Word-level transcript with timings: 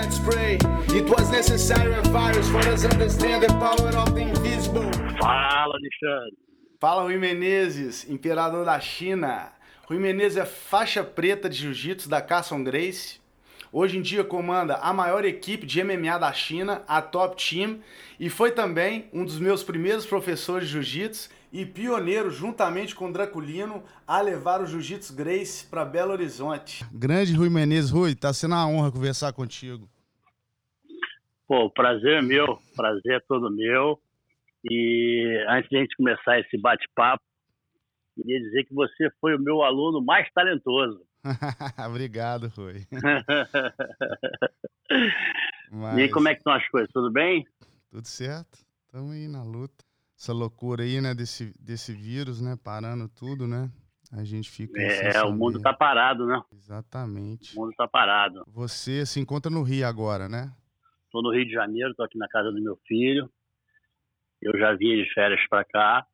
that 0.00 0.12
spray. 0.12 0.58
It 0.96 1.08
was 1.08 1.30
necessary 1.30 1.94
a 1.94 2.02
virus 2.02 2.48
for 2.48 2.58
us 2.58 2.84
understand 2.84 3.42
the 3.42 3.48
power 3.58 3.90
of 3.96 4.14
the 4.14 4.22
invisible. 4.22 4.90
Fala, 5.18 5.74
Alexandre. 5.74 6.36
Fala, 6.78 7.02
Rui 7.02 7.18
Menezes, 7.18 8.08
imperador 8.08 8.64
da 8.64 8.80
China. 8.80 9.52
Rui 9.86 9.98
Menezes 9.98 10.38
é 10.38 10.46
faixa 10.46 11.04
preta 11.04 11.48
de 11.48 11.58
jiu-jitsu 11.58 12.08
da 12.08 12.22
Carson 12.22 12.64
Grace. 12.64 13.20
Hoje 13.72 13.98
em 13.98 14.02
dia 14.02 14.24
comanda 14.24 14.76
a 14.76 14.92
maior 14.92 15.24
equipe 15.24 15.66
de 15.66 15.84
MMA 15.84 16.18
da 16.18 16.32
China, 16.32 16.82
a 16.88 17.00
Top 17.02 17.36
Team, 17.36 17.80
e 18.18 18.28
foi 18.28 18.50
também 18.50 19.08
um 19.12 19.24
dos 19.24 19.38
meus 19.38 19.62
primeiros 19.62 20.06
professores 20.06 20.66
de 20.66 20.72
jiu-jitsu 20.72 21.28
e 21.52 21.66
pioneiro, 21.66 22.30
juntamente 22.30 22.94
com 22.94 23.10
Draculino, 23.10 23.82
a 24.06 24.20
levar 24.20 24.60
o 24.60 24.66
Jiu-Jitsu 24.66 25.14
Grace 25.14 25.66
para 25.66 25.84
Belo 25.84 26.12
Horizonte. 26.12 26.84
Grande 26.92 27.34
Rui 27.34 27.48
Menezes. 27.48 27.90
Rui, 27.90 28.14
tá 28.14 28.32
sendo 28.32 28.54
uma 28.54 28.68
honra 28.68 28.92
conversar 28.92 29.32
contigo. 29.32 29.88
Pô, 31.48 31.64
o 31.64 31.70
prazer 31.70 32.18
é 32.18 32.22
meu, 32.22 32.58
prazer 32.76 33.16
é 33.16 33.20
todo 33.26 33.50
meu. 33.50 34.00
E 34.64 35.44
antes 35.48 35.68
de 35.68 35.76
a 35.76 35.80
gente 35.80 35.96
começar 35.96 36.38
esse 36.38 36.56
bate-papo, 36.58 37.22
queria 38.14 38.40
dizer 38.40 38.64
que 38.64 38.74
você 38.74 39.10
foi 39.20 39.34
o 39.34 39.40
meu 39.40 39.62
aluno 39.62 40.00
mais 40.00 40.30
talentoso. 40.32 41.02
Obrigado, 41.88 42.48
Rui. 42.48 42.86
Mas... 45.72 45.98
E 45.98 46.02
aí, 46.02 46.08
como 46.08 46.26
é 46.26 46.32
que 46.34 46.40
estão 46.40 46.52
as 46.52 46.68
coisas? 46.68 46.90
Tudo 46.92 47.12
bem? 47.12 47.46
Tudo 47.90 48.04
certo. 48.04 48.58
Estamos 48.86 49.12
aí 49.12 49.28
na 49.28 49.44
luta. 49.44 49.84
Essa 50.20 50.34
loucura 50.34 50.82
aí, 50.82 51.00
né, 51.00 51.14
desse, 51.14 51.54
desse 51.58 51.94
vírus, 51.94 52.42
né, 52.42 52.54
parando 52.62 53.08
tudo, 53.08 53.48
né? 53.48 53.70
A 54.12 54.22
gente 54.22 54.50
fica. 54.50 54.78
É, 54.78 55.22
o 55.22 55.32
mundo 55.32 55.58
tá 55.62 55.72
parado, 55.72 56.26
né? 56.26 56.42
Exatamente. 56.52 57.56
O 57.56 57.60
mundo 57.62 57.72
tá 57.74 57.88
parado. 57.88 58.44
Você 58.48 59.06
se 59.06 59.18
encontra 59.18 59.50
no 59.50 59.62
Rio 59.62 59.86
agora, 59.86 60.28
né? 60.28 60.52
Tô 61.10 61.22
no 61.22 61.32
Rio 61.32 61.46
de 61.46 61.52
Janeiro, 61.52 61.94
tô 61.94 62.02
aqui 62.02 62.18
na 62.18 62.28
casa 62.28 62.52
do 62.52 62.60
meu 62.60 62.76
filho. 62.86 63.30
Eu 64.42 64.58
já 64.58 64.74
vim 64.74 65.02
de 65.02 65.10
férias 65.14 65.40
para 65.48 65.64
cá, 65.64 66.06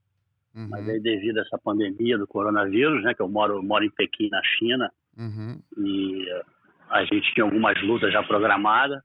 uhum. 0.54 0.68
mas 0.68 0.88
aí 0.88 1.00
devido 1.00 1.38
a 1.38 1.42
essa 1.42 1.58
pandemia 1.58 2.16
do 2.16 2.28
coronavírus, 2.28 3.02
né, 3.02 3.12
que 3.12 3.22
eu 3.22 3.28
moro, 3.28 3.60
moro 3.60 3.84
em 3.84 3.90
Pequim, 3.90 4.28
na 4.30 4.42
China, 4.56 4.92
uhum. 5.18 5.60
e 5.78 6.28
a 6.90 7.04
gente 7.06 7.34
tinha 7.34 7.42
algumas 7.42 7.80
lutas 7.82 8.12
já 8.12 8.22
programadas 8.22 9.02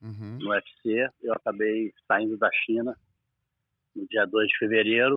uhum. 0.00 0.38
no 0.40 0.50
UFC, 0.52 1.10
eu 1.22 1.34
acabei 1.34 1.92
saindo 2.06 2.38
da 2.38 2.48
China 2.64 2.96
no 3.98 4.06
dia 4.08 4.24
2 4.24 4.48
de 4.48 4.58
fevereiro, 4.58 5.16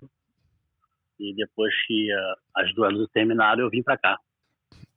e 1.18 1.34
depois 1.34 1.72
que 1.86 2.12
uh, 2.12 2.34
as 2.56 2.74
duas 2.74 2.92
lutas 2.92 3.12
terminaram, 3.12 3.62
eu 3.62 3.70
vim 3.70 3.82
para 3.82 3.96
cá. 3.96 4.18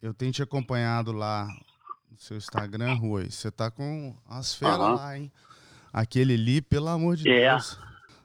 Eu 0.02 0.14
tenho 0.14 0.32
te 0.32 0.42
acompanhado 0.42 1.12
lá 1.12 1.48
no 2.10 2.18
seu 2.18 2.36
Instagram, 2.36 2.94
Rui. 2.94 3.30
Você 3.30 3.52
tá 3.52 3.70
com 3.70 4.16
as 4.28 4.56
feras 4.56 4.78
lá, 4.78 5.18
hein? 5.18 5.32
Aquele 5.94 6.34
ali, 6.34 6.62
pelo 6.62 6.88
amor 6.88 7.16
de 7.16 7.30
é. 7.30 7.52
Deus. 7.52 7.80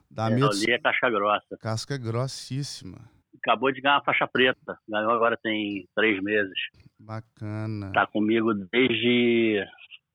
Dá 0.09 0.29
é, 0.29 0.33
medo. 0.33 0.49
É 0.67 0.79
casca 0.79 1.09
grossa. 1.09 1.57
Casca 1.59 1.97
grossíssima. 1.97 2.99
Acabou 3.37 3.71
de 3.71 3.81
ganhar 3.81 3.97
a 3.97 4.03
faixa 4.03 4.27
preta. 4.27 4.77
Ganhou 4.87 5.11
agora 5.11 5.37
tem 5.41 5.87
três 5.95 6.21
meses. 6.21 6.57
Bacana. 6.99 7.91
Tá 7.93 8.05
comigo 8.05 8.53
desde. 8.53 9.65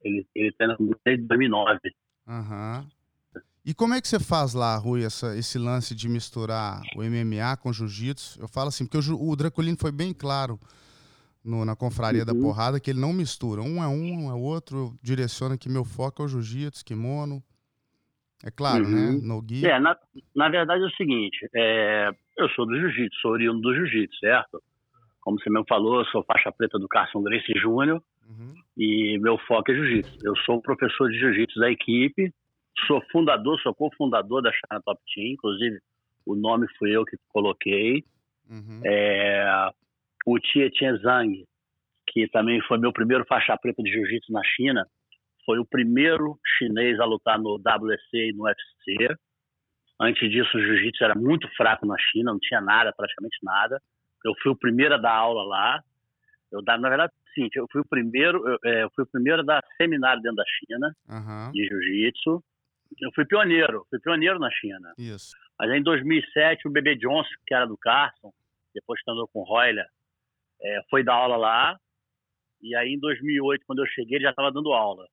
Ele, 0.05 0.27
ele 0.35 0.53
treina 0.53 0.77
comigo 0.77 1.01
desde 1.05 1.27
2009. 1.27 1.81
Aham. 2.29 2.81
Uhum. 2.81 2.96
E 3.67 3.75
como 3.75 3.95
é 3.95 4.01
que 4.01 4.07
você 4.07 4.21
faz 4.21 4.55
lá, 4.55 4.77
Rui, 4.77 5.03
essa, 5.05 5.37
esse 5.37 5.59
lance 5.59 5.93
de 5.93 6.09
misturar 6.09 6.83
o 6.95 7.03
MMA 7.03 7.57
com 7.61 7.71
o 7.71 7.73
jiu-jitsu? 7.73 8.41
Eu 8.41 8.47
falo 8.47 8.69
assim, 8.69 8.87
porque 8.87 9.11
o, 9.11 9.29
o 9.29 9.35
Draculino 9.35 9.77
foi 9.77 9.91
bem 9.91 10.15
claro 10.15 10.57
no, 11.45 11.65
na 11.65 11.75
confraria 11.75 12.21
uhum. 12.21 12.27
da 12.27 12.35
porrada 12.35 12.79
que 12.79 12.91
ele 12.91 13.01
não 13.01 13.13
mistura. 13.13 13.63
Um 13.63 13.83
é 13.83 13.89
um, 13.89 14.27
um 14.27 14.31
é 14.31 14.35
outro, 14.35 14.95
direciona 15.03 15.59
que 15.59 15.69
meu 15.69 15.85
foco 15.85 16.23
é 16.23 16.27
o 16.27 16.29
jiu-jitsu, 16.29 16.85
kimono. 16.85 17.43
É 18.45 18.53
claro, 18.53 18.89
né? 18.89 19.09
uhum. 19.09 19.13
né? 19.15 19.21
No 19.21 19.43
guia. 19.43 19.69
É, 19.69 19.81
na, 19.81 19.97
na 20.33 20.49
verdade 20.49 20.85
é 20.85 20.87
o 20.87 20.91
seguinte, 20.91 21.49
é, 21.53 22.11
eu 22.39 22.49
sou 22.51 22.67
do 22.67 22.79
jiu-jitsu, 22.79 23.21
sou 23.21 23.33
oriundo 23.33 23.63
do 23.63 23.75
jiu-jitsu, 23.75 24.17
certo? 24.21 24.63
Como 25.21 25.41
você 25.41 25.51
mesmo 25.51 25.67
falou, 25.69 25.99
eu 25.99 26.07
sou 26.07 26.23
faixa 26.23 26.53
preta 26.53 26.79
do 26.79 26.87
Carson 26.87 27.21
Grace 27.21 27.53
Júnior 27.61 28.01
uhum. 28.29 28.55
e 28.77 29.19
meu 29.19 29.37
foco 29.39 29.73
é 29.73 29.75
jiu-jitsu. 29.75 30.19
Eu 30.23 30.37
sou 30.45 30.59
o 30.59 30.63
professor 30.63 31.11
de 31.11 31.19
jiu-jitsu 31.19 31.59
da 31.59 31.69
equipe, 31.69 32.33
sou 32.87 33.03
fundador, 33.11 33.61
sou 33.61 33.75
cofundador 33.75 34.43
da 34.43 34.53
China 34.53 34.83
Top 34.85 35.01
Team, 35.15 35.33
inclusive 35.33 35.81
o 36.27 36.35
nome 36.35 36.67
fui 36.79 36.95
eu 36.95 37.05
que 37.05 37.17
coloquei. 37.29 38.05
Uhum. 38.51 38.81
É, 38.85 39.71
o 40.27 40.39
Tia 40.39 40.71
Chen 40.73 40.99
Zhang, 40.99 41.45
que 42.09 42.29
também 42.29 42.61
foi 42.63 42.79
meu 42.79 42.93
primeiro 42.93 43.25
faixa 43.27 43.57
preta 43.57 43.83
de 43.83 43.91
jiu-jitsu 43.91 44.33
na 44.33 44.43
China, 44.45 44.87
foi 45.45 45.59
o 45.59 45.65
primeiro 45.65 46.39
chinês 46.59 46.99
a 46.99 47.05
lutar 47.05 47.39
no 47.39 47.55
WC 47.57 48.01
e 48.13 48.33
no 48.33 48.45
UFC. 48.45 49.17
Antes 50.01 50.29
disso, 50.31 50.57
o 50.57 50.61
jiu-jitsu 50.61 51.05
era 51.05 51.15
muito 51.15 51.49
fraco 51.57 51.87
na 51.87 51.97
China, 51.99 52.33
não 52.33 52.41
tinha 52.41 52.61
nada, 52.61 52.93
praticamente 52.93 53.39
nada. 53.43 53.81
Eu 54.25 54.35
fui 54.43 54.51
o 54.51 54.57
primeiro 54.57 54.95
a 54.95 54.99
dar 54.99 55.15
aula 55.15 55.45
lá. 55.45 55.81
Eu, 56.51 56.61
na 56.63 56.89
verdade, 56.89 57.13
sim, 57.35 57.49
eu 57.55 57.67
fui 57.71 57.81
o 57.81 57.89
primeiro, 57.89 58.47
eu, 58.49 58.59
é, 58.65 58.83
eu 58.83 58.91
fui 58.91 59.05
o 59.05 59.07
primeiro 59.07 59.43
a 59.43 59.45
dar 59.45 59.65
seminário 59.77 60.21
dentro 60.21 60.37
da 60.37 60.45
China 60.45 60.97
uhum. 61.09 61.53
de 61.53 61.67
jiu-jitsu. 61.67 62.43
Eu 63.01 63.11
fui 63.15 63.25
pioneiro, 63.25 63.87
fui 63.91 63.99
pioneiro 64.01 64.39
na 64.39 64.51
China. 64.51 64.95
Isso. 64.99 65.37
Mas 65.59 65.71
em 65.71 65.83
2007, 65.83 66.69
o 66.69 66.71
Bebê 66.71 66.97
Johnson, 66.97 67.29
que 67.47 67.55
era 67.55 67.67
do 67.67 67.77
Carson, 67.77 68.33
depois 68.75 69.03
que 69.03 69.11
andou 69.11 69.29
com 69.29 69.41
o 69.41 69.45
Royler, 69.45 69.87
é, 70.63 70.81
foi 70.91 71.03
dar 71.03 71.15
aula 71.15 71.37
lá. 71.37 71.79
E 72.63 72.75
aí, 72.77 72.95
em 72.95 72.99
2008, 72.99 73.65
quando 73.67 73.81
eu 73.81 73.87
cheguei, 73.87 74.17
ele 74.17 74.25
já 74.25 74.31
estava 74.31 74.53
dando 74.53 74.73
aula. 74.73 75.07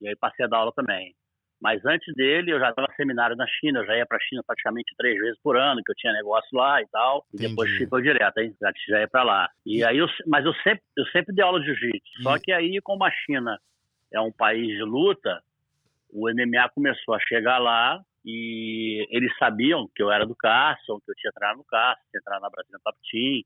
E 0.00 0.08
aí 0.08 0.16
passei 0.16 0.44
a 0.44 0.48
dar 0.48 0.58
aula 0.58 0.72
também. 0.72 1.14
Mas 1.60 1.82
antes 1.86 2.12
dele, 2.14 2.52
eu 2.52 2.58
já 2.58 2.72
dava 2.72 2.92
seminário 2.94 3.36
na 3.36 3.46
China, 3.46 3.80
eu 3.80 3.86
já 3.86 3.96
ia 3.96 4.04
para 4.04 4.18
a 4.18 4.20
China 4.20 4.42
praticamente 4.46 4.94
três 4.98 5.18
vezes 5.18 5.38
por 5.42 5.56
ano, 5.56 5.80
que 5.82 5.90
eu 5.90 5.96
tinha 5.96 6.12
negócio 6.12 6.48
lá 6.52 6.82
e 6.82 6.86
tal. 6.88 7.24
E 7.32 7.38
depois 7.38 7.70
ficou 7.78 8.02
direto, 8.02 8.38
hein? 8.38 8.54
Já, 8.60 8.72
já 8.88 9.00
ia 9.00 9.08
para 9.08 9.22
lá. 9.22 9.50
E 9.64 9.82
aí, 9.82 9.96
eu, 9.96 10.06
mas 10.26 10.44
eu 10.44 10.52
sempre, 10.56 10.82
eu 10.96 11.06
sempre 11.06 11.34
dei 11.34 11.42
aula 11.42 11.60
de 11.60 11.66
jiu-jitsu. 11.66 12.22
Só 12.22 12.38
que 12.38 12.52
aí, 12.52 12.78
como 12.82 13.04
a 13.04 13.10
China 13.10 13.58
é 14.12 14.20
um 14.20 14.32
país 14.32 14.68
de 14.68 14.82
luta, 14.82 15.42
o 16.14 16.30
MMA 16.32 16.70
começou 16.74 17.14
a 17.14 17.20
chegar 17.20 17.58
lá 17.58 18.00
e 18.24 19.06
eles 19.10 19.36
sabiam 19.36 19.88
que 19.94 20.02
eu 20.02 20.10
era 20.10 20.24
do 20.24 20.34
Carson, 20.34 20.98
que 21.04 21.10
eu 21.10 21.14
tinha 21.16 21.30
entrado 21.30 21.58
no 21.58 21.64
Carson, 21.64 22.00
tinha 22.10 22.20
entrado 22.20 22.40
na 22.40 22.50
Brasília 22.50 22.80
Top 22.82 22.98
Team, 23.10 23.42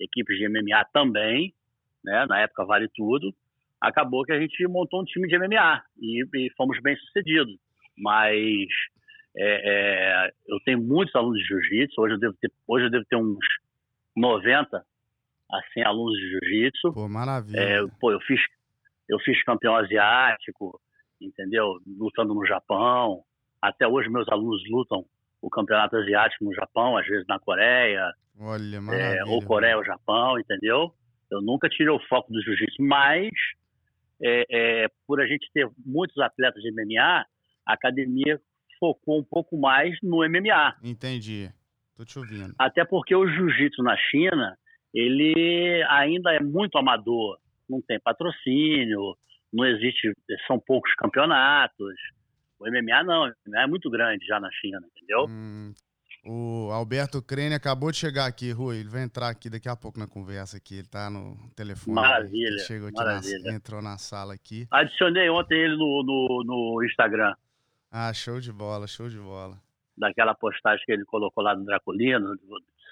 equipes 0.00 0.36
de 0.36 0.48
MMA 0.48 0.84
também, 0.92 1.54
né? 2.02 2.26
Na 2.26 2.40
época 2.40 2.64
vale 2.64 2.88
tudo 2.94 3.32
acabou 3.80 4.24
que 4.24 4.32
a 4.32 4.40
gente 4.40 4.66
montou 4.66 5.00
um 5.00 5.04
time 5.04 5.28
de 5.28 5.38
MMA 5.38 5.82
e, 6.00 6.24
e 6.34 6.50
fomos 6.56 6.80
bem 6.82 6.96
sucedidos. 6.96 7.56
Mas 7.96 8.68
é, 9.36 10.26
é, 10.26 10.32
eu 10.46 10.58
tenho 10.64 10.80
muitos 10.80 11.14
alunos 11.14 11.38
de 11.38 11.46
jiu-jitsu, 11.46 12.00
hoje, 12.00 12.14
eu 12.14 12.18
devo 12.18 12.34
ter, 12.40 12.50
hoje 12.66 12.86
eu 12.86 12.90
devo 12.90 13.04
ter 13.06 13.16
uns 13.16 13.38
90 14.16 14.84
assim, 15.50 15.82
alunos 15.82 16.14
de 16.18 16.30
jiu-jitsu. 16.30 16.92
Pô, 16.92 17.08
maravilha. 17.08 17.58
É, 17.58 17.86
pô, 18.00 18.12
eu 18.12 18.20
fiz, 18.20 18.40
eu 19.08 19.18
fiz 19.20 19.42
campeão 19.44 19.76
asiático, 19.76 20.80
entendeu? 21.20 21.78
Lutando 21.86 22.34
no 22.34 22.46
Japão. 22.46 23.22
Até 23.60 23.86
hoje 23.86 24.08
meus 24.08 24.28
alunos 24.28 24.62
lutam 24.70 25.04
o 25.40 25.50
campeonato 25.50 25.96
asiático 25.96 26.44
no 26.44 26.54
Japão, 26.54 26.96
às 26.96 27.06
vezes 27.06 27.26
na 27.26 27.38
Coreia. 27.38 28.12
Olha. 28.38 28.80
É, 28.94 29.24
ou 29.24 29.42
Coreia 29.42 29.76
ou 29.76 29.84
Japão, 29.84 30.38
entendeu? 30.38 30.92
Eu 31.30 31.40
nunca 31.40 31.68
tirei 31.68 31.90
o 31.90 32.00
foco 32.08 32.32
do 32.32 32.40
jiu-jitsu, 32.42 32.82
mas 32.82 33.30
é, 34.22 34.44
é, 34.50 34.88
por 35.06 35.20
a 35.20 35.26
gente 35.26 35.50
ter 35.52 35.68
muitos 35.84 36.18
atletas 36.18 36.62
de 36.62 36.70
MMA, 36.70 37.24
a 37.66 37.72
academia 37.72 38.40
focou 38.78 39.18
um 39.18 39.24
pouco 39.24 39.58
mais 39.58 39.96
no 40.02 40.18
MMA. 40.18 40.76
Entendi. 40.82 41.50
Tô 41.96 42.04
te 42.04 42.18
ouvindo. 42.18 42.54
Até 42.58 42.84
porque 42.84 43.14
o 43.14 43.26
jiu-jitsu 43.26 43.82
na 43.82 43.96
China, 43.96 44.56
ele 44.92 45.82
ainda 45.88 46.32
é 46.32 46.40
muito 46.40 46.76
amador. 46.78 47.38
Não 47.68 47.80
tem 47.80 47.98
patrocínio, 47.98 49.16
não 49.52 49.64
existe, 49.64 50.12
são 50.46 50.58
poucos 50.58 50.94
campeonatos. 50.94 51.94
O 52.58 52.66
MMA 52.70 53.04
não, 53.04 53.24
o 53.28 53.34
MMA 53.46 53.62
é 53.62 53.66
muito 53.66 53.90
grande 53.90 54.24
já 54.26 54.40
na 54.40 54.50
China, 54.50 54.80
entendeu? 54.94 55.26
Hum, 55.28 55.72
o 56.28 56.70
Alberto 56.72 57.22
Crene 57.22 57.54
acabou 57.54 57.92
de 57.92 57.98
chegar 57.98 58.26
aqui, 58.26 58.50
Rui. 58.50 58.78
Ele 58.78 58.88
vai 58.88 59.02
entrar 59.02 59.28
aqui 59.28 59.48
daqui 59.48 59.68
a 59.68 59.76
pouco 59.76 59.96
na 59.96 60.08
conversa 60.08 60.56
aqui. 60.56 60.78
Ele 60.78 60.88
tá 60.88 61.08
no 61.08 61.36
telefone. 61.54 61.94
Maravilha. 61.94 62.48
Ele 62.48 62.58
chegou 62.58 62.88
aqui 62.88 62.96
maravilha. 62.96 63.44
Na, 63.44 63.54
entrou 63.54 63.80
na 63.80 63.96
sala 63.96 64.34
aqui. 64.34 64.66
Adicionei 64.72 65.30
ontem 65.30 65.56
ele 65.56 65.76
no, 65.76 66.02
no, 66.02 66.42
no, 66.44 66.84
Instagram. 66.84 67.32
Ah, 67.92 68.12
show 68.12 68.40
de 68.40 68.52
bola, 68.52 68.88
show 68.88 69.08
de 69.08 69.18
bola. 69.18 69.56
Daquela 69.96 70.34
postagem 70.34 70.84
que 70.84 70.92
ele 70.92 71.04
colocou 71.04 71.44
lá 71.44 71.54
do 71.54 71.64
Draculino, 71.64 72.34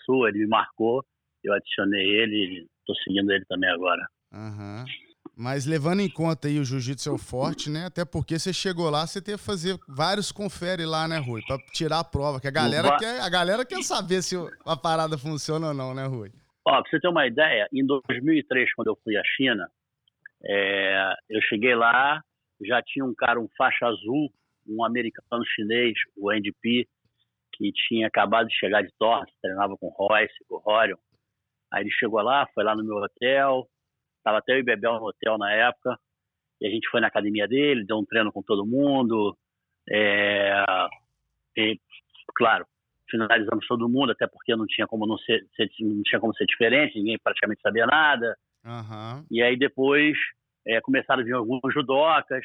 Sul, 0.07 0.29
ele 0.29 0.39
me 0.39 0.47
marcou. 0.47 1.05
Eu 1.43 1.53
adicionei 1.55 2.07
ele 2.07 2.37
e 2.37 2.67
tô 2.87 2.95
seguindo 3.03 3.33
ele 3.33 3.45
também 3.47 3.69
agora. 3.69 4.07
Aham. 4.33 4.85
Uhum. 4.87 5.04
Mas 5.37 5.67
levando 5.67 6.01
em 6.01 6.09
conta 6.09 6.47
aí 6.47 6.59
o 6.59 6.65
jiu-jitsu 6.65 7.09
é 7.09 7.13
o 7.13 7.19
forte, 7.19 7.69
né? 7.69 7.87
Até 7.87 8.05
porque 8.05 8.39
você 8.39 8.53
chegou 8.53 8.89
lá, 8.89 9.07
você 9.07 9.21
teve 9.21 9.39
que 9.39 9.45
fazer 9.45 9.77
vários 9.89 10.31
confere 10.31 10.87
lá, 10.87 11.09
né, 11.09 11.19
Rui? 11.19 11.43
Pra 11.47 11.59
tirar 11.73 11.99
a 12.01 12.05
prova, 12.05 12.41
que 12.41 12.47
a 12.47 12.53
galera, 12.53 12.97
quer, 12.97 13.21
a 13.21 13.29
galera 13.29 13.65
quer 13.67 13.83
saber 13.83 14.23
se 14.23 14.37
a 14.65 14.77
parada 14.77 15.19
funciona 15.19 15.69
ou 15.69 15.75
não, 15.75 15.93
né, 15.93 16.07
Rui? 16.07 16.31
Ó, 16.67 16.81
pra 16.81 16.89
você 16.89 17.01
ter 17.01 17.09
uma 17.09 17.27
ideia, 17.27 17.69
em 17.73 17.85
2003, 17.85 18.73
quando 18.75 18.89
eu 18.89 18.99
fui 19.03 19.17
à 19.17 19.23
China, 19.37 19.69
é, 20.47 21.15
eu 21.29 21.41
cheguei 21.43 21.75
lá, 21.75 22.23
já 22.63 22.81
tinha 22.83 23.05
um 23.05 23.15
cara, 23.15 23.41
um 23.41 23.49
faixa 23.57 23.87
azul, 23.87 24.33
um 24.67 24.85
americano 24.85 25.45
chinês, 25.55 25.95
o 26.17 26.31
Andy 26.31 26.53
P, 26.63 26.87
que 27.53 27.73
tinha 27.73 28.07
acabado 28.07 28.49
de 28.49 28.55
chegar 28.55 28.83
de 28.83 28.93
Torres, 28.99 29.33
treinava 29.43 29.77
com 29.77 29.89
o 29.89 29.91
Royce, 29.91 30.35
com 30.49 30.57
o 30.57 30.63
Horion. 30.65 30.97
Aí 31.73 31.83
ele 31.83 31.91
chegou 31.91 32.21
lá, 32.23 32.47
foi 32.55 32.65
lá 32.65 32.75
no 32.75 32.85
meu 32.85 32.97
hotel, 32.97 33.69
estava 34.25 34.39
até 34.39 34.55
eu 34.55 34.59
e 34.59 34.63
Bebel 34.63 34.95
no 34.95 35.07
hotel 35.07 35.37
na 35.37 35.53
época, 35.53 35.99
e 36.61 36.67
a 36.67 36.71
gente 36.71 36.89
foi 36.89 37.01
na 37.01 37.09
academia 37.09 37.47
dele, 37.47 37.85
deu 37.85 37.99
um 37.99 38.05
treino 38.05 38.33
com 38.33 38.43
todo 38.43 38.65
mundo, 38.65 39.37
é, 39.91 40.65
e, 41.57 41.79
claro, 42.35 42.65
finalizamos 43.11 43.67
todo 43.67 43.89
mundo, 43.89 44.13
até 44.13 44.27
porque 44.27 44.57
não 44.57 44.67
tinha 44.67 44.87
como 44.87 45.07
não 45.07 45.19
ser, 45.19 45.47
ser 45.55 45.69
não 45.81 46.03
tinha 46.03 46.21
como 46.21 46.35
ser 46.35 46.47
diferente, 46.47 46.99
ninguém 46.99 47.19
praticamente 47.23 47.61
sabia 47.61 47.87
nada. 47.87 48.37
Uhum. 48.65 49.27
E 49.31 49.43
aí 49.43 49.59
depois 49.59 50.17
é, 50.67 50.81
começaram 50.81 51.21
a 51.23 51.25
vir 51.25 51.35
alguns 51.35 51.61
judocas, 51.73 52.45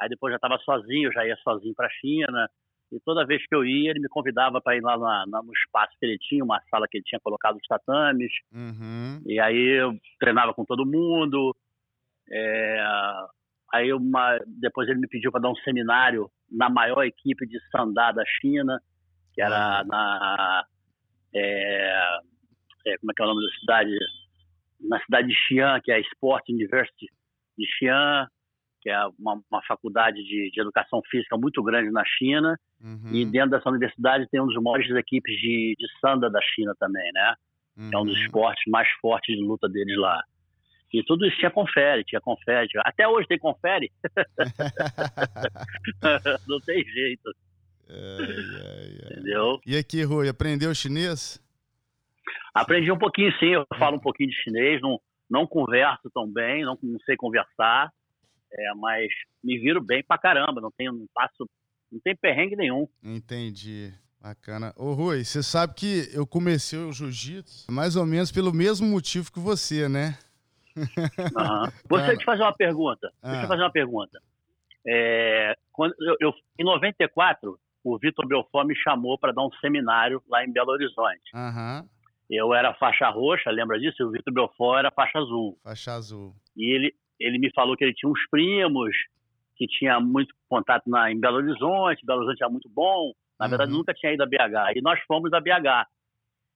aí 0.00 0.08
depois 0.08 0.32
já 0.32 0.36
estava 0.36 0.58
sozinho, 0.58 1.12
já 1.12 1.24
ia 1.24 1.36
sozinho 1.36 1.74
para 1.74 1.86
a 1.86 1.90
China, 1.90 2.50
e 2.92 2.98
toda 3.00 3.26
vez 3.26 3.46
que 3.46 3.54
eu 3.54 3.64
ia, 3.64 3.90
ele 3.90 4.00
me 4.00 4.08
convidava 4.08 4.60
para 4.60 4.76
ir 4.76 4.80
lá 4.80 4.98
na, 4.98 5.24
na, 5.26 5.42
no 5.42 5.52
espaço 5.52 5.96
que 5.98 6.04
ele 6.06 6.18
tinha, 6.18 6.42
uma 6.42 6.60
sala 6.68 6.88
que 6.90 6.98
ele 6.98 7.04
tinha 7.04 7.20
colocado 7.20 7.56
os 7.56 7.66
tatames. 7.66 8.32
Uhum. 8.52 9.22
E 9.26 9.38
aí 9.38 9.80
eu 9.80 9.96
treinava 10.18 10.52
com 10.52 10.64
todo 10.64 10.86
mundo. 10.86 11.56
É, 12.28 12.82
aí 13.72 13.92
uma, 13.92 14.38
depois 14.46 14.88
ele 14.88 15.00
me 15.00 15.08
pediu 15.08 15.30
para 15.30 15.42
dar 15.42 15.50
um 15.50 15.56
seminário 15.56 16.28
na 16.50 16.68
maior 16.68 17.04
equipe 17.04 17.46
de 17.46 17.58
sandá 17.70 18.10
da 18.10 18.24
China, 18.40 18.80
que 19.34 19.40
era 19.40 19.84
na. 19.84 20.64
É, 21.32 22.18
é, 22.86 22.98
como 22.98 23.12
é 23.12 23.14
que 23.14 23.22
é 23.22 23.24
o 23.24 23.28
nome 23.28 23.46
da 23.46 23.58
cidade? 23.60 23.98
Na 24.80 25.00
cidade 25.04 25.28
de 25.28 25.34
Xi'an, 25.34 25.80
que 25.84 25.92
é 25.92 25.96
a 25.96 26.00
Sport 26.00 26.48
University 26.48 27.06
de 27.56 27.66
Xi'an 27.78 28.26
que 28.80 28.90
é 28.90 28.98
uma, 29.18 29.40
uma 29.50 29.62
faculdade 29.66 30.22
de, 30.24 30.50
de, 30.50 30.60
educação 30.60 31.00
física 31.10 31.36
muito 31.36 31.62
grande 31.62 31.90
na 31.90 32.04
China. 32.04 32.58
Uhum. 32.80 33.12
E 33.12 33.24
dentro 33.24 33.50
dessa 33.50 33.68
universidade 33.68 34.28
tem 34.30 34.40
um 34.40 34.46
dos 34.46 34.62
maiores 34.62 34.90
equipes 34.90 35.34
de, 35.36 35.74
de 35.78 35.86
sanda 36.00 36.30
da 36.30 36.40
China 36.54 36.74
também, 36.78 37.10
né? 37.12 37.34
Uhum. 37.76 37.90
É 37.92 37.98
um 37.98 38.04
dos 38.04 38.18
esportes 38.18 38.64
mais 38.66 38.88
fortes 39.00 39.36
de 39.36 39.42
luta 39.42 39.68
deles 39.68 39.96
lá. 39.98 40.22
E 40.92 41.04
tudo 41.04 41.24
isso 41.26 41.36
tinha 41.36 41.50
confere, 41.50 42.04
tinha 42.04 42.20
confere. 42.20 42.68
Até 42.84 43.06
hoje 43.06 43.28
tem 43.28 43.38
confere. 43.38 43.90
Não 46.48 46.60
tem 46.60 46.84
jeito. 46.84 47.30
Ai, 47.88 48.26
ai, 48.26 48.98
ai. 49.04 49.12
Entendeu? 49.12 49.60
E 49.66 49.76
aqui, 49.76 50.02
Rui, 50.02 50.28
aprendeu 50.28 50.74
chinês? 50.74 51.40
Aprendi 52.54 52.90
um 52.90 52.98
pouquinho, 52.98 53.32
sim. 53.38 53.50
Eu 53.50 53.66
falo 53.78 53.96
um 53.96 54.00
pouquinho 54.00 54.30
de 54.30 54.36
chinês. 54.42 54.80
Não, 54.80 55.00
não 55.28 55.46
converso 55.46 56.10
tão 56.12 56.30
bem, 56.30 56.64
não, 56.64 56.78
não 56.82 56.98
sei 57.00 57.16
conversar. 57.16 57.90
É, 58.52 58.74
mas 58.76 59.08
me 59.42 59.58
viro 59.58 59.80
bem 59.80 60.02
pra 60.02 60.18
caramba, 60.18 60.60
não 60.60 60.70
tenho, 60.70 60.92
não 60.92 61.06
passo, 61.14 61.48
não 61.90 62.00
tem 62.00 62.16
perrengue 62.16 62.56
nenhum. 62.56 62.88
Entendi. 63.02 63.92
Bacana. 64.22 64.74
Ô 64.76 64.92
Rui, 64.92 65.24
você 65.24 65.42
sabe 65.42 65.72
que 65.74 66.10
eu 66.12 66.26
comecei 66.26 66.78
o 66.78 66.92
jiu-jitsu 66.92 67.72
mais 67.72 67.96
ou 67.96 68.04
menos 68.04 68.30
pelo 68.30 68.52
mesmo 68.52 68.86
motivo 68.86 69.32
que 69.32 69.40
você, 69.40 69.88
né? 69.88 70.18
Uhum. 70.76 70.84
Você, 71.88 72.06
deixa 72.06 72.22
eu 72.22 72.24
fazer 72.24 72.42
uma 72.42 72.52
pergunta. 72.54 73.12
Ah. 73.22 73.30
Deixa 73.30 73.44
eu 73.44 73.48
fazer 73.48 73.62
uma 73.62 73.72
pergunta. 73.72 74.20
É, 74.86 75.54
quando 75.72 75.94
eu, 76.00 76.16
eu, 76.20 76.34
em 76.58 76.64
94, 76.64 77.58
o 77.82 77.98
Vitor 77.98 78.26
Belfort 78.26 78.66
me 78.66 78.76
chamou 78.76 79.18
para 79.18 79.32
dar 79.32 79.42
um 79.42 79.50
seminário 79.60 80.22
lá 80.28 80.44
em 80.44 80.52
Belo 80.52 80.70
Horizonte. 80.70 81.30
Aham, 81.34 81.84
Eu 82.30 82.54
era 82.54 82.72
faixa 82.74 83.08
roxa, 83.10 83.50
lembra 83.50 83.78
disso? 83.80 83.96
E 84.00 84.04
o 84.04 84.10
Vitor 84.10 84.32
Belfort 84.32 84.78
era 84.78 84.90
faixa 84.92 85.18
azul. 85.18 85.58
faixa 85.62 85.92
azul. 85.92 86.34
E 86.56 86.72
ele, 86.74 86.94
ele 87.20 87.38
me 87.38 87.50
falou 87.52 87.76
que 87.76 87.84
ele 87.84 87.94
tinha 87.94 88.10
uns 88.10 88.20
primos, 88.30 88.96
que 89.56 89.66
tinha 89.66 90.00
muito 90.00 90.34
contato 90.48 90.88
na, 90.88 91.12
em 91.12 91.20
Belo 91.20 91.36
Horizonte, 91.36 92.04
Belo 92.06 92.20
Horizonte 92.20 92.42
era 92.42 92.50
muito 92.50 92.68
bom. 92.70 93.12
Na 93.38 93.46
verdade, 93.46 93.70
Uhum. 93.72 93.78
nunca 93.78 93.92
tinha 93.94 94.12
ido 94.12 94.22
a 94.22 94.26
BH. 94.26 94.72
E 94.76 94.82
nós 94.82 94.98
fomos 95.06 95.32
a 95.32 95.40
BH. 95.40 95.86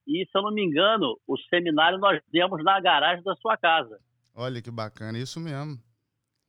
E, 0.07 0.23
se 0.25 0.37
eu 0.37 0.41
não 0.43 0.51
me 0.51 0.63
engano, 0.63 1.17
o 1.27 1.37
seminário 1.49 1.97
nós 1.97 2.21
demos 2.31 2.63
na 2.63 2.79
garagem 2.79 3.23
da 3.23 3.35
sua 3.35 3.57
casa. 3.57 3.99
Olha 4.35 4.61
que 4.61 4.69
bacana, 4.69 5.17
isso 5.17 5.39
mesmo. 5.39 5.77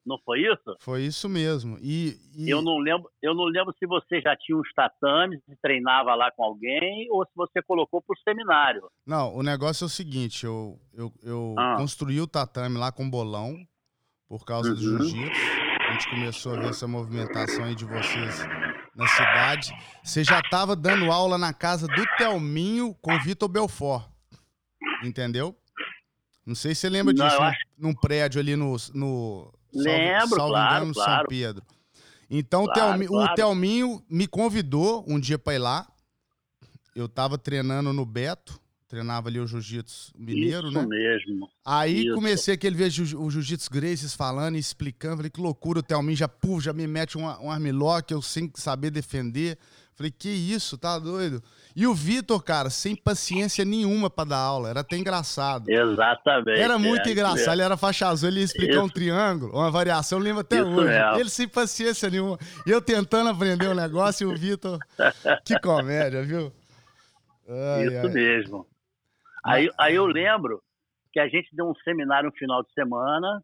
Não 0.04 0.18
foi 0.24 0.40
isso? 0.42 0.76
Foi 0.80 1.02
isso 1.02 1.28
mesmo. 1.28 1.78
E, 1.80 2.16
e- 2.36 2.48
Eu 2.48 2.62
não 2.62 2.78
lembro, 2.78 3.10
eu 3.20 3.34
não 3.34 3.44
lembro 3.44 3.74
se 3.78 3.86
você 3.86 4.20
já 4.20 4.36
tinha 4.36 4.56
uns 4.56 4.72
tatames 4.72 5.40
e 5.48 5.56
treinava 5.56 6.14
lá 6.14 6.30
com 6.30 6.44
alguém 6.44 7.08
ou 7.10 7.24
se 7.26 7.32
você 7.34 7.60
colocou 7.62 8.00
para 8.02 8.14
o 8.14 8.18
seminário. 8.22 8.88
Não, 9.06 9.34
o 9.34 9.42
negócio 9.42 9.84
é 9.84 9.86
o 9.86 9.90
seguinte, 9.90 10.44
eu, 10.46 10.78
eu, 10.94 11.12
eu 11.24 11.54
Ah. 11.58 11.76
construí 11.78 12.20
o 12.20 12.26
tatame 12.26 12.78
lá 12.78 12.92
com 12.92 13.08
bolão 13.10 13.56
por 14.28 14.44
causa 14.44 14.74
do 14.74 14.80
Uhum. 14.80 14.98
jiu-jitsu. 14.98 15.40
A 15.88 15.92
gente 15.92 16.10
começou 16.10 16.54
a 16.54 16.60
ver 16.60 16.68
essa 16.70 16.86
movimentação 16.88 17.64
aí 17.64 17.74
de 17.74 17.84
vocês 17.84 18.38
na 18.94 19.06
cidade. 19.08 19.72
Você 20.02 20.24
já 20.24 20.40
estava 20.40 20.74
dando 20.74 21.10
aula 21.12 21.38
na 21.38 21.52
casa 21.52 21.86
do 21.86 22.04
Telminho 22.18 22.94
com 23.00 23.14
o 23.14 23.20
Vitor 23.22 23.48
Belfort. 23.48 24.04
Entendeu? 25.04 25.56
Não 26.44 26.54
sei 26.54 26.74
se 26.74 26.82
você 26.82 26.88
lembra 26.88 27.12
disso, 27.12 27.26
acho- 27.26 27.58
num 27.78 27.94
prédio 27.94 28.40
ali 28.40 28.56
no. 28.56 28.76
no 28.94 29.52
Lembro, 29.72 30.36
salvo 30.36 30.52
claro, 30.52 30.74
engano, 30.76 30.86
no 30.86 30.94
São 30.94 31.04
claro. 31.04 31.28
Pedro. 31.28 31.62
Então, 32.30 32.64
o 32.64 32.72
Claro, 32.72 33.04
o 33.04 33.06
claro. 33.08 33.34
Telminho 33.34 34.02
me 34.08 34.26
convidou 34.26 35.04
um 35.06 35.18
dia 35.20 35.38
para 35.38 35.54
ir 35.54 35.58
lá. 35.58 35.86
Eu 36.94 37.08
tava 37.08 37.36
treinando 37.36 37.92
no 37.92 38.06
Beto, 38.06 38.58
treinava 38.96 39.28
ali 39.28 39.38
o 39.38 39.46
jiu-jitsu 39.46 40.12
mineiro, 40.18 40.68
isso 40.68 40.78
né? 40.78 40.86
mesmo. 40.86 41.50
Aí 41.62 42.06
Isso. 42.06 42.14
comecei 42.14 42.54
aquele 42.54 42.74
ver 42.74 42.90
o 43.16 43.30
Jiu-Jitsu 43.30 43.70
Graces 43.70 44.14
falando 44.14 44.56
e 44.56 44.58
explicando. 44.58 45.16
Falei, 45.16 45.30
que 45.30 45.40
loucura, 45.40 45.80
o 45.80 45.82
Thelmin 45.82 46.16
já, 46.16 46.26
puf, 46.26 46.64
já 46.64 46.72
me 46.72 46.86
mete 46.86 47.18
um, 47.18 47.24
um 47.24 47.50
armlock, 47.50 48.10
eu 48.10 48.22
sem 48.22 48.50
saber 48.54 48.90
defender. 48.90 49.58
Falei, 49.94 50.10
que 50.10 50.28
isso, 50.28 50.76
tá 50.78 50.98
doido? 50.98 51.42
E 51.74 51.86
o 51.86 51.94
Vitor, 51.94 52.42
cara, 52.42 52.70
sem 52.70 52.94
paciência 52.94 53.64
nenhuma 53.64 54.08
pra 54.08 54.24
dar 54.24 54.38
aula, 54.38 54.70
era 54.70 54.80
até 54.80 54.96
engraçado. 54.96 55.68
Exatamente. 55.70 56.60
Era 56.60 56.78
muito 56.78 57.06
é, 57.08 57.12
engraçado, 57.12 57.38
isso 57.38 57.50
ele 57.50 57.62
era 57.62 57.76
faixa 57.76 58.08
azul, 58.08 58.28
ele 58.28 58.40
ia 58.40 58.44
explicar 58.44 58.80
um 58.80 58.86
Isso. 58.86 58.94
triângulo, 58.94 59.52
uma 59.52 59.70
variação, 59.70 60.18
eu 60.18 60.24
lembro 60.24 60.40
até 60.40 60.58
Isso 60.58 60.68
hoje. 60.68 61.20
Ele 61.20 61.30
sem 61.30 61.48
paciência 61.48 62.10
nenhuma. 62.10 62.38
E 62.66 62.70
eu 62.70 62.80
tentando 62.80 63.30
aprender 63.30 63.68
o 63.68 63.74
negócio 63.74 64.30
e 64.30 64.34
o 64.34 64.36
Vitor. 64.36 64.78
que 65.44 65.58
comédia, 65.60 66.22
viu? 66.22 66.52
Ai, 67.48 67.86
Isso 67.86 68.06
ai. 68.06 68.08
mesmo. 68.08 68.66
Aí, 69.46 69.70
aí 69.78 69.94
eu 69.94 70.06
lembro 70.06 70.62
que 71.12 71.20
a 71.20 71.28
gente 71.28 71.48
deu 71.54 71.68
um 71.68 71.74
seminário 71.76 72.30
no 72.30 72.36
final 72.36 72.62
de 72.62 72.72
semana 72.72 73.42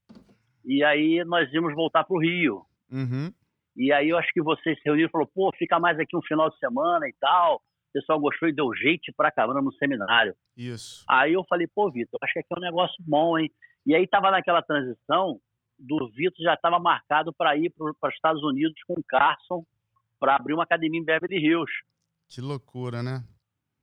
e 0.64 0.84
aí 0.84 1.24
nós 1.24 1.52
íamos 1.52 1.74
voltar 1.74 2.04
para 2.04 2.16
o 2.16 2.20
Rio. 2.20 2.62
Uhum. 2.90 3.32
E 3.76 3.92
aí 3.92 4.10
eu 4.10 4.18
acho 4.18 4.32
que 4.32 4.42
vocês 4.42 4.76
se 4.76 4.82
reuniram 4.84 5.08
e 5.08 5.10
falaram, 5.10 5.30
pô, 5.34 5.50
fica 5.56 5.78
mais 5.78 5.98
aqui 5.98 6.16
um 6.16 6.22
final 6.22 6.50
de 6.50 6.58
semana 6.58 7.08
e 7.08 7.14
tal. 7.18 7.56
O 7.56 7.92
pessoal 7.92 8.20
gostou 8.20 8.48
e 8.48 8.54
deu 8.54 8.74
jeito 8.74 9.12
pra 9.16 9.30
caramba 9.30 9.62
no 9.62 9.72
seminário. 9.74 10.34
Isso. 10.56 11.04
Aí 11.08 11.32
eu 11.32 11.44
falei, 11.48 11.66
pô, 11.66 11.90
Vitor, 11.90 12.18
acho 12.22 12.32
que 12.32 12.38
aqui 12.40 12.48
é 12.50 12.58
um 12.58 12.62
negócio 12.62 12.96
bom, 13.00 13.38
hein? 13.38 13.50
E 13.86 13.94
aí 13.94 14.06
tava 14.06 14.30
naquela 14.30 14.62
transição 14.62 15.40
do 15.78 16.08
Vitor 16.10 16.44
já 16.44 16.54
estava 16.54 16.78
marcado 16.78 17.32
para 17.32 17.56
ir 17.56 17.70
para 17.70 18.08
os 18.08 18.14
Estados 18.14 18.42
Unidos 18.42 18.80
com 18.86 18.94
o 18.94 19.04
Carson 19.04 19.64
para 20.20 20.36
abrir 20.36 20.54
uma 20.54 20.62
academia 20.62 21.00
em 21.00 21.04
Beverly 21.04 21.38
Hills. 21.38 21.72
Que 22.28 22.40
loucura, 22.40 23.02
né? 23.02 23.24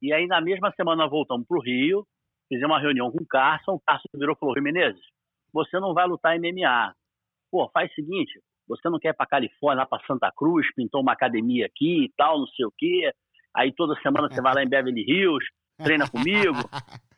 E 0.02 0.14
aí, 0.14 0.28
na 0.28 0.42
mesma 0.42 0.72
semana, 0.72 1.04
nós 1.04 1.12
voltamos 1.12 1.48
para 1.48 1.58
o 1.58 1.62
Rio, 1.62 2.06
fizemos 2.48 2.74
uma 2.74 2.82
reunião 2.82 3.12
com 3.12 3.24
o 3.24 3.28
Carson. 3.28 3.74
O 3.74 3.80
Carson 3.80 4.08
virou 4.14 4.36
e 4.36 4.40
falou: 4.40 4.56
Rui 4.56 4.64
Menezes, 4.64 5.02
você 5.54 5.80
não 5.80 5.94
vai 5.94 6.08
lutar 6.08 6.38
MMA. 6.40 6.94
Pô, 7.52 7.70
faz 7.74 7.92
o 7.92 7.96
seguinte: 7.96 8.40
você 8.68 8.90
não 8.90 9.00
quer 9.00 9.10
ir 9.10 9.14
para 9.14 9.26
Califórnia, 9.26 9.82
lá 9.82 9.86
para 9.86 10.06
Santa 10.06 10.32
Cruz, 10.36 10.68
pintou 10.76 11.02
uma 11.02 11.14
academia 11.14 11.66
aqui 11.66 12.06
e 12.06 12.14
tal, 12.16 12.40
não 12.40 12.48
sei 12.48 12.66
o 12.66 12.74
quê. 12.78 13.12
Aí 13.56 13.74
toda 13.74 14.00
semana 14.02 14.30
você 14.30 14.42
vai 14.42 14.54
lá 14.54 14.64
em 14.64 14.70
Beverly 14.70 15.02
Hills, 15.02 15.46
treina 15.84 16.10
comigo. 16.10 16.54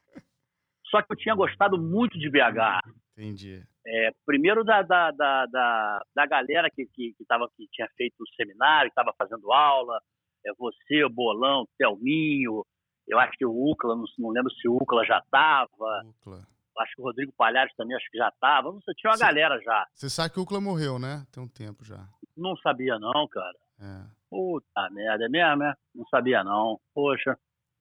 Só 0.90 1.02
que 1.02 1.12
eu 1.12 1.18
tinha 1.18 1.36
gostado 1.36 1.78
muito 1.78 2.18
de 2.18 2.30
BH. 2.30 2.80
Entendi. 3.18 3.64
É, 3.86 4.12
primeiro 4.26 4.64
da, 4.64 4.82
da, 4.82 5.12
da, 5.12 5.46
da, 5.46 6.02
da 6.16 6.26
galera 6.26 6.70
que, 6.70 6.86
que, 6.86 7.14
que, 7.18 7.26
tava, 7.26 7.50
que 7.56 7.68
tinha 7.72 7.88
feito 7.98 8.16
o 8.20 8.36
seminário, 8.36 8.90
que 8.90 9.00
estava 9.00 9.14
fazendo 9.18 9.52
aula, 9.52 10.00
é 10.46 10.52
você, 10.58 11.04
o 11.04 11.10
Bolão, 11.10 11.64
o 11.64 11.68
Thelminho, 11.78 12.64
eu 13.12 13.20
acho 13.20 13.38
que 13.38 13.46
o 13.46 13.52
Ucla, 13.72 13.96
não, 13.96 14.06
não 14.20 14.30
lembro 14.30 14.52
se 14.54 14.68
o 14.68 14.76
Ucla 14.76 15.06
já 15.06 15.20
estava, 15.20 15.70
Ucla. 16.06 16.48
acho 16.80 16.96
que 16.96 17.02
o 17.02 17.06
Rodrigo 17.06 17.32
Palhares 17.34 17.74
também 17.76 17.96
acho 17.96 18.10
que 18.10 18.18
já 18.18 18.30
estava, 18.30 18.72
não 18.72 18.82
sei, 18.82 18.94
tinha 18.96 19.12
uma 19.12 19.18
Sim. 19.18 19.24
galera 19.26 19.60
já. 19.62 19.88
Você 19.94 20.10
sabe 20.10 20.34
que 20.34 20.40
o 20.40 20.44
Ucla 20.44 20.62
morreu, 20.62 20.98
né? 20.98 21.26
Tem 21.32 21.44
um 21.44 21.48
tempo 21.48 21.84
já. 21.84 22.08
Não 22.38 22.56
sabia 22.58 22.98
não, 22.98 23.28
cara. 23.28 23.58
É. 23.80 24.04
Puta 24.30 24.90
merda, 24.92 25.26
é 25.26 25.30
mesmo, 25.30 25.64
é? 25.64 25.74
Não 25.94 26.06
sabia 26.08 26.44
não. 26.44 26.80
Poxa, 26.94 27.38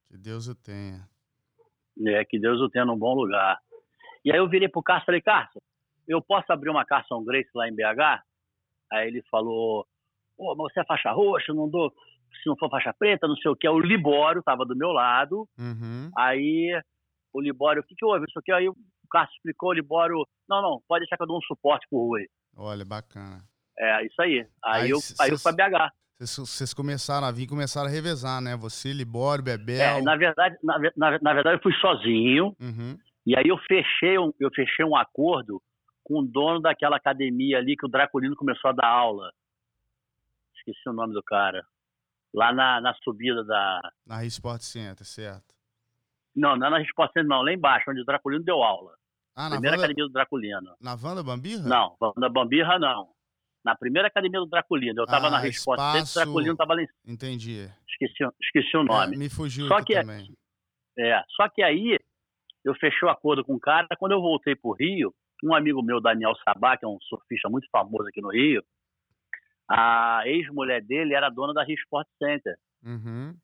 Que 0.08 0.18
Deus 0.18 0.48
o 0.48 0.54
tenha. 0.54 1.08
é, 2.06 2.24
que 2.24 2.38
Deus 2.38 2.60
o 2.60 2.68
tenha 2.68 2.84
num 2.84 2.98
bom 2.98 3.14
lugar. 3.14 3.58
E 4.24 4.32
aí 4.32 4.38
eu 4.38 4.48
virei 4.48 4.68
pro 4.68 4.82
Carson 4.82 5.04
e 5.04 5.06
falei, 5.06 5.20
Carson, 5.22 5.60
eu 6.08 6.20
posso 6.20 6.52
abrir 6.52 6.70
uma 6.70 6.84
Carson 6.84 7.22
Grace 7.24 7.48
lá 7.54 7.68
em 7.68 7.74
BH? 7.74 8.22
Aí 8.92 9.06
ele 9.06 9.22
falou, 9.30 9.86
pô, 10.36 10.54
mas 10.56 10.72
você 10.72 10.80
é 10.80 10.84
faixa 10.84 11.12
roxa, 11.12 11.54
não 11.54 11.68
dou, 11.68 11.94
se 12.42 12.48
não 12.48 12.56
for 12.56 12.70
faixa 12.70 12.92
preta, 12.98 13.26
não 13.28 13.36
sei 13.36 13.50
o 13.50 13.56
que. 13.56 13.68
O 13.68 13.78
Libório 13.78 14.42
tava 14.42 14.64
do 14.64 14.76
meu 14.76 14.90
lado, 14.92 15.48
Uhum. 15.58 16.10
aí 16.16 16.70
o 17.32 17.40
Libório, 17.40 17.82
o 17.82 17.84
que 17.84 17.94
que 17.94 18.04
houve? 18.04 18.24
Isso 18.28 18.38
aqui, 18.38 18.50
aí 18.52 18.68
o 18.68 18.74
Carson 19.10 19.32
explicou, 19.36 19.70
o 19.70 19.74
Libório, 19.74 20.26
não, 20.48 20.60
não, 20.62 20.80
pode 20.88 21.00
deixar 21.04 21.16
que 21.16 21.22
eu 21.22 21.26
dou 21.26 21.38
um 21.38 21.42
suporte 21.42 21.86
pro 21.90 21.98
Rui. 22.08 22.26
Olha, 22.56 22.84
bacana. 22.84 23.38
É, 23.78 24.04
isso 24.06 24.20
aí. 24.20 24.46
Aí, 24.64 24.82
Aí 24.82 24.90
eu, 24.90 25.00
cês- 25.00 25.18
aí 25.20 25.30
eu 25.30 25.38
fui 25.38 25.52
pra 25.54 25.68
BH. 25.68 25.92
Vocês, 26.18 26.74
começaram 26.74 27.26
a 27.26 27.30
vir, 27.30 27.46
começaram 27.46 27.88
a 27.88 27.90
revezar, 27.90 28.42
né? 28.42 28.54
Você, 28.56 28.92
Libório, 28.92 29.42
Bebel. 29.42 29.80
É, 29.98 30.02
na 30.02 30.16
verdade, 30.16 30.54
na, 30.62 30.78
na, 30.94 31.18
na 31.18 31.32
verdade, 31.32 31.56
eu 31.56 31.62
fui 31.62 31.72
sozinho. 31.80 32.54
Uhum. 32.60 32.98
E 33.26 33.34
aí 33.36 33.44
eu 33.46 33.56
fechei 33.66 34.18
um, 34.18 34.30
eu 34.38 34.50
fechei 34.54 34.84
um 34.84 34.94
acordo 34.96 35.62
com 36.04 36.18
o 36.20 36.26
dono 36.26 36.60
daquela 36.60 36.96
academia 36.96 37.56
ali 37.58 37.74
que 37.74 37.86
o 37.86 37.88
Draculino 37.88 38.36
começou 38.36 38.68
a 38.68 38.74
dar 38.74 38.86
aula. 38.86 39.30
Esqueci 40.56 40.88
o 40.88 40.92
nome 40.92 41.14
do 41.14 41.22
cara. 41.22 41.64
Lá 42.34 42.52
na, 42.52 42.80
na 42.80 42.94
subida 43.02 43.42
da. 43.44 43.80
Na 44.06 44.24
Sport 44.24 44.62
Center, 44.62 45.04
certo. 45.04 45.54
Não, 46.34 46.56
não 46.56 46.68
é 46.68 46.70
na 46.70 46.78
Resposta 46.78 47.12
Center, 47.12 47.28
não, 47.28 47.42
lá 47.42 47.52
embaixo, 47.52 47.90
onde 47.90 48.00
o 48.00 48.04
Draculino 48.04 48.44
deu 48.44 48.62
aula. 48.62 48.94
Ah, 49.34 49.48
na 49.48 49.56
Primeira 49.56 49.76
Wanda, 49.76 49.84
academia 49.86 50.06
do 50.06 50.12
Draculino. 50.12 50.76
na 50.80 50.94
Wanda 51.02 51.22
Bambirra? 51.22 51.62
Não, 51.68 51.96
na 52.16 52.28
Bambirra 52.28 52.78
não. 52.78 53.08
Na 53.64 53.74
primeira 53.76 54.08
academia 54.08 54.40
do 54.40 54.46
Draculino. 54.46 55.00
Eu 55.00 55.04
estava 55.04 55.26
Ah, 55.26 55.30
na 55.30 55.38
Resposta 55.38 55.82
Center, 55.82 56.00
o 56.00 56.04
espaço- 56.04 56.18
Draculino 56.24 56.52
estava 56.52 56.74
lá 56.74 56.82
em 56.82 56.88
Entendi. 57.06 57.70
esqueci, 57.88 58.24
esqueci 58.40 58.76
o 58.76 58.84
nome. 58.84 59.14
É, 59.14 59.18
me 59.18 59.28
fugiu 59.28 59.66
Só 59.68 59.82
que 59.84 59.94
é- 59.94 60.00
também. 60.00 60.32
É, 60.98 61.22
só 61.36 61.48
que 61.48 61.62
aí 61.62 61.98
eu 62.64 62.74
fechei 62.76 63.06
o 63.06 63.10
acordo 63.10 63.44
com 63.44 63.54
o 63.54 63.60
cara. 63.60 63.86
Quando 63.98 64.12
eu 64.12 64.20
voltei 64.20 64.54
pro 64.56 64.72
Rio, 64.72 65.12
um 65.44 65.54
amigo 65.54 65.82
meu, 65.82 66.00
Daniel 66.00 66.32
Sabá, 66.44 66.76
que 66.76 66.84
é 66.84 66.88
um 66.88 66.98
surfista 67.02 67.48
muito 67.50 67.68
famoso 67.70 68.08
aqui 68.08 68.20
no 68.22 68.30
Rio, 68.30 68.62
a 69.70 70.22
ex-mulher 70.26 70.82
dele 70.82 71.14
era 71.14 71.30
dona 71.30 71.54
da 71.54 71.62
Rio 71.62 71.76
Sport 71.76 72.06
Center. 72.18 72.56
Uhum. 72.84 73.34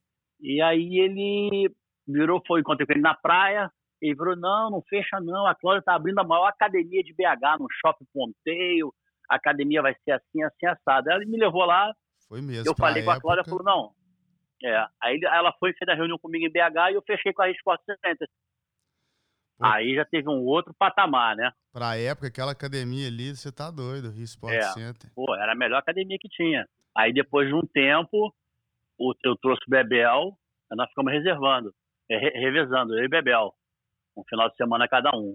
E 0.41 0.61
aí 0.61 0.99
ele 0.99 1.71
virou, 2.07 2.43
foi, 2.45 2.61
encontrei 2.61 2.85
com 2.87 2.93
ele 2.93 3.01
na 3.01 3.15
praia, 3.15 3.71
ele 4.03 4.15
virou, 4.15 4.37
não, 4.37 4.71
não 4.71 4.83
fecha 4.83 5.21
não, 5.21 5.47
a 5.47 5.55
Cláudia 5.55 5.83
tá 5.83 5.95
abrindo 5.95 6.19
a 6.19 6.25
maior 6.25 6.49
academia 6.49 7.03
de 7.03 7.15
BH 7.15 7.59
no 7.61 7.69
Shopping 7.81 8.07
Ponteio, 8.13 8.93
a 9.31 9.37
academia 9.37 9.81
vai 9.83 9.95
ser 10.05 10.13
assim, 10.13 10.43
assim, 10.43 10.67
assada. 10.67 11.15
Ele 11.15 11.27
me 11.27 11.39
levou 11.39 11.65
lá, 11.65 11.93
Foi 12.29 12.43
mesmo. 12.43 12.69
eu 12.69 12.75
falei 12.75 13.03
com 13.05 13.11
a 13.11 13.21
Cláudia, 13.21 13.43
época. 13.43 13.57
falou, 13.57 13.65
não. 13.65 13.93
É, 14.65 14.87
aí 15.03 15.21
ela 15.23 15.53
foi 15.61 15.73
fez 15.75 15.89
a 15.89 15.95
reunião 15.95 16.19
comigo 16.19 16.45
em 16.45 16.51
BH 16.51 16.91
e 16.91 16.95
eu 16.95 17.03
fechei 17.07 17.33
com 17.33 17.43
a 17.43 17.51
Sport 17.51 17.81
Center. 17.85 18.29
Aí 19.61 19.95
já 19.95 20.05
teve 20.05 20.29
um 20.29 20.45
outro 20.45 20.75
patamar, 20.79 21.35
né? 21.37 21.51
Pra 21.73 21.97
época, 21.97 22.27
aquela 22.29 22.53
academia 22.53 23.07
ali, 23.09 23.35
você 23.35 23.51
tá 23.51 23.71
doido, 23.71 24.11
Rio 24.11 24.25
Sport 24.25 24.53
É. 24.55 24.63
Center. 24.63 25.11
Pô, 25.15 25.35
era 25.35 25.53
a 25.53 25.57
melhor 25.57 25.79
academia 25.79 26.19
que 26.21 26.29
tinha. 26.29 26.67
Aí 26.95 27.13
depois 27.13 27.49
de 27.49 27.55
um 27.55 27.63
tempo, 27.63 28.35
eu 29.25 29.37
trouxe 29.37 29.63
o 29.67 29.71
Bebel, 29.71 30.37
nós 30.73 30.89
ficamos 30.89 31.13
reservando, 31.13 31.73
re- 32.11 32.31
revezando, 32.39 32.99
eu 32.99 33.05
e 33.05 33.09
Bebel, 33.09 33.53
um 34.17 34.23
final 34.29 34.49
de 34.51 34.57
semana 34.57 34.89
cada 34.89 35.11
um. 35.15 35.35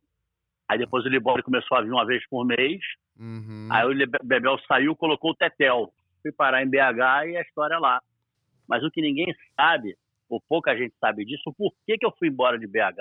Aí 0.70 0.78
depois 0.78 1.04
o 1.06 1.10
Libório 1.10 1.44
começou 1.44 1.78
a 1.78 1.82
vir 1.82 1.92
uma 1.92 2.06
vez 2.06 2.24
por 2.30 2.46
mês, 2.46 2.80
Uhum. 3.20 3.68
aí 3.72 3.86
o 3.86 4.10
Bebel 4.24 4.58
saiu, 4.68 4.96
colocou 4.96 5.32
o 5.32 5.36
Tetel. 5.36 5.92
Fui 6.22 6.32
parar 6.32 6.64
em 6.64 6.70
BH 6.70 7.28
e 7.32 7.38
a 7.38 7.42
história 7.42 7.76
é 7.76 7.80
lá. 7.80 8.02
Mas 8.68 8.84
o 8.84 8.90
que 8.92 9.02
ninguém 9.02 9.36
sabe, 9.56 9.96
ou 10.30 10.40
pouca 10.48 10.76
gente 10.78 10.94
sabe 11.00 11.26
disso, 11.26 11.42
o 11.48 11.54
porquê 11.54 11.98
que 11.98 12.06
eu 12.06 12.14
fui 12.18 12.30
embora 12.30 12.58
de 12.58 12.66
BH. 12.68 12.98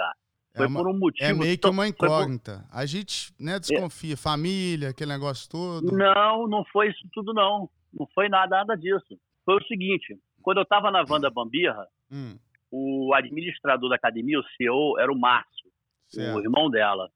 Foi 0.60 0.66
é, 0.66 0.68
uma- 0.68 0.80
por 0.80 0.88
um 0.88 0.98
motivo... 0.98 1.30
é 1.30 1.32
meio 1.34 1.58
que 1.58 1.66
uma 1.68 1.82
foi 1.84 1.92
por- 1.92 2.06
incógnita. 2.06 2.64
A 2.70 2.86
gente, 2.86 3.32
né, 3.38 3.58
desconfia. 3.58 4.16
Família, 4.16 4.90
aquele 4.90 5.12
negócio 5.12 5.48
todo. 5.50 5.90
Não, 5.96 6.46
não 6.46 6.64
foi 6.66 6.88
isso 6.90 7.06
tudo, 7.12 7.32
não. 7.32 7.68
Não 7.92 8.06
foi 8.14 8.28
nada, 8.28 8.56
nada 8.58 8.76
disso. 8.76 9.18
Foi 9.44 9.56
o 9.56 9.64
seguinte, 9.66 10.18
quando 10.42 10.58
eu 10.58 10.62
estava 10.62 10.90
na 10.90 11.04
Wanda 11.08 11.30
Bambirra, 11.30 11.86
Hum, 12.12 12.36
o 12.72 13.12
administrador 13.14 13.88
da 13.88 13.96
academia, 13.96 14.38
o 14.38 14.44
CEO, 14.56 14.98
era 14.98 15.12
o 15.12 15.18
Márcio, 15.18 15.68
o 16.12 16.14
certo. 16.14 16.40
irmão 16.40 16.68
dela, 16.70 17.08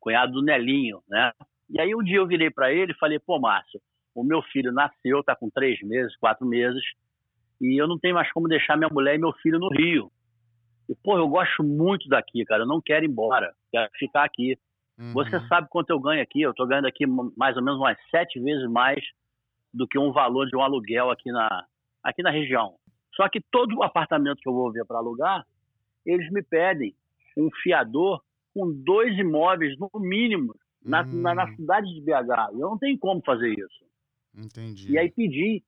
cunhado 0.00 0.32
do 0.32 0.42
Nelinho, 0.42 1.00
né? 1.08 1.32
E 1.70 1.80
aí 1.80 1.94
um 1.94 2.02
dia 2.02 2.16
eu 2.18 2.26
virei 2.26 2.50
para 2.50 2.72
ele 2.72 2.92
e 2.92 2.96
falei, 2.98 3.18
pô, 3.18 3.38
Márcio, 3.40 3.80
o 4.14 4.22
meu 4.22 4.40
filho 4.42 4.72
nasceu, 4.72 5.22
tá 5.24 5.34
com 5.34 5.50
três 5.50 5.80
meses, 5.82 6.16
quatro 6.16 6.46
meses, 6.46 6.82
e 7.60 7.80
eu 7.80 7.88
não 7.88 7.98
tenho 7.98 8.14
mais 8.14 8.30
como 8.32 8.48
deixar 8.48 8.76
minha 8.76 8.88
mulher 8.92 9.14
e 9.16 9.18
meu 9.18 9.32
filho 9.42 9.58
no 9.58 9.68
Rio. 9.68 10.10
E, 10.88 10.94
pô, 10.94 11.18
eu 11.18 11.28
gosto 11.28 11.62
muito 11.64 12.08
daqui, 12.08 12.44
cara, 12.44 12.62
eu 12.62 12.66
não 12.66 12.80
quero 12.80 13.04
ir 13.04 13.08
embora, 13.08 13.52
quero 13.70 13.90
ficar 13.98 14.24
aqui. 14.24 14.56
Uhum. 14.98 15.12
Você 15.12 15.40
sabe 15.48 15.68
quanto 15.68 15.90
eu 15.90 16.00
ganho 16.00 16.22
aqui? 16.22 16.40
Eu 16.40 16.50
estou 16.50 16.66
ganhando 16.66 16.86
aqui 16.86 17.04
mais 17.36 17.56
ou 17.56 17.62
menos 17.62 17.78
umas 17.78 17.98
sete 18.10 18.40
vezes 18.40 18.68
mais 18.70 19.02
do 19.74 19.86
que 19.86 19.98
um 19.98 20.12
valor 20.12 20.46
de 20.46 20.56
um 20.56 20.62
aluguel 20.62 21.10
aqui 21.10 21.30
na, 21.30 21.66
aqui 22.02 22.22
na 22.22 22.30
região. 22.30 22.76
Só 23.14 23.28
que 23.28 23.40
todo 23.50 23.82
apartamento 23.82 24.38
que 24.40 24.48
eu 24.48 24.54
vou 24.54 24.72
ver 24.72 24.84
para 24.84 24.98
alugar, 24.98 25.44
eles 26.04 26.30
me 26.30 26.42
pedem 26.42 26.94
um 27.36 27.50
fiador 27.62 28.22
com 28.54 28.72
dois 28.72 29.18
imóveis, 29.18 29.76
no 29.78 29.90
mínimo, 30.00 30.54
na, 30.82 31.02
Hum, 31.02 31.20
na, 31.20 31.34
na 31.34 31.54
cidade 31.56 31.92
de 31.92 32.00
BH. 32.00 32.52
Eu 32.52 32.70
não 32.70 32.78
tenho 32.78 32.98
como 32.98 33.20
fazer 33.22 33.50
isso. 33.50 33.84
Entendi. 34.34 34.92
E 34.92 34.98
aí 34.98 35.10
pedi 35.10 35.62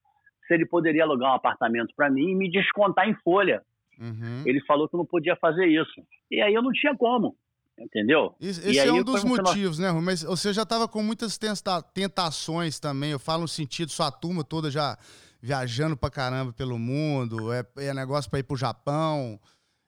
se 0.46 0.54
ele 0.54 0.64
poderia 0.64 1.02
alugar 1.02 1.32
um 1.32 1.34
apartamento 1.34 1.92
para 1.94 2.08
mim 2.08 2.30
e 2.30 2.34
me 2.34 2.50
descontar 2.50 3.08
em 3.08 3.14
folha. 3.16 3.62
Uhum. 3.98 4.42
Ele 4.46 4.60
falou 4.64 4.88
que 4.88 4.96
não 4.96 5.04
podia 5.04 5.34
fazer 5.36 5.66
isso. 5.66 6.00
E 6.30 6.40
aí 6.40 6.54
eu 6.54 6.62
não 6.62 6.70
tinha 6.72 6.96
como, 6.96 7.36
entendeu? 7.78 8.34
Esse, 8.40 8.68
esse 8.70 8.78
é 8.78 8.92
um 8.92 9.02
dos 9.02 9.24
motivos, 9.24 9.78
né, 9.78 9.88
Rui? 9.90 10.02
Mas 10.02 10.22
você 10.22 10.52
já 10.52 10.62
estava 10.62 10.86
com 10.86 11.02
muitas 11.02 11.36
tenta- 11.36 11.82
tentações 11.82 12.78
também. 12.78 13.10
Eu 13.10 13.18
falo 13.18 13.42
no 13.42 13.48
sentido, 13.48 13.90
sua 13.90 14.10
turma 14.12 14.44
toda 14.44 14.70
já 14.70 14.96
viajando 15.40 15.96
pra 15.96 16.10
caramba 16.10 16.52
pelo 16.52 16.78
mundo, 16.78 17.52
é, 17.52 17.64
é 17.78 17.94
negócio 17.94 18.30
pra 18.30 18.40
ir 18.40 18.44
pro 18.44 18.56
Japão. 18.56 19.38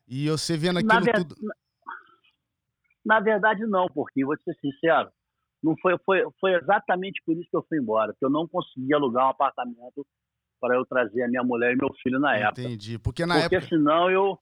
E 0.08 0.28
você 0.28 0.56
vendo 0.56 0.80
Na, 0.82 0.94
aquilo 0.98 1.04
ver- 1.04 1.14
tudo. 1.24 1.36
na- 1.40 1.54
na 3.04 3.20
verdade, 3.20 3.64
não, 3.66 3.86
porque, 3.88 4.24
vou 4.24 4.36
te 4.36 4.44
ser 4.44 4.54
sincero, 4.60 5.08
não 5.62 5.74
foi, 5.80 5.96
foi, 6.04 6.22
foi 6.40 6.54
exatamente 6.54 7.22
por 7.24 7.36
isso 7.36 7.48
que 7.50 7.56
eu 7.56 7.64
fui 7.68 7.78
embora, 7.78 8.12
porque 8.12 8.24
eu 8.24 8.30
não 8.30 8.46
consegui 8.46 8.92
alugar 8.94 9.26
um 9.26 9.30
apartamento 9.30 10.06
para 10.60 10.74
eu 10.76 10.84
trazer 10.84 11.22
a 11.22 11.28
minha 11.28 11.42
mulher 11.42 11.72
e 11.72 11.76
meu 11.76 11.92
filho 12.02 12.18
na 12.20 12.36
época. 12.36 12.62
Entendi. 12.62 12.98
Porque 12.98 13.24
na 13.24 13.40
Porque 13.40 13.56
época. 13.56 13.68
senão 13.68 14.10
eu. 14.10 14.38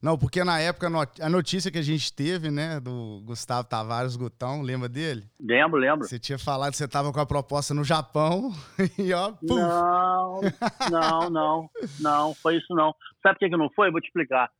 Não, 0.00 0.16
porque 0.16 0.42
na 0.42 0.58
época 0.58 0.88
a 1.20 1.28
notícia 1.28 1.70
que 1.70 1.78
a 1.78 1.82
gente 1.82 2.12
teve, 2.12 2.50
né, 2.50 2.80
do 2.80 3.20
Gustavo 3.24 3.68
Tavares 3.68 4.16
Gutão, 4.16 4.62
lembra 4.62 4.88
dele? 4.88 5.24
Lembro, 5.40 5.78
lembro. 5.78 6.06
Você 6.06 6.18
tinha 6.18 6.38
falado 6.38 6.70
que 6.70 6.78
você 6.78 6.88
tava 6.88 7.12
com 7.12 7.20
a 7.20 7.26
proposta 7.26 7.74
no 7.74 7.84
Japão 7.84 8.52
e 8.98 9.12
ó, 9.12 9.32
puf. 9.32 9.54
Não, 9.54 10.40
não, 10.90 11.30
não, 11.30 11.70
não, 12.00 12.34
foi 12.34 12.56
isso 12.56 12.74
não. 12.74 12.94
Sabe 13.22 13.34
por 13.34 13.40
que, 13.40 13.50
que 13.50 13.56
não 13.56 13.70
foi? 13.70 13.90
Vou 13.90 14.00
te 14.00 14.06
explicar. 14.06 14.50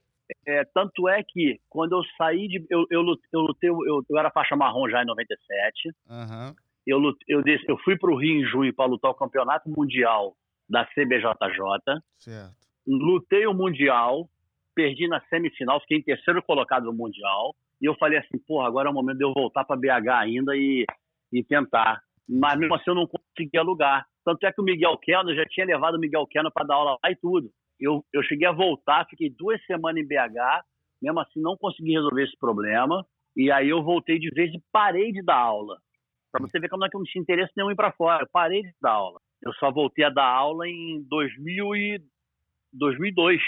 É, 0.46 0.64
tanto 0.74 1.08
é 1.08 1.22
que 1.22 1.60
quando 1.68 1.92
eu 1.92 2.02
saí 2.18 2.48
de. 2.48 2.66
Eu, 2.68 2.84
eu, 2.90 3.02
eu 3.32 3.40
lutei, 3.40 3.70
eu, 3.70 4.04
eu 4.08 4.18
era 4.18 4.30
faixa 4.30 4.56
marrom 4.56 4.88
já 4.88 5.02
em 5.02 5.06
97. 5.06 5.94
Aham. 6.10 6.54
eu, 6.86 7.00
eu, 7.28 7.42
eu 7.68 7.78
fui 7.84 7.96
para 7.96 8.10
o 8.10 8.18
Rio 8.18 8.40
em 8.40 8.44
junho 8.44 8.74
para 8.74 8.90
lutar 8.90 9.10
o 9.10 9.14
campeonato 9.14 9.70
mundial 9.70 10.36
da 10.68 10.84
CBJJ. 10.86 12.00
Certo. 12.18 12.54
Lutei 12.86 13.46
o 13.46 13.54
mundial, 13.54 14.28
perdi 14.74 15.08
na 15.08 15.20
semifinal, 15.28 15.80
fiquei 15.80 15.98
em 15.98 16.02
terceiro 16.02 16.42
colocado 16.42 16.84
no 16.84 16.92
mundial. 16.92 17.54
E 17.80 17.86
eu 17.86 17.94
falei 17.96 18.18
assim, 18.18 18.38
porra, 18.46 18.68
agora 18.68 18.88
é 18.88 18.90
o 18.90 18.94
momento 18.94 19.18
de 19.18 19.24
eu 19.24 19.32
voltar 19.32 19.64
para 19.64 19.76
BH 19.76 20.08
ainda 20.10 20.56
e, 20.56 20.84
e 21.32 21.42
tentar. 21.44 22.00
Mas 22.28 22.58
mesmo 22.58 22.74
assim 22.74 22.84
eu 22.88 22.94
não 22.94 23.06
consegui 23.06 23.56
alugar. 23.58 24.06
Tanto 24.24 24.44
é 24.44 24.52
que 24.52 24.60
o 24.60 24.64
Miguel 24.64 24.96
Keno, 24.98 25.30
eu 25.30 25.36
já 25.36 25.44
tinha 25.44 25.66
levado 25.66 25.94
o 25.94 26.00
Miguel 26.00 26.26
Keno 26.26 26.50
para 26.50 26.66
dar 26.66 26.74
aula 26.74 26.98
lá 27.02 27.10
e 27.10 27.16
tudo. 27.16 27.50
Eu, 27.78 28.04
eu 28.12 28.22
cheguei 28.22 28.48
a 28.48 28.52
voltar, 28.52 29.06
fiquei 29.08 29.30
duas 29.30 29.64
semanas 29.66 30.02
em 30.02 30.06
BH, 30.06 30.64
mesmo 31.00 31.20
assim 31.20 31.40
não 31.40 31.56
consegui 31.56 31.92
resolver 31.92 32.24
esse 32.24 32.36
problema. 32.38 33.06
E 33.36 33.50
aí 33.52 33.68
eu 33.68 33.82
voltei 33.82 34.18
de 34.18 34.30
vez 34.30 34.52
e 34.52 34.62
parei 34.72 35.12
de 35.12 35.22
dar 35.22 35.36
aula. 35.36 35.76
Para 36.32 36.46
você 36.46 36.58
ver 36.58 36.68
como 36.68 36.84
é 36.84 36.88
que 36.88 36.96
eu 36.96 37.00
não 37.00 37.04
tinha 37.04 37.22
interesse 37.22 37.52
nenhum 37.56 37.70
em 37.70 37.74
ir 37.74 37.76
para 37.76 37.92
fora. 37.92 38.22
Eu 38.22 38.28
parei 38.32 38.62
de 38.62 38.72
dar 38.80 38.92
aula. 38.92 39.20
Eu 39.42 39.52
só 39.54 39.70
voltei 39.70 40.04
a 40.04 40.10
dar 40.10 40.26
aula 40.26 40.66
em 40.66 41.02
2000 41.08 41.76
e 41.76 42.02
2002. 42.72 43.40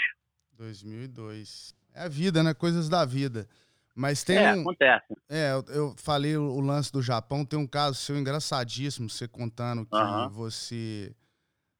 2002. 0.53 1.75
É 1.93 2.03
a 2.03 2.09
vida, 2.09 2.43
né? 2.43 2.53
Coisas 2.53 2.89
da 2.89 3.05
vida. 3.05 3.47
Mas 3.95 4.23
tem 4.23 4.37
é, 4.37 4.53
um. 4.53 4.61
acontece. 4.61 5.13
É, 5.27 5.51
eu, 5.69 5.93
falei 5.97 6.37
o, 6.37 6.61
lance 6.61 6.91
do 6.91 7.01
Japão, 7.01 7.43
tem 7.43 7.59
um 7.59 7.67
caso 7.67 7.97
seu 7.97 8.17
engraçadíssimo, 8.17 9.09
você 9.09 9.27
contando 9.27 9.85
que 9.85 10.33
você 10.33 11.13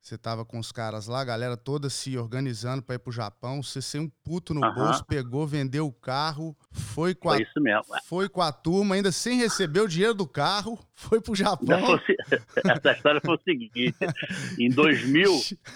você 0.01 0.17
tava 0.17 0.45
com 0.45 0.57
os 0.57 0.71
caras 0.71 1.07
lá, 1.07 1.19
a 1.19 1.25
galera 1.25 1.57
toda 1.57 1.89
se 1.89 2.17
organizando 2.17 2.81
pra 2.81 2.95
ir 2.95 2.99
pro 2.99 3.11
Japão, 3.11 3.61
você 3.61 3.81
sem 3.81 3.99
um 4.01 4.09
puto 4.23 4.53
no 4.53 4.63
Aham. 4.63 4.73
bolso, 4.73 5.05
pegou, 5.05 5.45
vendeu 5.45 5.85
o 5.85 5.91
carro, 5.91 6.55
foi 6.71 7.13
com, 7.13 7.29
a, 7.29 7.33
Foi 7.33 7.41
isso 7.43 7.59
mesmo. 7.61 7.83
foi 8.05 8.29
com 8.29 8.41
a 8.41 8.51
turma, 8.51 8.95
ainda 8.95 9.11
sem 9.11 9.37
receber 9.37 9.81
o 9.81 9.87
dinheiro 9.87 10.13
do 10.13 10.25
carro, 10.27 10.79
foi 10.95 11.21
pro 11.21 11.35
Japão. 11.35 11.99
Essa 12.65 12.91
história 12.93 13.21
foi 13.23 13.35
o 13.35 13.41
seguinte: 13.43 13.93
em 14.57 14.69
2000, 14.69 15.31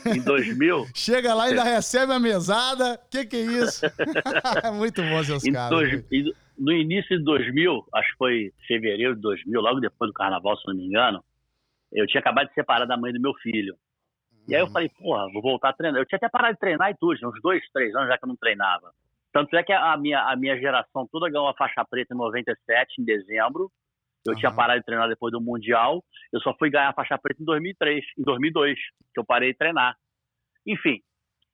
em 0.08 0.22
2000, 0.22 0.88
Chega 0.96 1.34
lá 1.34 1.48
e 1.48 1.50
ainda 1.52 1.64
recebe 1.64 2.14
a 2.14 2.20
mesada. 2.20 2.98
Que 3.12 3.26
que 3.26 3.36
é 3.36 3.42
isso? 3.42 3.86
é 4.64 4.72
muito 4.72 5.02
bom 5.04 5.22
seus 5.24 5.44
em 5.44 5.52
caras. 5.52 5.70
dois- 5.70 6.06
em- 6.12 6.34
no 6.58 6.72
início 6.72 7.18
de 7.18 7.24
2000, 7.24 7.84
acho 7.94 8.12
que 8.12 8.18
foi 8.18 8.54
fevereiro 8.68 9.16
de 9.16 9.22
2000, 9.22 9.60
logo 9.60 9.80
depois 9.80 10.10
do 10.10 10.14
carnaval, 10.14 10.56
se 10.58 10.68
não 10.68 10.76
me 10.76 10.86
engano, 10.86 11.22
eu 11.92 12.06
tinha 12.08 12.22
acabado 12.22 12.48
de 12.48 12.54
separar 12.54 12.86
da 12.86 12.96
mãe 12.96 13.12
do 13.12 13.20
meu 13.20 13.34
filho. 13.42 13.76
E 14.48 14.56
aí 14.56 14.62
eu 14.62 14.66
Uhum. 14.68 14.72
falei, 14.72 14.90
porra, 14.90 15.32
vou 15.32 15.42
voltar 15.42 15.70
a 15.70 15.74
treinar. 15.74 16.02
Eu 16.02 16.06
tinha 16.06 16.18
até 16.18 16.30
parado 16.30 16.54
de 16.54 16.60
treinar 16.60 16.92
e 16.92 16.96
tudo, 17.00 17.18
tinha 17.18 17.30
uns 17.30 17.42
dois, 17.42 17.64
três 17.72 17.96
anos 17.96 18.08
já 18.10 18.18
que 18.18 18.26
eu 18.26 18.30
não 18.30 18.36
treinava. 18.36 18.92
Tanto 19.32 19.56
é 19.56 19.64
que 19.64 19.72
a 19.74 19.98
minha, 19.98 20.22
a 20.22 20.36
minha 20.36 20.58
geração 20.60 21.08
toda 21.12 21.30
ganhou 21.30 21.48
a 21.48 21.54
faixa 21.56 21.84
preta 21.86 22.14
em 22.14 22.18
97, 22.18 23.02
em 23.02 23.06
dezembro, 23.06 23.72
Eu 24.26 24.36
tinha 24.36 24.50
Aham. 24.50 24.56
parado 24.56 24.80
de 24.80 24.86
treinar 24.86 25.10
depois 25.10 25.32
do 25.34 25.42
Mundial. 25.42 26.02
Eu 26.32 26.40
só 26.42 26.54
fui 26.58 26.70
ganhar 26.70 26.90
a 26.90 26.94
faixa 26.94 27.18
preta 27.18 27.42
em 27.42 27.46
2003, 27.46 28.06
em 28.18 28.24
2002, 28.24 28.80
que 29.14 29.20
eu 29.20 29.26
parei 29.26 29.52
de 29.52 29.58
treinar. 29.58 29.98
Enfim. 30.66 31.02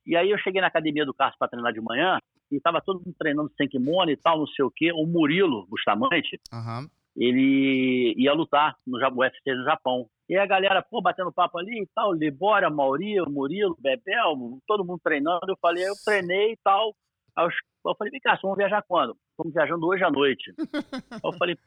E 0.06 0.16
aí 0.16 0.30
eu 0.30 0.38
cheguei 0.38 0.62
na 0.62 0.68
academia 0.68 1.04
do 1.06 1.14
Carlos 1.14 1.36
para 1.38 1.48
treinar 1.48 1.74
de 1.74 1.82
manhã 1.82 2.20
e 2.52 2.60
tava 2.60 2.80
todo 2.82 2.98
mundo 3.04 3.16
treinando 3.18 3.52
sem 3.58 3.68
kimono 3.68 4.12
e 4.12 4.18
tal, 4.18 4.38
não 4.40 4.48
sei 4.48 4.64
o 4.66 4.72
quê. 4.72 4.92
O 4.92 5.06
Murilo 5.08 5.66
Bustamante, 5.68 6.40
Aham. 6.54 6.88
ele 7.16 8.14
ia 8.18 8.34
lutar 8.34 8.76
no 8.86 8.98
UFC 8.98 9.54
no 9.54 9.64
Japão. 9.64 10.08
E 10.30 10.38
a 10.38 10.46
galera, 10.46 10.84
pô, 10.84 11.02
batendo 11.02 11.32
papo 11.32 11.58
ali 11.58 11.82
e 11.82 11.88
tal, 11.88 12.14
Libória, 12.14 12.70
Mauri, 12.70 13.20
Murilo, 13.28 13.76
Bebel, 13.80 14.60
todo 14.68 14.86
mundo 14.86 15.02
treinando. 15.04 15.48
Eu 15.48 15.58
falei, 15.60 15.84
eu 15.84 15.94
treinei 16.06 16.52
e 16.52 16.58
tal. 16.64 16.96
Aí 17.36 17.46
eu, 17.46 17.96
falei, 17.96 18.12
vem 18.12 18.20
cá, 18.20 18.32
vocês 18.32 18.44
vão 18.44 18.56
viajar 18.56 18.84
quando? 18.88 19.18
Estamos 19.32 19.54
viajando 19.54 19.88
hoje 19.88 20.04
à 20.04 20.12
noite. 20.12 20.54
Aí 21.12 21.20
eu 21.24 21.34
falei, 21.34 21.58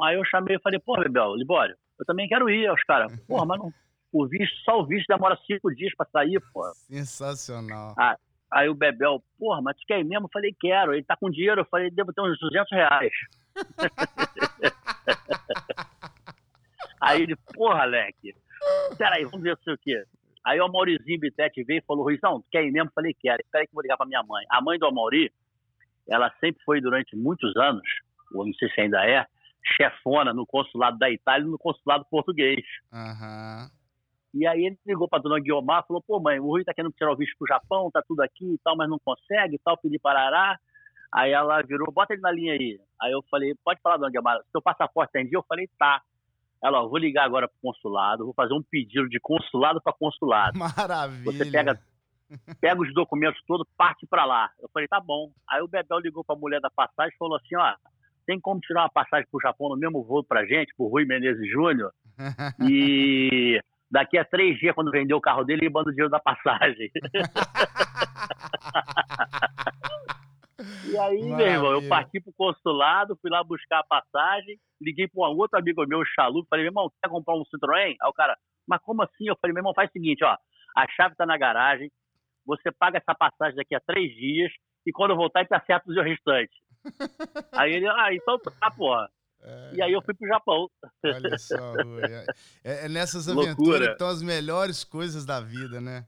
aí 0.00 0.16
eu 0.16 0.24
chamei 0.24 0.56
e 0.56 0.60
falei, 0.60 0.78
pô, 0.78 0.96
Bebel, 0.96 1.34
Libório, 1.34 1.76
eu 1.98 2.06
também 2.06 2.28
quero 2.28 2.48
ir. 2.48 2.68
Aí 2.68 2.72
os 2.72 2.84
caras, 2.84 3.12
porra, 3.26 3.44
mas 3.44 3.58
não, 3.58 3.72
o 4.12 4.26
visto, 4.26 4.54
só 4.64 4.80
o 4.80 4.86
visto 4.86 5.08
demora 5.08 5.36
cinco 5.44 5.74
dias 5.74 5.92
pra 5.96 6.06
sair, 6.06 6.40
pô. 6.52 6.62
Sensacional. 6.74 7.94
Aí 8.52 8.68
o 8.68 8.74
Bebel, 8.74 9.22
porra, 9.38 9.62
mas 9.62 9.76
tu 9.76 9.86
quer 9.86 9.98
ir 9.98 10.04
mesmo? 10.04 10.26
Eu 10.26 10.30
falei, 10.32 10.54
quero. 10.60 10.92
Ele 10.92 11.02
tá 11.02 11.16
com 11.16 11.30
dinheiro. 11.30 11.62
Eu 11.62 11.64
falei, 11.64 11.90
devo 11.90 12.12
ter 12.12 12.20
uns 12.20 12.38
200 12.38 12.70
reais. 12.70 13.12
Aí 17.02 17.22
ele, 17.22 17.34
porra, 17.52 17.84
Leque, 17.84 18.32
peraí, 18.96 19.24
vamos 19.24 19.42
ver 19.42 19.58
se 19.58 19.70
o 19.72 19.76
quê. 19.76 20.04
Aí 20.44 20.60
o 20.60 20.68
Maurizinho 20.68 21.18
Bitete 21.18 21.64
veio 21.64 21.78
e 21.78 21.84
falou, 21.84 22.04
Ruizão, 22.04 22.40
tu 22.40 22.46
quer 22.50 22.64
ir 22.64 22.70
mesmo? 22.70 22.90
Falei, 22.94 23.12
quero. 23.20 23.42
Espera 23.42 23.62
aí 23.62 23.66
que 23.66 23.72
eu 23.72 23.74
vou 23.74 23.82
ligar 23.82 23.96
pra 23.96 24.06
minha 24.06 24.22
mãe. 24.22 24.44
A 24.48 24.60
mãe 24.60 24.78
do 24.78 24.86
Amauri, 24.86 25.32
ela 26.08 26.32
sempre 26.38 26.62
foi 26.64 26.80
durante 26.80 27.16
muitos 27.16 27.56
anos, 27.56 27.82
ou 28.32 28.46
não 28.46 28.52
sei 28.54 28.68
se 28.70 28.80
ainda 28.80 29.04
é, 29.04 29.26
chefona 29.76 30.32
no 30.32 30.46
consulado 30.46 30.96
da 30.98 31.10
Itália 31.10 31.44
e 31.44 31.50
no 31.50 31.58
consulado 31.58 32.06
português. 32.10 32.64
Aham. 32.92 33.68
E 34.34 34.46
aí 34.46 34.64
ele 34.64 34.78
ligou 34.86 35.08
pra 35.08 35.18
dona 35.18 35.40
Guiomar, 35.40 35.84
falou, 35.86 36.02
pô 36.02 36.18
mãe, 36.18 36.40
o 36.40 36.46
Rui 36.46 36.64
tá 36.64 36.72
querendo 36.72 36.92
tirar 36.92 37.12
o 37.12 37.16
visto 37.16 37.36
pro 37.36 37.46
Japão, 37.46 37.90
tá 37.90 38.02
tudo 38.06 38.22
aqui 38.22 38.54
e 38.54 38.58
tal, 38.64 38.76
mas 38.76 38.88
não 38.88 38.98
consegue 39.04 39.56
e 39.56 39.58
tal, 39.58 39.76
pedir 39.76 39.98
parará. 39.98 40.58
Aí 41.12 41.32
ela 41.32 41.60
virou, 41.62 41.92
bota 41.92 42.14
ele 42.14 42.22
na 42.22 42.30
linha 42.30 42.54
aí. 42.54 42.80
Aí 43.00 43.12
eu 43.12 43.22
falei, 43.30 43.54
pode 43.62 43.80
falar, 43.82 43.98
dona 43.98 44.10
Guiomar, 44.10 44.40
seu 44.50 44.62
passaporte 44.62 45.12
tá 45.12 45.20
em 45.20 45.26
dia? 45.26 45.36
Eu 45.36 45.44
falei, 45.46 45.68
tá. 45.78 46.00
Ela, 46.62 46.82
ó, 46.82 46.88
vou 46.88 46.98
ligar 46.98 47.24
agora 47.24 47.48
pro 47.48 47.58
consulado, 47.60 48.24
vou 48.24 48.34
fazer 48.34 48.54
um 48.54 48.62
pedido 48.62 49.08
de 49.08 49.18
consulado 49.20 49.80
para 49.82 49.92
consulado. 49.92 50.58
Maravilha. 50.58 51.24
Você 51.24 51.50
pega, 51.50 51.78
pega 52.60 52.80
os 52.80 52.94
documentos 52.94 53.42
todos, 53.46 53.66
parte 53.76 54.06
para 54.06 54.24
lá. 54.24 54.50
Eu 54.60 54.68
falei, 54.72 54.86
tá 54.86 55.00
bom. 55.00 55.32
Aí 55.50 55.60
o 55.60 55.68
Bebel 55.68 55.98
ligou 55.98 56.24
pra 56.24 56.36
mulher 56.36 56.60
da 56.60 56.70
passagem 56.70 57.12
e 57.14 57.18
falou 57.18 57.36
assim, 57.36 57.56
ó, 57.56 57.74
tem 58.26 58.40
como 58.40 58.60
tirar 58.60 58.82
uma 58.82 58.90
passagem 58.90 59.26
pro 59.30 59.40
Japão 59.40 59.70
no 59.70 59.76
mesmo 59.76 60.04
voo 60.04 60.22
pra 60.22 60.46
gente, 60.46 60.74
pro 60.76 60.86
Rui 60.86 61.04
Menezes 61.04 61.50
Júnior? 61.50 61.92
E 62.70 63.60
daqui 63.90 64.16
a 64.16 64.24
três 64.24 64.58
dias, 64.58 64.74
quando 64.74 64.90
vender 64.90 65.14
o 65.14 65.20
carro 65.20 65.44
dele, 65.44 65.64
ele 65.64 65.72
manda 65.72 65.90
o 65.90 65.92
dinheiro 65.92 66.10
da 66.10 66.20
passagem. 66.20 66.90
E 70.92 70.98
aí, 70.98 71.22
meu 71.22 71.38
irmão, 71.38 71.72
eu 71.72 71.82
Maravilha. 71.82 71.88
parti 71.88 72.20
pro 72.20 72.32
consulado, 72.34 73.18
fui 73.20 73.30
lá 73.30 73.42
buscar 73.42 73.80
a 73.80 73.84
passagem, 73.84 74.58
liguei 74.80 75.08
para 75.08 75.30
um 75.30 75.38
outro 75.38 75.58
amigo 75.58 75.86
meu, 75.86 76.00
o 76.00 76.04
Chalu, 76.04 76.46
falei, 76.50 76.64
meu 76.64 76.70
irmão, 76.70 76.92
quer 77.02 77.08
comprar 77.08 77.34
um 77.34 77.44
Citroën? 77.44 77.96
Aí 78.00 78.08
o 78.08 78.12
cara, 78.12 78.36
mas 78.66 78.80
como 78.82 79.02
assim? 79.02 79.26
Eu 79.26 79.36
falei, 79.40 79.54
meu 79.54 79.60
irmão, 79.60 79.74
faz 79.74 79.88
o 79.88 79.92
seguinte, 79.92 80.22
ó, 80.22 80.36
a 80.76 80.88
chave 80.88 81.16
tá 81.16 81.24
na 81.24 81.38
garagem, 81.38 81.90
você 82.44 82.70
paga 82.72 82.98
essa 82.98 83.14
passagem 83.14 83.56
daqui 83.56 83.74
a 83.74 83.80
três 83.80 84.14
dias, 84.14 84.52
e 84.86 84.92
quando 84.92 85.12
eu 85.12 85.16
voltar, 85.16 85.40
ele 85.40 85.48
acerta 85.50 85.88
os 85.88 85.96
restantes. 85.96 86.56
aí 87.52 87.72
ele, 87.72 87.88
ah, 87.88 88.12
então 88.12 88.38
tá, 88.38 88.70
porra. 88.70 89.08
E 89.72 89.82
aí 89.82 89.92
eu 89.92 90.02
fui 90.02 90.14
pro 90.14 90.28
Japão. 90.28 90.68
Olha 91.04 91.38
só, 91.38 91.72
Rui. 91.72 92.02
É, 92.62 92.84
é 92.84 92.88
nessas 92.88 93.26
Loucura. 93.28 93.50
aventuras 93.50 93.86
que 93.86 93.92
estão 93.92 94.08
as 94.08 94.22
melhores 94.22 94.84
coisas 94.84 95.24
da 95.24 95.40
vida, 95.40 95.80
né? 95.80 96.06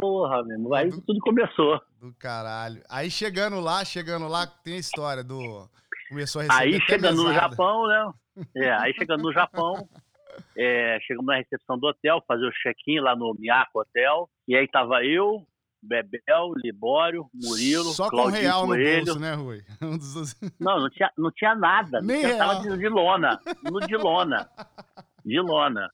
Porra, 0.00 0.42
meu 0.42 0.52
irmão, 0.58 0.74
aí 0.74 0.90
tudo 0.90 1.18
começou. 1.20 1.80
Do 2.00 2.12
caralho. 2.18 2.82
Aí 2.88 3.10
chegando 3.10 3.60
lá, 3.60 3.82
chegando 3.84 4.28
lá, 4.28 4.46
tem 4.46 4.74
a 4.74 4.78
história 4.78 5.24
do. 5.24 5.68
Começou 6.10 6.40
a 6.40 6.44
receber. 6.44 6.60
Aí 6.60 6.80
chegando 6.82 7.16
no 7.16 7.28
mesada. 7.28 7.48
Japão, 7.48 7.86
né? 7.88 8.12
É, 8.56 8.72
aí 8.72 8.92
chegando 8.94 9.22
no 9.22 9.32
Japão, 9.32 9.88
é, 10.56 10.98
chegamos 11.06 11.26
na 11.26 11.36
recepção 11.36 11.78
do 11.78 11.86
hotel, 11.86 12.22
fazer 12.28 12.46
o 12.46 12.52
check-in 12.62 13.00
lá 13.00 13.16
no 13.16 13.34
Miyako 13.38 13.80
Hotel. 13.80 14.28
E 14.46 14.54
aí 14.54 14.68
tava 14.68 15.02
eu, 15.02 15.46
Bebel, 15.82 16.52
Libório, 16.62 17.26
Murilo, 17.32 17.84
Só 17.84 18.04
com 18.10 18.16
Claudinho 18.16 18.42
real 18.42 18.62
no 18.62 18.74
Coelho. 18.74 19.04
bolso, 19.06 19.18
né, 19.20 19.32
Rui? 19.34 19.64
Não, 20.60 20.80
não 20.80 20.90
tinha, 20.90 21.10
não 21.16 21.30
tinha 21.30 21.54
nada. 21.54 22.02
Nem 22.02 22.20
tinha, 22.20 22.36
tava 22.36 22.60
real. 22.60 22.76
de, 22.76 22.78
de 22.78 22.88
lona. 22.88 23.40
No 23.64 23.80
de 23.80 23.96
lona. 23.96 24.50
De 25.24 25.40
lona. 25.40 25.90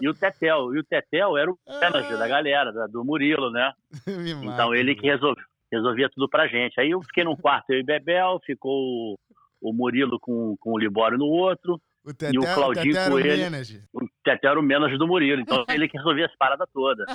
E 0.00 0.08
o 0.08 0.14
Tetel. 0.14 0.74
E 0.74 0.78
o 0.80 0.84
Tetel 0.84 1.36
era 1.36 1.50
o 1.50 1.58
manager 1.66 2.18
da 2.18 2.28
galera, 2.28 2.72
da- 2.72 2.86
do 2.86 3.04
Murilo, 3.04 3.50
né? 3.50 3.72
Mata, 4.44 4.54
Então 4.54 4.74
ele 4.74 4.92
Rui. 4.92 5.00
que 5.00 5.06
resolve, 5.08 5.40
resolvia 5.72 6.08
tudo 6.14 6.28
pra 6.28 6.46
gente. 6.48 6.80
Aí 6.80 6.90
eu 6.90 7.02
fiquei 7.02 7.24
num 7.24 7.36
quarto, 7.36 7.70
eu 7.70 7.78
e 7.80 7.82
Bebel, 7.84 8.40
ficou 8.44 9.18
o- 9.60 9.72
Murilo 9.72 10.18
com, 10.20 10.56
com 10.58 10.72
o 10.72 10.78
Libório 10.78 11.18
no 11.18 11.26
outro, 11.26 11.80
O 12.04 12.14
Teté, 12.14 12.32
e 12.34 12.38
o 12.38 12.42
Claudinho 12.54 12.94
o 13.06 13.10
Coelho. 13.10 13.44
manager. 13.44 13.80
o 13.92 14.00
Teté 14.24 14.48
era 14.48 14.58
o 14.58 14.62
menos 14.62 14.98
do 14.98 15.06
Murilo, 15.06 15.40
então 15.42 15.64
ele 15.84 15.88
que 15.88 15.98
resolvia 15.98 16.26
as 16.26 16.36
paradas 16.36 16.68
todas. 16.72 17.06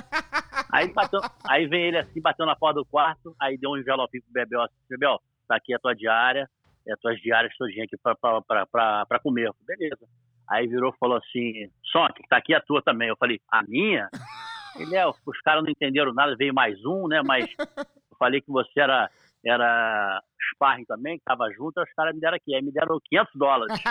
Aí, 0.72 0.92
bateu- 0.92 1.20
aí 1.48 1.66
vem 1.66 1.86
ele 1.88 1.98
assim, 1.98 2.20
bateu 2.20 2.46
na 2.46 2.54
porta 2.56 2.80
do 2.80 2.86
quarto, 2.86 3.34
aí 3.40 3.56
deu 3.58 3.70
um 3.70 3.76
envelope 3.76 4.20
pro 4.20 4.32
Bebel 4.32 4.62
assim, 4.62 4.74
Bebel, 4.88 5.18
tá 5.48 5.56
aqui 5.56 5.74
a 5.74 5.78
tua 5.78 5.94
diária, 5.94 6.48
é 6.86 6.92
as 6.92 7.00
tuas 7.00 7.18
diárias 7.20 7.52
todinha 7.58 7.84
aqui 7.84 7.96
pra, 8.00 8.14
pra, 8.14 8.40
pra, 8.42 8.66
pra, 8.66 9.06
pra 9.06 9.18
comer. 9.18 9.50
Beleza. 9.66 10.06
Aí 10.48 10.66
virou 10.66 10.92
e 10.94 10.98
falou 10.98 11.16
assim, 11.16 11.70
Sonk, 11.90 12.20
tá 12.28 12.36
aqui 12.36 12.54
a 12.54 12.60
tua 12.60 12.82
também. 12.82 13.08
Eu 13.08 13.16
falei, 13.16 13.40
a 13.50 13.62
minha? 13.62 14.08
Ele 14.78 14.94
é, 14.94 15.06
os 15.06 15.40
caras 15.42 15.64
não 15.64 15.70
entenderam 15.70 16.12
nada, 16.12 16.36
veio 16.36 16.52
mais 16.52 16.84
um, 16.84 17.08
né? 17.08 17.22
Mas 17.24 17.46
eu 17.58 18.16
falei 18.18 18.40
que 18.40 18.50
você 18.50 18.78
era, 18.78 19.10
era 19.44 20.22
sparring 20.52 20.84
também, 20.84 21.18
que 21.18 21.24
tava 21.24 21.50
junto, 21.50 21.80
os 21.80 21.92
caras 21.94 22.14
me 22.14 22.20
deram 22.20 22.36
aqui. 22.36 22.54
Aí 22.54 22.62
me 22.62 22.72
deram 22.72 23.00
500 23.08 23.32
dólares. 23.34 23.76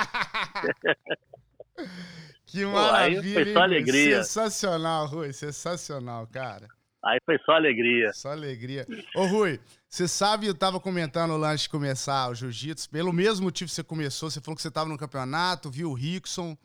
Que 2.46 2.64
Pô, 2.64 2.72
maravilha. 2.72 3.34
foi 3.34 3.54
só 3.54 3.62
alegria. 3.64 4.24
Sensacional, 4.24 5.08
Rui. 5.08 5.34
Sensacional, 5.34 6.28
cara. 6.28 6.68
Aí 7.06 7.20
foi 7.26 7.38
só 7.46 7.52
alegria. 7.54 8.12
Só 8.14 8.32
alegria. 8.32 8.86
Ô, 9.16 9.26
Rui, 9.28 9.60
você 9.88 10.08
sabe, 10.08 10.48
eu 10.48 10.56
tava 10.56 10.80
comentando 10.80 11.38
lá 11.38 11.52
antes 11.52 11.64
de 11.64 11.70
começar 11.70 12.30
o 12.32 12.34
jiu-jitsu, 12.36 12.90
pelo 12.90 13.14
mesmo 13.14 13.44
motivo 13.46 13.70
que 13.70 13.76
você 13.76 13.84
começou, 13.84 14.30
você 14.32 14.42
falou 14.42 14.56
que 14.56 14.62
você 14.62 14.72
tava 14.72 14.90
no 14.90 14.98
campeonato, 14.98 15.70
viu 15.70 15.92
o 15.92 15.94
Rickson, 15.94 16.58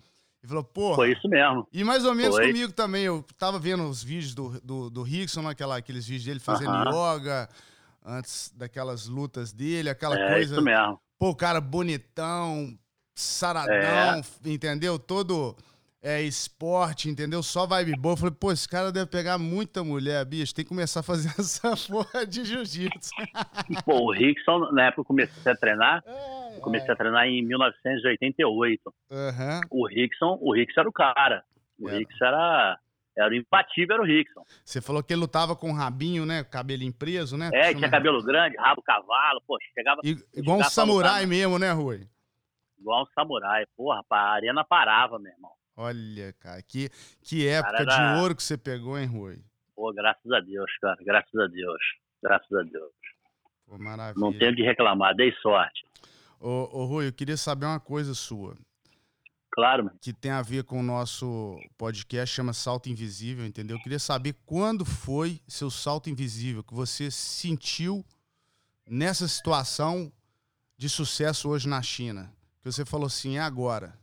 e 0.43 0.47
falou, 0.47 0.65
porra. 0.65 0.97
Foi 0.97 1.13
isso 1.13 1.29
mesmo. 1.29 1.69
E 1.71 1.85
mais 1.85 2.07
ou 2.07 2.15
menos 2.15 2.37
Foi. 2.37 2.47
comigo 2.47 2.73
também, 2.73 3.05
eu 3.05 3.23
tava 3.37 3.59
vendo 3.59 3.85
os 3.87 4.03
vídeos 4.03 4.35
do, 4.35 4.59
do, 4.63 4.89
do 4.89 5.03
Rickson, 5.03 5.43
naquela, 5.43 5.77
aqueles 5.77 6.07
vídeos 6.07 6.25
dele 6.25 6.41
fazendo 6.41 6.71
Aham. 6.71 7.17
yoga, 7.19 7.49
antes 8.03 8.51
daquelas 8.57 9.07
lutas 9.07 9.53
dele, 9.53 9.91
aquela 9.91 10.19
É 10.19 10.33
coisa. 10.33 10.55
isso 10.55 10.63
mesmo. 10.63 10.99
Pô, 11.19 11.29
o 11.29 11.37
cara 11.37 11.61
bonitão, 11.61 12.75
saradão, 13.15 13.75
É. 14.45 14.49
entendeu? 14.49 14.99
Todo 14.99 15.55
é, 16.03 16.23
esporte, 16.23 17.11
entendeu? 17.11 17.43
Só 17.43 17.67
vibe 17.67 17.95
boa. 17.97 18.15
Eu 18.15 18.17
falei, 18.17 18.35
pô, 18.35 18.51
esse 18.51 18.69
cara 18.69 18.91
deve 18.91 19.11
pegar 19.11 19.37
muita 19.37 19.85
mulher, 19.85 20.25
bicho. 20.25 20.55
Tem 20.55 20.65
que 20.65 20.69
começar 20.71 21.01
a 21.01 21.03
fazer 21.03 21.29
essa 21.39 21.75
porra 21.91 22.27
de 22.27 22.45
jiu-jitsu. 22.45 23.11
Pô, 23.85 24.07
o 24.07 24.13
Rickson, 24.13 24.73
na 24.73 24.87
época 24.87 25.03
eu 25.03 25.05
comecei 25.05 25.53
a 25.53 25.57
treinar, 25.57 26.03
É, 26.07 26.57
eu 26.57 26.61
comecei 26.61 26.91
a 26.91 26.97
treinar 26.97 27.27
em 27.27 27.43
1988. 27.45 28.95
Aham. 29.11 29.61
O 29.71 29.87
Rickson, 29.87 30.39
o 30.41 30.55
Rickson 30.55 30.81
era 30.81 30.89
o 30.89 30.93
cara. 30.93 31.45
O 31.79 31.89
Era. 31.89 31.99
Rickson 31.99 32.25
era, 32.25 32.79
era 33.17 33.31
o 33.31 33.35
imbatível, 33.35 33.95
era 33.95 34.03
o 34.03 34.07
Rickson. 34.07 34.43
Você 34.65 34.81
falou 34.81 35.03
que 35.03 35.13
ele 35.13 35.21
lutava 35.21 35.55
com 35.55 35.71
o 35.71 35.75
rabinho, 35.75 36.25
né? 36.25 36.43
Cabelinho 36.45 36.95
preso, 36.95 37.37
né? 37.37 37.51
É, 37.53 37.75
tinha 37.75 37.91
cabelo 37.91 38.23
grande, 38.25 38.57
rabo 38.57 38.83
cavalo, 38.83 39.43
pô, 39.47 39.59
chegava 39.75 40.01
Igual 40.03 40.57
um 40.57 40.61
chegava 40.61 40.71
samurai 40.71 41.13
lutar, 41.13 41.27
mesmo, 41.27 41.59
né, 41.59 41.73
Rui? 41.73 42.09
igual 42.79 43.03
um 43.03 43.07
samurai. 43.15 43.67
Porra, 43.77 44.03
a 44.11 44.33
arena 44.33 44.65
parava, 44.65 45.19
meu 45.19 45.31
irmão. 45.31 45.60
Olha, 45.83 46.35
cara, 46.35 46.61
que, 46.63 46.91
que 47.23 47.49
época 47.49 47.87
Cara, 47.87 48.15
de 48.15 48.21
ouro 48.21 48.37
que 48.37 48.43
você 48.43 48.59
pegou, 48.59 48.99
hein, 48.99 49.07
Rui? 49.07 49.43
Pô, 49.75 49.91
graças 49.95 50.31
a 50.31 50.39
Deus, 50.41 50.71
cara, 50.79 50.99
graças 51.03 51.35
a 51.35 51.47
Deus. 51.47 51.81
Graças 52.23 52.53
a 52.53 52.63
Deus. 52.65 52.93
Pô, 53.67 53.79
maravilha. 53.79 54.21
Não 54.21 54.31
tenho 54.39 54.55
de 54.55 54.63
reclamar, 54.63 55.17
dei 55.17 55.33
sorte. 55.41 55.83
Ô, 56.39 56.69
ô, 56.71 56.85
Rui, 56.85 57.09
eu 57.09 57.13
queria 57.15 57.39
saber 57.39 57.65
uma 57.65 57.81
coisa 57.81 58.13
sua. 58.13 58.59
Claro, 59.51 59.85
mano. 59.85 59.99
que 60.03 60.13
tem 60.13 60.31
a 60.31 60.43
ver 60.43 60.65
com 60.65 60.81
o 60.81 60.83
nosso 60.83 61.59
podcast, 61.79 62.37
chama 62.37 62.53
Salto 62.53 62.91
Invisível, 62.91 63.47
entendeu? 63.47 63.79
Eu 63.79 63.83
queria 63.83 63.99
saber 63.99 64.35
quando 64.45 64.85
foi 64.85 65.41
seu 65.49 65.71
salto 65.71 66.11
invisível 66.11 66.63
que 66.63 66.75
você 66.75 67.11
sentiu 67.11 68.05
nessa 68.87 69.27
situação 69.27 70.13
de 70.77 70.91
sucesso 70.91 71.49
hoje 71.49 71.67
na 71.67 71.81
China. 71.81 72.31
Que 72.63 72.71
você 72.71 72.85
falou 72.85 73.07
assim, 73.07 73.39
é 73.39 73.41
agora. 73.41 73.99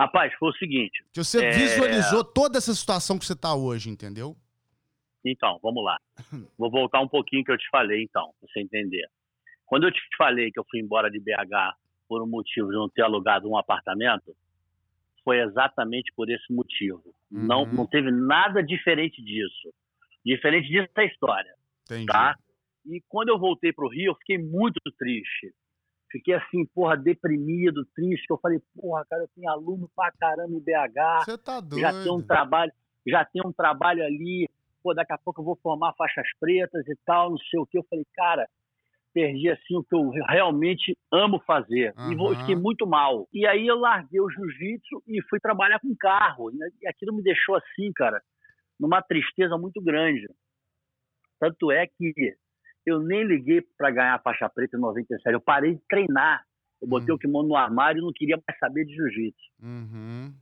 Rapaz, 0.00 0.32
foi 0.38 0.48
o 0.48 0.54
seguinte. 0.54 1.04
Que 1.12 1.22
você 1.22 1.44
É. 1.44 1.50
visualizou 1.50 2.24
toda 2.24 2.56
essa 2.58 2.74
situação 2.74 3.18
que 3.18 3.24
você 3.26 3.36
tá 3.36 3.54
hoje, 3.54 3.90
entendeu? 3.90 4.34
Então, 5.24 5.58
vamos 5.62 5.84
lá. 5.84 5.98
Vou 6.58 6.70
voltar 6.70 7.00
um 7.00 7.08
pouquinho 7.08 7.44
que 7.44 7.52
eu 7.52 7.58
te 7.58 7.68
falei, 7.70 8.02
então, 8.02 8.32
pra 8.40 8.48
você 8.48 8.60
entender. 8.60 9.06
Quando 9.66 9.84
eu 9.86 9.92
te 9.92 10.00
falei 10.16 10.50
que 10.50 10.58
eu 10.58 10.64
fui 10.70 10.80
embora 10.80 11.10
de 11.10 11.20
BH 11.20 11.76
por 12.08 12.22
um 12.22 12.26
motivo 12.26 12.68
de 12.68 12.74
não 12.76 12.88
ter 12.88 13.02
alugado 13.02 13.48
um 13.48 13.56
apartamento, 13.58 14.34
foi 15.22 15.40
exatamente 15.42 16.10
por 16.16 16.30
esse 16.30 16.50
motivo. 16.52 17.04
Uhum. 17.30 17.46
Não, 17.46 17.66
não 17.66 17.86
teve 17.86 18.10
nada 18.10 18.62
diferente 18.62 19.22
disso. 19.22 19.72
Diferente 20.24 20.66
disso 20.68 20.88
é 20.96 21.00
a 21.02 21.04
história, 21.04 21.54
Entendi. 21.84 22.06
tá? 22.06 22.34
E 22.86 23.02
quando 23.06 23.28
eu 23.28 23.38
voltei 23.38 23.72
pro 23.72 23.88
Rio, 23.88 24.12
eu 24.12 24.16
fiquei 24.16 24.38
muito 24.38 24.80
triste. 24.98 25.52
Fiquei 26.10 26.34
assim, 26.34 26.66
porra, 26.74 26.96
deprimido, 26.96 27.84
triste. 27.94 28.26
que 28.26 28.32
Eu 28.32 28.38
falei, 28.38 28.58
porra, 28.74 29.04
cara, 29.08 29.22
eu 29.22 29.28
tenho 29.34 29.48
aluno 29.50 29.88
pra 29.94 30.10
caramba 30.12 30.52
em 30.54 30.60
BH, 30.60 31.24
Você 31.24 31.38
tá 31.38 31.60
doido. 31.60 31.80
já 31.80 31.92
tem 32.02 32.12
um 32.12 32.22
trabalho, 32.22 32.72
já 33.06 33.24
tem 33.24 33.42
um 33.46 33.52
trabalho 33.52 34.04
ali, 34.04 34.48
pô, 34.82 34.92
daqui 34.92 35.12
a 35.12 35.18
pouco 35.18 35.40
eu 35.40 35.44
vou 35.44 35.56
formar 35.62 35.92
faixas 35.94 36.26
pretas 36.40 36.86
e 36.88 36.96
tal, 37.06 37.30
não 37.30 37.38
sei 37.38 37.60
o 37.60 37.66
que. 37.66 37.78
Eu 37.78 37.84
falei, 37.88 38.04
cara, 38.14 38.48
perdi 39.14 39.50
assim 39.50 39.76
o 39.76 39.84
que 39.84 39.94
eu 39.94 40.08
realmente 40.10 40.96
amo 41.12 41.40
fazer. 41.46 41.94
E 42.12 42.14
vou- 42.16 42.34
fiquei 42.40 42.56
muito 42.56 42.86
mal. 42.86 43.28
E 43.32 43.46
aí 43.46 43.66
eu 43.66 43.78
larguei 43.78 44.20
o 44.20 44.30
jiu-jitsu 44.30 45.02
e 45.06 45.22
fui 45.28 45.38
trabalhar 45.40 45.78
com 45.80 45.94
carro. 45.96 46.50
E 46.80 46.86
aquilo 46.88 47.14
me 47.14 47.22
deixou 47.22 47.54
assim, 47.56 47.92
cara, 47.92 48.20
numa 48.78 49.00
tristeza 49.02 49.56
muito 49.58 49.80
grande. 49.80 50.28
Tanto 51.38 51.70
é 51.72 51.86
que 51.86 52.12
eu 52.86 53.00
nem 53.00 53.24
liguei 53.24 53.62
para 53.76 53.90
ganhar 53.90 54.14
a 54.14 54.18
faixa 54.18 54.48
preta 54.48 54.76
em 54.76 54.80
97. 54.80 55.32
Eu 55.32 55.40
parei 55.40 55.74
de 55.74 55.82
treinar. 55.88 56.44
Eu 56.80 56.88
botei 56.88 57.12
Hum. 57.12 57.16
o 57.16 57.18
kimono 57.18 57.48
no 57.48 57.56
armário 57.56 58.00
e 58.00 58.02
não 58.02 58.12
queria 58.12 58.40
mais 58.46 58.58
saber 58.58 58.86
de 58.86 58.94
jiu-jitsu. 58.94 59.42
Uhum. 59.62 60.32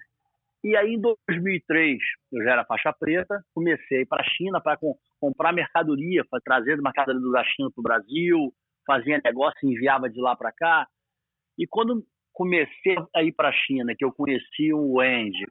E 0.63 0.77
aí, 0.77 0.95
em 0.95 1.01
2003, 1.01 1.99
eu 2.33 2.45
já 2.45 2.53
era 2.53 2.65
faixa 2.65 2.93
preta, 2.93 3.43
comecei 3.55 4.05
para 4.07 4.23
a 4.23 4.25
China 4.25 4.61
para 4.61 4.79
comprar 5.21 5.53
mercadoria, 5.53 6.25
para 6.29 6.41
trazer 6.41 6.81
mercadoria 6.81 7.31
da 7.31 7.45
China 7.45 7.71
para 7.73 7.81
o 7.81 7.83
Brasil, 7.83 8.55
fazia 8.87 9.21
negócio 9.25 9.59
e 9.63 9.73
enviava 9.73 10.09
de 10.09 10.21
lá 10.21 10.35
para 10.37 10.53
cá. 10.53 10.87
E 11.57 11.67
quando 11.67 12.05
comecei 12.33 12.97
a 13.15 13.23
ir 13.23 13.33
para 13.33 13.49
a 13.49 13.53
China, 13.53 13.95
que 13.97 14.05
eu 14.05 14.13
conheci 14.13 14.73
o 14.73 15.01
Andy, 15.01 15.45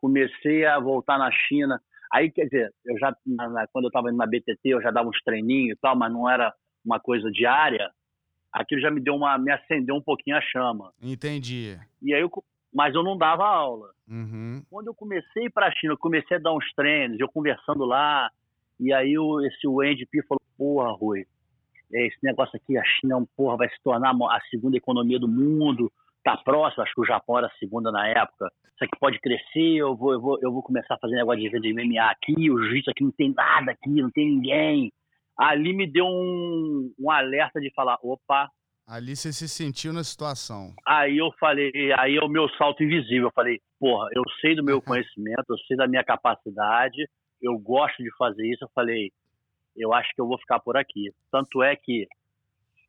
comecei 0.00 0.64
a 0.64 0.78
voltar 0.78 1.18
na 1.18 1.30
China, 1.32 1.80
aí, 2.12 2.30
quer 2.30 2.44
dizer, 2.44 2.72
eu 2.84 2.98
já, 2.98 3.14
na- 3.26 3.48
na- 3.48 3.66
quando 3.68 3.84
eu 3.84 3.88
estava 3.88 4.08
indo 4.08 4.16
na 4.16 4.26
BTT, 4.26 4.58
eu 4.64 4.82
já 4.82 4.90
dava 4.90 5.08
uns 5.08 5.20
treininhos 5.22 5.76
e 5.76 5.80
tal, 5.80 5.96
mas 5.96 6.12
não 6.12 6.28
era 6.28 6.52
uma 6.84 6.98
coisa 7.00 7.30
diária, 7.30 7.90
aquilo 8.52 8.80
já 8.80 8.90
me 8.90 9.00
deu 9.00 9.14
uma, 9.14 9.36
me 9.38 9.50
acendeu 9.52 9.94
um 9.94 10.02
pouquinho 10.02 10.36
a 10.36 10.40
chama. 10.40 10.92
Entendi. 11.02 11.78
E 12.02 12.14
aí, 12.14 12.20
eu, 12.20 12.30
mas 12.72 12.94
eu 12.94 13.02
não 13.02 13.16
dava 13.16 13.44
aula 13.46 13.90
Uhum. 14.08 14.62
quando 14.70 14.86
eu 14.86 14.94
comecei 14.94 15.50
para 15.50 15.66
a 15.66 15.70
China, 15.72 15.92
eu 15.92 15.98
comecei 15.98 16.36
a 16.38 16.40
dar 16.40 16.52
uns 16.54 16.64
treinos, 16.74 17.20
eu 17.20 17.28
conversando 17.28 17.84
lá, 17.84 18.30
e 18.80 18.92
aí 18.92 19.18
o, 19.18 19.40
esse 19.44 19.66
Wendy 19.66 20.06
P 20.06 20.22
falou, 20.22 20.40
porra, 20.56 20.92
Rui, 20.92 21.26
é, 21.92 22.06
esse 22.06 22.16
negócio 22.22 22.56
aqui, 22.56 22.76
a 22.78 22.84
China 22.84 23.14
é 23.14 23.16
um, 23.16 23.26
porra, 23.36 23.56
vai 23.58 23.68
se 23.68 23.76
tornar 23.82 24.10
a 24.14 24.40
segunda 24.50 24.76
economia 24.78 25.18
do 25.18 25.28
mundo, 25.28 25.92
tá 26.24 26.36
próximo, 26.36 26.82
acho 26.82 26.94
que 26.94 27.00
o 27.00 27.06
Japão 27.06 27.38
era 27.38 27.46
a 27.46 27.58
segunda 27.58 27.90
na 27.90 28.06
época, 28.08 28.50
isso 28.74 28.84
aqui 28.84 28.98
pode 29.00 29.18
crescer, 29.20 29.76
eu 29.76 29.96
vou, 29.96 30.12
eu 30.12 30.20
vou, 30.20 30.38
eu 30.40 30.52
vou 30.52 30.62
começar 30.62 30.94
a 30.94 30.98
fazer 30.98 31.16
negócio 31.16 31.40
de 31.40 31.60
de 31.60 31.72
MMA 31.72 32.10
aqui, 32.10 32.50
o 32.50 32.62
jiu-jitsu 32.62 32.90
aqui 32.90 33.04
não 33.04 33.12
tem 33.12 33.32
nada 33.34 33.72
aqui, 33.72 33.90
não 33.90 34.10
tem 34.10 34.26
ninguém. 34.26 34.92
Ali 35.36 35.72
me 35.72 35.90
deu 35.90 36.04
um, 36.04 36.92
um 36.98 37.10
alerta 37.10 37.60
de 37.60 37.72
falar, 37.74 37.96
opa, 38.02 38.48
Ali 38.88 39.14
você 39.14 39.34
se 39.34 39.46
sentiu 39.46 39.92
na 39.92 40.02
situação. 40.02 40.72
Aí 40.86 41.18
eu 41.18 41.30
falei, 41.38 41.70
aí 41.98 42.16
é 42.16 42.24
o 42.24 42.28
meu 42.28 42.48
salto 42.56 42.82
invisível. 42.82 43.26
Eu 43.26 43.32
falei, 43.34 43.60
porra, 43.78 44.08
eu 44.14 44.22
sei 44.40 44.54
do 44.56 44.64
meu 44.64 44.80
conhecimento, 44.80 45.44
eu 45.46 45.58
sei 45.66 45.76
da 45.76 45.86
minha 45.86 46.02
capacidade, 46.02 47.06
eu 47.42 47.58
gosto 47.58 48.02
de 48.02 48.08
fazer 48.16 48.46
isso. 48.46 48.64
Eu 48.64 48.70
falei, 48.74 49.10
eu 49.76 49.92
acho 49.92 50.08
que 50.14 50.20
eu 50.22 50.26
vou 50.26 50.38
ficar 50.38 50.58
por 50.60 50.74
aqui. 50.74 51.12
Tanto 51.30 51.62
é 51.62 51.76
que 51.76 52.06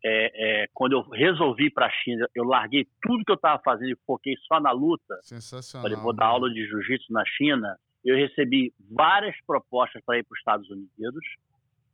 é, 0.04 0.64
é, 0.64 0.68
quando 0.74 0.94
eu 0.94 1.02
resolvi 1.10 1.66
ir 1.66 1.72
para 1.72 1.88
a 1.88 1.92
China, 1.92 2.28
eu 2.34 2.44
larguei 2.44 2.88
tudo 3.02 3.24
que 3.26 3.32
eu 3.32 3.36
estava 3.36 3.62
fazendo 3.64 3.92
e 3.92 3.98
foquei 4.06 4.36
só 4.48 4.60
na 4.60 4.72
luta. 4.72 5.18
Sensacional. 5.22 5.84
Falei, 5.84 6.02
vou 6.02 6.14
dar 6.14 6.26
aula 6.28 6.50
de 6.50 6.66
jiu-jitsu 6.66 7.12
na 7.12 7.24
China. 7.26 7.78
Eu 8.04 8.16
recebi 8.16 8.74
várias 8.90 9.36
propostas 9.46 10.02
para 10.06 10.18
ir 10.18 10.24
para 10.24 10.34
os 10.34 10.40
Estados 10.40 10.70
Unidos. 10.70 11.26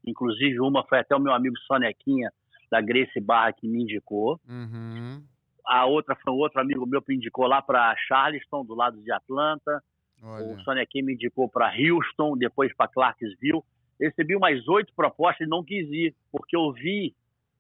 Inclusive, 0.06 0.60
uma 0.60 0.86
foi 0.86 1.00
até 1.00 1.16
o 1.16 1.20
meu 1.20 1.34
amigo 1.34 1.58
Sonequinha, 1.66 2.32
da 2.70 2.80
Grace 2.80 3.20
Barra, 3.20 3.54
que 3.54 3.68
me 3.68 3.82
indicou 3.84 4.40
Uhum. 4.48 5.24
a 5.66 5.86
outra 5.86 6.16
foi 6.16 6.32
um 6.32 6.38
outro 6.38 6.62
amigo 6.62 6.86
meu 6.86 7.02
que 7.02 7.12
me 7.12 7.18
indicou 7.18 7.48
lá 7.48 7.62
para 7.62 7.96
Charleston, 8.08 8.64
do 8.66 8.76
lado 8.76 9.02
de 9.02 9.12
Atlanta. 9.12 9.84
O 10.22 10.28
Olha. 10.28 10.60
Sonequim 10.64 11.02
me 11.02 11.14
indicou 11.14 11.50
para 11.50 11.72
Houston, 11.76 12.38
depois 12.38 12.74
para 12.76 12.88
Clarksville. 12.88 13.62
Recebi 14.00 14.36
umas 14.36 14.68
oito 14.68 14.94
propostas 14.96 15.48
e 15.48 15.50
não 15.50 15.64
quis 15.64 15.88
ir, 15.90 16.16
porque 16.32 16.56
eu 16.56 16.72
vi 16.72 17.16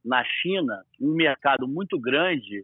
na 0.05 0.23
China 0.23 0.83
um 1.01 1.13
mercado 1.13 1.67
muito 1.67 1.99
grande 1.99 2.63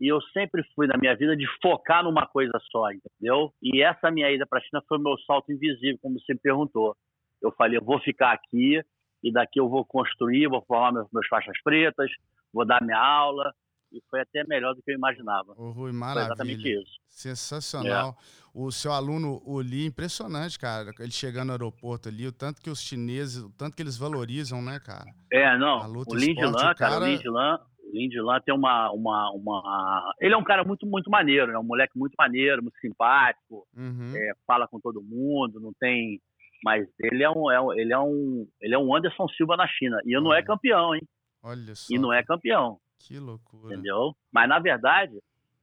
e 0.00 0.08
eu 0.08 0.20
sempre 0.32 0.64
fui 0.74 0.86
na 0.86 0.96
minha 0.96 1.14
vida 1.14 1.36
de 1.36 1.46
focar 1.60 2.02
numa 2.02 2.26
coisa 2.26 2.58
só, 2.70 2.90
entendeu? 2.90 3.52
E 3.62 3.82
essa 3.82 4.10
minha 4.10 4.30
ida 4.32 4.46
para 4.46 4.58
a 4.58 4.62
China 4.62 4.82
foi 4.88 4.98
meu 4.98 5.16
salto 5.26 5.52
invisível, 5.52 5.98
como 6.00 6.18
você 6.18 6.32
me 6.32 6.40
perguntou. 6.40 6.96
Eu 7.42 7.52
falei, 7.52 7.76
eu 7.76 7.84
vou 7.84 8.00
ficar 8.00 8.32
aqui 8.32 8.82
e 9.22 9.30
daqui 9.30 9.60
eu 9.60 9.68
vou 9.68 9.84
construir, 9.84 10.48
vou 10.48 10.62
formar 10.62 10.92
meus, 10.92 11.06
meus 11.12 11.26
faixas 11.28 11.60
pretas, 11.62 12.10
vou 12.50 12.64
dar 12.64 12.82
minha 12.82 12.98
aula 12.98 13.54
e 13.92 14.00
foi 14.10 14.20
até 14.20 14.44
melhor 14.46 14.74
do 14.74 14.82
que 14.82 14.90
eu 14.90 14.96
imaginava. 14.96 15.52
Ô, 15.56 15.70
Rui, 15.70 15.90
Foi 15.90 15.92
maravilha. 15.92 16.26
exatamente 16.26 16.68
isso. 16.82 16.98
Sensacional. 17.08 18.16
O 18.52 18.70
seu 18.72 18.92
aluno, 18.92 19.40
o 19.44 19.60
Li, 19.60 19.86
impressionante, 19.86 20.58
cara. 20.58 20.90
Ele 20.98 21.10
chegando 21.12 21.46
no 21.48 21.52
aeroporto 21.52 22.08
ali, 22.08 22.26
o 22.26 22.32
tanto 22.32 22.60
que 22.60 22.68
os 22.70 22.80
chineses, 22.82 23.42
o 23.42 23.50
tanto 23.56 23.76
que 23.76 23.82
eles 23.82 23.96
valorizam, 23.96 24.60
né, 24.60 24.80
cara? 24.80 25.04
É, 25.32 25.56
não. 25.56 25.78
O 25.88 26.14
Lin 26.16 26.30
esporte, 26.32 26.44
Lan, 26.44 26.50
o 26.50 26.54
cara, 26.56 26.74
cara- 26.74 27.04
o 27.04 27.06
Lin 27.06 27.20
Lan, 27.26 27.58
o 27.84 27.96
Lin 27.96 28.08
tem 28.44 28.54
uma, 28.54 28.90
uma, 28.92 29.30
uma. 29.32 30.14
Ele 30.20 30.34
é 30.34 30.36
um 30.36 30.42
cara 30.44 30.64
muito, 30.64 30.84
muito 30.86 31.08
maneiro, 31.10 31.52
né? 31.52 31.58
Um 31.58 31.62
moleque 31.64 31.96
muito 31.96 32.14
maneiro, 32.18 32.62
muito 32.62 32.78
simpático, 32.80 33.66
Uhum. 33.76 34.12
é, 34.16 34.32
fala 34.46 34.66
com 34.66 34.80
todo 34.80 35.00
mundo, 35.02 35.60
não 35.60 35.72
tem. 35.78 36.20
Mas 36.64 36.86
ele 37.00 37.22
é 37.22 37.30
um, 37.30 37.50
é 37.50 37.60
um- 37.60 37.72
ele 37.72 37.92
é 37.92 37.98
um, 37.98 38.46
ele 38.60 38.74
é 38.74 38.78
um 38.78 38.94
Anderson 38.94 39.26
Silva 39.28 39.56
na 39.56 39.66
China. 39.68 39.96
E 40.04 40.12
não 40.20 40.34
é 40.34 40.42
campeão, 40.42 40.94
hein? 40.94 41.02
Olha 41.42 41.74
só. 41.74 41.86
E 41.94 41.98
não 41.98 42.12
é 42.12 42.22
campeão, 42.22 42.78
Que 43.00 43.18
loucura. 43.18 43.72
entendeu? 43.74 44.14
Mas 44.32 44.48
na 44.48 44.58
verdade, 44.58 45.18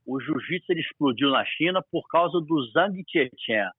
o 0.06 0.20
jiu-jitsu 0.20 0.74
explodiu 0.74 1.32
na 1.32 1.46
China 1.46 1.82
por 1.92 2.08
causa 2.08 2.40
do 2.42 2.62
Zhang 2.72 3.04
Tietien, 3.04 3.70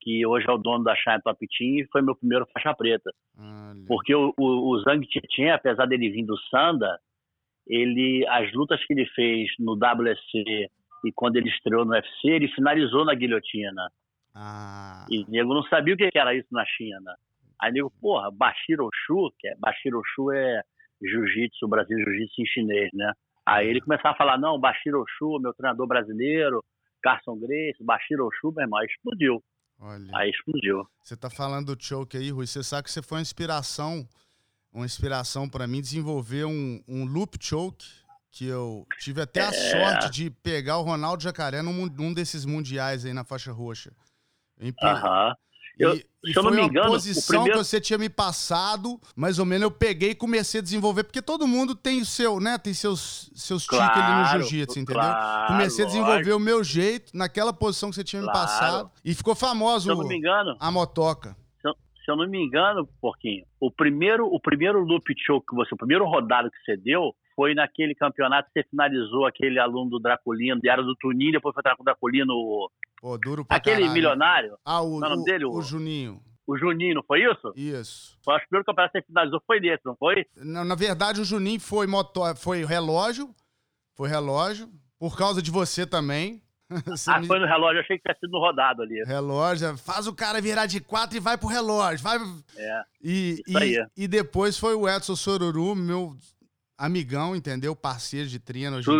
que 0.00 0.24
hoje 0.26 0.46
é 0.48 0.52
o 0.52 0.58
dono 0.58 0.84
da 0.84 0.94
China 0.96 1.20
Top 1.22 1.38
Team 1.58 1.80
e 1.80 1.88
foi 1.90 2.02
meu 2.02 2.14
primeiro 2.16 2.46
faixa 2.52 2.74
preta. 2.74 3.12
Olha. 3.38 3.84
Porque 3.86 4.14
o, 4.14 4.32
o, 4.38 4.70
o 4.70 4.78
Zhang 4.82 5.06
Tietien, 5.06 5.50
apesar 5.50 5.86
dele 5.86 6.10
vir 6.10 6.24
do 6.24 6.38
Sanda, 6.50 6.98
ele, 7.66 8.26
as 8.28 8.52
lutas 8.52 8.84
que 8.84 8.92
ele 8.92 9.06
fez 9.14 9.50
no 9.58 9.72
WSC 9.74 10.68
e 11.04 11.12
quando 11.14 11.36
ele 11.36 11.48
estreou 11.48 11.84
no 11.84 11.92
UFC, 11.92 12.28
ele 12.28 12.48
finalizou 12.48 13.04
na 13.04 13.14
guilhotina. 13.14 13.90
Ah, 14.34 15.06
E 15.10 15.20
o 15.22 15.30
nego 15.30 15.54
não 15.54 15.62
sabia 15.64 15.94
o 15.94 15.96
que 15.96 16.10
era 16.14 16.34
isso 16.34 16.48
na 16.52 16.64
China. 16.64 17.16
Aí 17.60 17.72
nego, 17.72 17.90
porra, 18.00 18.30
Bashir 18.30 18.80
Oshu, 18.80 19.32
que 19.38 19.48
é, 19.48 19.54
Bashir 19.56 19.94
Oshu 19.94 20.32
é 20.32 20.62
jiu-jitsu, 21.02 21.68
Brasil 21.68 21.96
jiu-jitsu 21.98 22.42
em 22.42 22.46
chinês, 22.46 22.90
né? 22.92 23.12
Aí 23.46 23.66
ele 23.68 23.80
começava 23.80 24.14
a 24.14 24.16
falar, 24.18 24.38
não, 24.38 24.60
Bashir 24.60 24.94
Oshu, 24.94 25.40
meu 25.40 25.52
treinador 25.54 25.86
brasileiro, 25.86 26.62
Carson 27.02 27.36
Grace, 27.38 27.82
Bashir 27.82 28.20
Oshu, 28.20 28.52
meu 28.52 28.62
irmão, 28.64 28.78
aí 28.78 28.86
explodiu. 28.86 29.42
olha. 29.80 30.10
Aí 30.14 30.30
explodiu. 30.30 30.86
Você 31.02 31.16
tá 31.16 31.30
falando 31.30 31.74
do 31.74 31.82
choke 31.82 32.16
aí, 32.16 32.30
Rui. 32.30 32.46
Você 32.46 32.62
sabe 32.62 32.84
que 32.84 32.90
você 32.90 33.02
foi 33.02 33.18
uma 33.18 33.22
inspiração, 33.22 34.06
uma 34.72 34.84
inspiração 34.84 35.48
pra 35.48 35.66
mim 35.66 35.80
desenvolver 35.80 36.44
um, 36.44 36.80
um 36.86 37.04
loop 37.04 37.36
choke 37.40 37.86
que 38.30 38.46
eu 38.46 38.86
tive 39.00 39.20
até 39.22 39.40
a 39.40 39.48
É. 39.48 39.52
sorte 39.52 40.10
de 40.10 40.30
pegar 40.30 40.78
o 40.78 40.82
Ronaldo 40.82 41.22
Jacaré 41.22 41.62
num, 41.62 41.86
num 41.86 42.12
desses 42.14 42.44
mundiais 42.44 43.04
aí 43.04 43.12
na 43.12 43.24
faixa 43.24 43.50
roxa. 43.50 43.90
Aham. 44.82 45.34
Eu- 45.82 45.94
e 45.94 46.32
se 46.32 46.38
eu 46.38 46.42
não 46.42 46.50
foi 46.50 46.56
me 46.56 46.62
uma 46.64 46.68
engano, 46.68 46.88
o 46.88 46.92
posição 46.92 47.22
primeiro- 47.42 47.58
que 47.58 47.64
você 47.64 47.80
tinha 47.80 47.98
me 47.98 48.08
passado, 48.08 49.00
mais 49.16 49.38
ou 49.38 49.46
menos 49.46 49.62
eu 49.62 49.70
peguei 49.70 50.10
e 50.10 50.14
comecei 50.14 50.60
a 50.60 50.62
desenvolver, 50.62 51.04
porque 51.04 51.22
todo 51.22 51.46
mundo 51.46 51.74
tem 51.74 52.00
o 52.00 52.04
seu, 52.04 52.38
né, 52.40 52.58
tem 52.58 52.74
seus 52.74 53.30
seus 53.34 53.62
tique 53.62 53.76
ali 53.76 53.86
no 53.92 54.22
Claro, 54.24 54.40
jiu-jitsu, 54.42 54.78
entendeu? 54.78 55.02
claro, 55.02 55.46
comecei 55.48 55.84
a 55.84 55.86
desenvolver 55.88 56.16
lógico. 56.18 56.36
o 56.36 56.40
meu 56.40 56.62
jeito 56.62 57.10
naquela 57.16 57.52
posição 57.52 57.88
que 57.90 57.96
você 57.96 58.04
tinha 58.04 58.20
me 58.20 58.28
Claro. 58.28 58.38
passado 58.40 58.90
e 59.04 59.14
ficou 59.14 59.34
famoso 59.34 59.84
Se 59.86 59.90
eu 59.90 59.96
não 59.96 60.06
me 60.06 60.16
engano, 60.16 60.56
a 60.60 60.70
motoca. 60.70 61.34
se 61.60 61.68
eu, 61.68 61.72
se 62.04 62.10
eu 62.10 62.16
não 62.16 62.28
me 62.28 62.38
engano, 62.44 62.86
Porquinho, 63.00 63.44
o 63.58 63.70
primeiro, 63.70 64.26
o 64.26 64.38
primeiro 64.38 64.80
loop 64.84 65.04
choke 65.26 65.46
que 65.48 65.54
você, 65.56 65.74
o 65.74 65.78
primeiro 65.78 66.04
rodado 66.04 66.50
que 66.50 66.58
você 66.64 66.76
deu 66.76 67.14
foi 67.40 67.54
naquele 67.54 67.94
campeonato 67.94 68.50
que 68.52 68.60
você 68.60 68.68
finalizou 68.68 69.24
aquele 69.24 69.58
aluno 69.58 69.88
do 69.92 69.98
Draculino, 69.98 70.60
era 70.62 70.82
do 70.82 70.94
Tuninho, 70.96 71.32
depois 71.32 71.54
foi 71.54 71.62
com 71.74 71.80
o 71.82 71.84
Draculino, 71.86 72.34
o- 72.34 72.70
Pô, 73.00 73.16
duro 73.16 73.46
pra 73.46 73.56
aquele 73.56 73.76
caralho. 73.76 73.94
milionário, 73.94 74.58
Ah, 74.62 74.82
o, 74.82 75.02
é 75.02 75.06
o 75.06 75.10
nome 75.10 75.24
dele, 75.24 75.46
o 75.46 75.52
o- 75.54 75.62
Juninho. 75.62 76.20
o 76.46 76.54
Juninho, 76.58 76.96
não 76.96 77.02
foi 77.02 77.20
isso? 77.24 77.50
Isso. 77.56 78.18
Foi 78.22 78.36
o 78.36 78.40
primeiro 78.40 78.66
campeonato 78.66 78.92
que 78.92 78.98
você 79.00 79.06
finalizou, 79.06 79.42
foi 79.46 79.58
desse, 79.58 79.80
não 79.86 79.96
foi? 79.96 80.26
Na, 80.36 80.62
na 80.66 80.74
verdade, 80.74 81.18
o 81.22 81.24
Juninho 81.24 81.58
foi 81.60 81.86
moto, 81.86 82.20
foi 82.36 82.62
relógio, 82.62 83.34
foi 83.96 84.10
relógio, 84.10 84.68
por 84.98 85.16
causa 85.16 85.40
de 85.40 85.50
você 85.50 85.86
também. 85.86 86.42
Você 86.86 87.10
ah, 87.10 87.18
me- 87.18 87.26
foi 87.26 87.38
no 87.40 87.46
relógio, 87.46 87.78
eu 87.78 87.80
achei 87.80 87.96
que 87.96 88.02
tinha 88.04 88.14
sido 88.20 88.30
no 88.30 88.38
rodado 88.38 88.82
ali. 88.82 89.02
Relógio, 89.04 89.76
faz 89.78 90.06
o 90.06 90.14
cara 90.14 90.40
virar 90.42 90.66
de 90.66 90.78
quatro 90.78 91.16
e 91.16 91.20
vai 91.20 91.36
pro 91.38 91.48
relógio. 91.48 91.98
Vai... 92.04 92.18
É. 92.56 92.82
E, 93.02 93.42
e, 93.48 94.04
e 94.04 94.06
depois 94.06 94.56
foi 94.58 94.74
o 94.74 94.86
Edson 94.88 95.16
Soruru, 95.16 95.74
meu 95.74 96.14
Amigão, 96.80 97.36
entendeu? 97.36 97.76
Parceiro 97.76 98.26
de 98.26 98.40
treino 98.40 98.80
dia. 98.80 98.90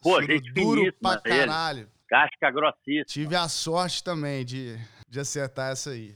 pô, 0.00 0.22
gente 0.22 0.52
duro 0.52 0.82
finíssima 0.82 1.18
pra 1.20 1.30
ele. 1.30 1.46
caralho. 1.46 1.88
Casca 2.08 2.50
grossíssima. 2.52 3.04
Tive 3.08 3.34
a 3.34 3.48
sorte 3.48 4.04
também 4.04 4.44
de, 4.44 4.76
de 5.08 5.18
acertar 5.18 5.72
essa 5.72 5.90
aí. 5.90 6.14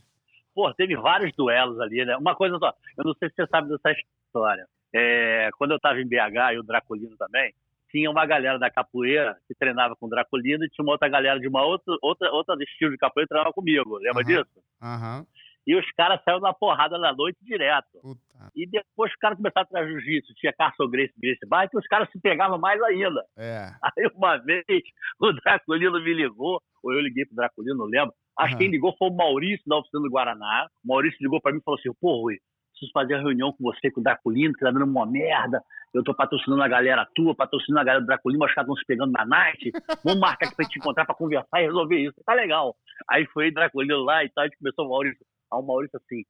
Pô, 0.55 0.73
teve 0.75 0.95
vários 0.97 1.35
duelos 1.35 1.81
ali, 1.81 2.05
né? 2.05 2.17
Uma 2.17 2.37
coisa 2.37 2.57
só, 2.59 2.73
eu 2.97 3.05
não 3.05 3.15
sei 3.15 3.29
se 3.31 3.35
você 3.35 3.49
sabe 3.49 3.69
dessa 3.69 3.91
história. 4.27 4.65
É, 4.95 5.51
quando 5.59 5.73
eu 5.73 5.81
tava 5.81 6.01
em 6.01 6.07
BH 6.07 6.55
e 6.55 6.59
o 6.61 6.63
Draculino 6.63 7.17
também, 7.17 7.53
tinha 7.91 8.09
uma 8.09 8.25
galera 8.25 8.57
da 8.57 8.71
capoeira 8.71 9.37
que 9.49 9.57
treinava 9.57 9.97
com 9.97 10.07
o 10.07 10.11
Draculino 10.11 10.65
e 10.65 10.71
tinha 10.71 10.85
uma 10.85 10.93
outra 10.93 11.09
galera 11.09 11.41
de 11.41 11.49
uma 11.49 11.65
outra, 11.65 11.97
outra, 12.01 12.31
outra 12.31 12.55
estilo 12.63 12.93
de 12.93 12.99
capoeira 12.99 13.27
que 13.27 13.31
treinava 13.31 13.53
comigo. 13.53 13.97
Lembra 13.97 14.23
Aham. 14.23 14.25
disso? 14.25 14.65
Aham. 14.81 15.27
E 15.69 15.77
os 15.77 15.85
caras 15.93 16.19
saíram 16.25 16.41
na 16.41 16.55
porrada 16.55 16.97
na 16.97 17.13
noite 17.13 17.37
direto. 17.43 18.01
Puta. 18.01 18.21
E 18.57 18.67
depois 18.67 19.13
os 19.13 19.19
caras 19.19 19.37
começaram 19.37 19.65
a 19.65 19.69
treinar 19.69 19.91
jiu-jitsu. 19.91 20.33
Tinha 20.37 20.51
Carson 20.55 20.89
Grace, 20.89 21.13
Grace 21.19 21.47
Bar, 21.47 21.69
que 21.69 21.77
os 21.77 21.87
caras 21.87 22.11
se 22.11 22.19
pegavam 22.19 22.59
mais 22.59 22.81
ainda. 22.83 23.23
É. 23.37 23.69
Aí 23.83 24.11
uma 24.15 24.39
vez 24.39 24.65
o 25.21 25.31
Draculino 25.35 26.03
me 26.03 26.15
ligou, 26.15 26.59
ou 26.83 26.93
eu 26.95 27.01
liguei 27.01 27.27
pro 27.27 27.37
Draculino, 27.37 27.81
não 27.81 27.85
lembro. 27.85 28.15
Acho 28.39 28.49
que 28.49 28.55
Aham. 28.55 28.59
quem 28.61 28.71
ligou 28.71 28.97
foi 28.97 29.11
o 29.11 29.15
Maurício 29.15 29.63
da 29.67 29.77
oficina 29.77 30.03
do 30.03 30.09
Guaraná. 30.09 30.69
O 30.83 30.89
Maurício 30.89 31.19
ligou 31.21 31.39
pra 31.39 31.53
mim 31.53 31.59
e 31.59 31.63
falou 31.63 31.79
assim: 31.79 31.91
pô, 32.01 32.23
Rui, 32.23 32.39
preciso 32.73 32.91
fazer 32.95 33.17
uma 33.17 33.25
reunião 33.25 33.53
com 33.53 33.63
você, 33.63 33.91
com 33.91 34.01
o 34.01 34.03
Draculino, 34.03 34.55
que 34.55 34.61
tá 34.61 34.71
dando 34.71 34.87
uma 34.87 35.05
merda. 35.05 35.63
Eu 35.93 36.03
tô 36.03 36.15
patrocinando 36.15 36.63
a 36.63 36.69
galera 36.69 37.07
tua, 37.15 37.35
patrocinando 37.35 37.81
a 37.81 37.85
galera 37.85 38.01
do 38.03 38.07
Draculino, 38.07 38.41
mas 38.41 38.51
os 38.51 38.55
caras 38.55 38.69
estão 38.69 38.77
se 38.77 38.87
pegando 38.87 39.13
na 39.13 39.27
night. 39.27 39.71
Vamos 40.03 40.21
marcar 40.21 40.47
aqui 40.47 40.57
pra 40.57 40.65
gente 40.65 40.79
encontrar 40.79 41.05
pra 41.05 41.15
conversar 41.15 41.61
e 41.61 41.67
resolver 41.67 41.99
isso. 41.99 42.23
Tá 42.25 42.33
legal. 42.33 42.75
Aí 43.11 43.27
foi 43.27 43.49
o 43.49 43.55
Draculino 43.55 44.05
lá 44.05 44.25
e 44.25 44.31
tal, 44.31 44.45
a 44.45 44.47
gente 44.47 44.57
começou 44.57 44.87
o 44.87 44.89
Maurício. 44.89 45.27
Aí 45.53 45.59
o 45.59 45.63
Maurício 45.63 45.97
assim, 45.97 46.25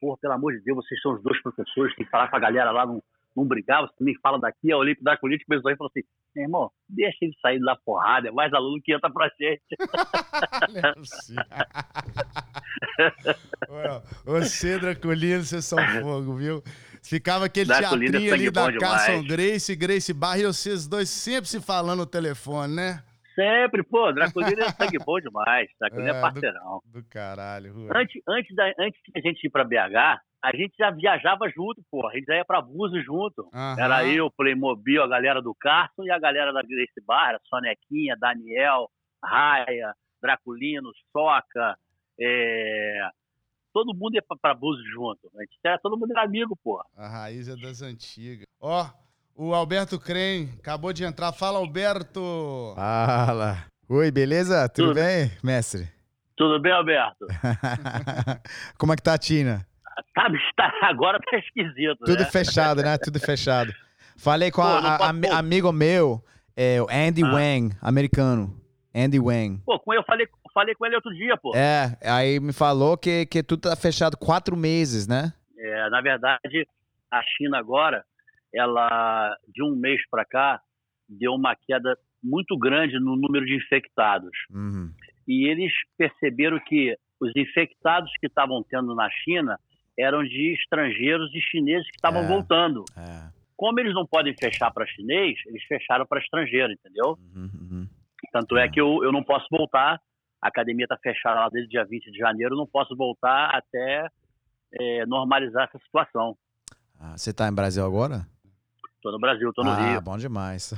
pô, 0.00 0.16
pelo 0.16 0.34
amor 0.34 0.52
de 0.52 0.60
Deus, 0.60 0.84
vocês 0.84 1.00
são 1.00 1.14
os 1.14 1.22
dois 1.22 1.40
professores, 1.42 1.94
tem 1.96 2.04
que 2.04 2.10
falar 2.10 2.28
com 2.28 2.36
a 2.36 2.40
galera 2.40 2.70
lá, 2.70 2.86
não, 2.86 3.02
não 3.36 3.44
brigar, 3.44 3.82
você 3.82 3.94
também 3.98 4.14
fala 4.22 4.38
daqui. 4.38 4.58
Aí 4.64 4.70
eu 4.70 4.78
olhei 4.78 4.94
pro 4.94 5.04
Draculino 5.04 5.40
e 5.40 5.44
começou 5.44 5.68
a 5.68 5.70
rir 5.70 5.74
e 5.74 5.78
falou 5.78 5.90
assim, 5.90 6.06
meu 6.34 6.44
irmão, 6.44 6.70
deixa 6.88 7.18
ele 7.22 7.34
sair 7.40 7.60
da 7.60 7.76
porrada, 7.76 8.28
é 8.28 8.30
mais 8.30 8.52
aluno 8.52 8.80
que 8.82 8.92
entra 8.92 9.10
pra 9.10 9.30
gente. 9.38 9.62
É. 12.98 13.12
Ué, 13.70 14.02
Você, 14.24 14.78
Draculino, 14.78 15.42
vocês 15.42 15.64
são 15.64 15.78
fogo, 16.00 16.34
viu? 16.34 16.62
Ficava 17.02 17.46
aquele 17.46 17.66
Draculino 17.66 18.16
é 18.16 18.20
teatrinho 18.20 18.34
ali 18.34 18.50
da 18.50 18.78
Carson. 18.78 19.22
Grace, 19.24 19.76
Grace 19.76 20.12
Barra, 20.12 20.38
e 20.38 20.46
vocês 20.46 20.86
dois 20.86 21.08
sempre 21.08 21.48
se 21.48 21.60
falando 21.60 22.00
no 22.00 22.06
telefone, 22.06 22.74
né? 22.74 23.02
Sempre, 23.38 23.84
pô, 23.84 24.12
Draculino 24.12 24.62
é 24.62 24.68
sangue 24.72 24.98
bom 24.98 25.20
demais, 25.20 25.68
Draculino 25.78 26.08
É, 26.08 26.10
é, 26.10 26.14
do- 26.14 26.20
parceirão. 26.20 26.80
Do 26.86 27.04
caralho, 27.04 27.72
Rui. 27.72 27.88
Antes, 27.94 28.20
antes, 28.28 28.56
da, 28.56 28.64
antes 28.78 29.00
de 29.06 29.12
a 29.16 29.20
gente 29.20 29.44
ir 29.46 29.50
pra 29.50 29.62
BH, 29.64 30.20
a 30.42 30.56
gente 30.56 30.74
já 30.76 30.90
viajava 30.90 31.48
junto, 31.48 31.80
pô, 31.90 32.08
a 32.08 32.12
gente 32.14 32.24
já 32.26 32.34
ia 32.34 32.44
pra 32.44 32.60
Búzios 32.60 33.04
junto. 33.04 33.48
Era 33.78 34.04
eu, 34.06 34.28
Playmobil, 34.30 35.02
a 35.02 35.06
galera 35.08 35.40
do 35.40 35.54
Carson 35.54 36.02
e 36.04 36.10
a 36.10 36.18
galera 36.18 36.52
da 36.52 36.62
Grace 36.62 37.00
Barra, 37.06 37.38
Sonequinha, 37.44 38.16
Daniel, 38.18 38.90
Raia, 39.24 39.94
Draculino, 40.20 40.90
Soca, 41.12 41.76
é... 42.20 43.08
todo 43.72 43.94
mundo 43.94 44.14
ia 44.14 44.22
pra, 44.22 44.36
pra 44.36 44.54
Búzios 44.54 44.88
junto. 44.92 45.30
A 45.36 45.42
gente 45.42 45.58
era, 45.64 45.78
todo 45.78 45.96
mundo 45.96 46.10
era 46.10 46.22
amigo, 46.22 46.56
pô. 46.62 46.80
A 46.96 47.08
raiz 47.08 47.48
é 47.48 47.54
das 47.56 47.82
antigas. 47.82 48.46
Ó, 48.60 48.84
o 49.38 49.54
Alberto 49.54 49.98
Crem 50.00 50.50
acabou 50.58 50.92
de 50.92 51.04
entrar. 51.04 51.32
Fala, 51.32 51.58
Alberto! 51.58 52.72
Fala. 52.74 53.64
Oi, 53.88 54.10
beleza? 54.10 54.68
Tudo 54.68 54.88
Tudo. 54.88 54.94
bem, 54.96 55.30
mestre? 55.42 55.88
Tudo 56.36 56.60
bem, 56.60 56.72
Alberto? 56.72 57.26
Como 58.76 58.92
é 58.92 58.96
que 58.96 59.02
tá 59.02 59.14
a 59.14 59.18
Tina? 59.18 59.64
Tá, 60.14 60.28
tá- 60.56 60.72
agora 60.82 61.18
tá 61.20 61.36
esquisito, 61.38 61.96
Tudo 62.04 62.18
né? 62.20 62.24
fechado, 62.30 62.82
né? 62.82 62.98
Tudo 62.98 63.18
fechado. 63.20 63.72
Falei 64.16 64.50
com 64.50 64.60
Pô, 64.62 64.68
a, 64.68 64.96
a- 64.96 65.08
ami- 65.10 65.28
amigo 65.28 65.70
meu, 65.72 66.22
é, 66.56 66.80
o 66.82 66.86
Andy 66.90 67.22
Ah. 67.24 67.32
Wang, 67.32 67.76
americano. 67.80 68.60
Andy 68.94 69.18
Wang. 69.20 69.60
Pô, 69.64 69.78
com 69.78 69.94
eu 69.94 70.02
falei, 70.02 70.26
falei 70.52 70.74
com 70.74 70.84
ele 70.86 70.96
outro 70.96 71.14
dia, 71.14 71.36
pô. 71.36 71.52
É, 71.54 71.96
aí 72.02 72.40
me 72.40 72.52
falou 72.52 72.96
que, 72.96 73.26
que 73.26 73.42
tudo 73.42 73.62
tá 73.62 73.76
fechado 73.76 74.16
quatro 74.16 74.56
meses, 74.56 75.06
né? 75.06 75.32
É, 75.56 75.90
na 75.90 76.00
verdade, 76.00 76.66
a 77.10 77.20
China 77.36 77.58
agora, 77.58 78.04
ela 78.54 79.36
de 79.48 79.62
um 79.62 79.74
mês 79.76 80.00
para 80.10 80.24
cá 80.24 80.60
deu 81.08 81.32
uma 81.34 81.54
queda 81.56 81.96
muito 82.22 82.56
grande 82.58 82.98
no 82.98 83.16
número 83.16 83.46
de 83.46 83.56
infectados. 83.56 84.30
Uhum. 84.50 84.92
E 85.26 85.46
eles 85.48 85.72
perceberam 85.96 86.58
que 86.66 86.96
os 87.20 87.32
infectados 87.36 88.10
que 88.20 88.26
estavam 88.26 88.62
tendo 88.62 88.94
na 88.94 89.08
China 89.10 89.58
eram 89.98 90.22
de 90.22 90.54
estrangeiros 90.54 91.30
e 91.34 91.40
chineses 91.40 91.86
que 91.90 91.96
estavam 91.96 92.22
É. 92.22 92.26
voltando. 92.28 92.84
É. 92.96 93.28
Como 93.56 93.80
eles 93.80 93.92
não 93.94 94.06
podem 94.06 94.34
fechar 94.36 94.70
para 94.70 94.86
chinês, 94.86 95.36
eles 95.46 95.62
fecharam 95.64 96.06
para 96.06 96.20
estrangeiro, 96.20 96.72
entendeu? 96.72 97.18
Uhum, 97.34 97.50
uhum. 97.60 97.88
Tanto 98.32 98.56
é 98.56 98.68
que 98.68 98.80
eu, 98.80 99.02
eu 99.02 99.10
não 99.12 99.22
posso 99.24 99.46
voltar. 99.50 100.00
A 100.40 100.48
academia 100.48 100.84
está 100.84 100.96
fechada 100.96 101.40
lá 101.40 101.48
desde 101.48 101.70
dia 101.70 101.84
20 101.84 102.12
de 102.12 102.18
janeiro. 102.18 102.56
Não 102.56 102.66
posso 102.66 102.94
voltar 102.96 103.50
até 103.52 104.08
é, 104.80 105.06
normalizar 105.06 105.64
essa 105.68 105.78
situação. 105.84 106.36
Ah, 107.00 107.16
você 107.16 107.32
tá 107.32 107.48
em 107.48 107.54
Brasil 107.54 107.84
agora? 107.84 108.26
Estou 109.08 109.12
no 109.12 109.18
Brasil, 109.20 109.48
estou 109.48 109.64
no 109.64 109.70
ah, 109.70 109.90
Rio. 109.92 110.00
bom 110.02 110.18
demais. 110.18 110.74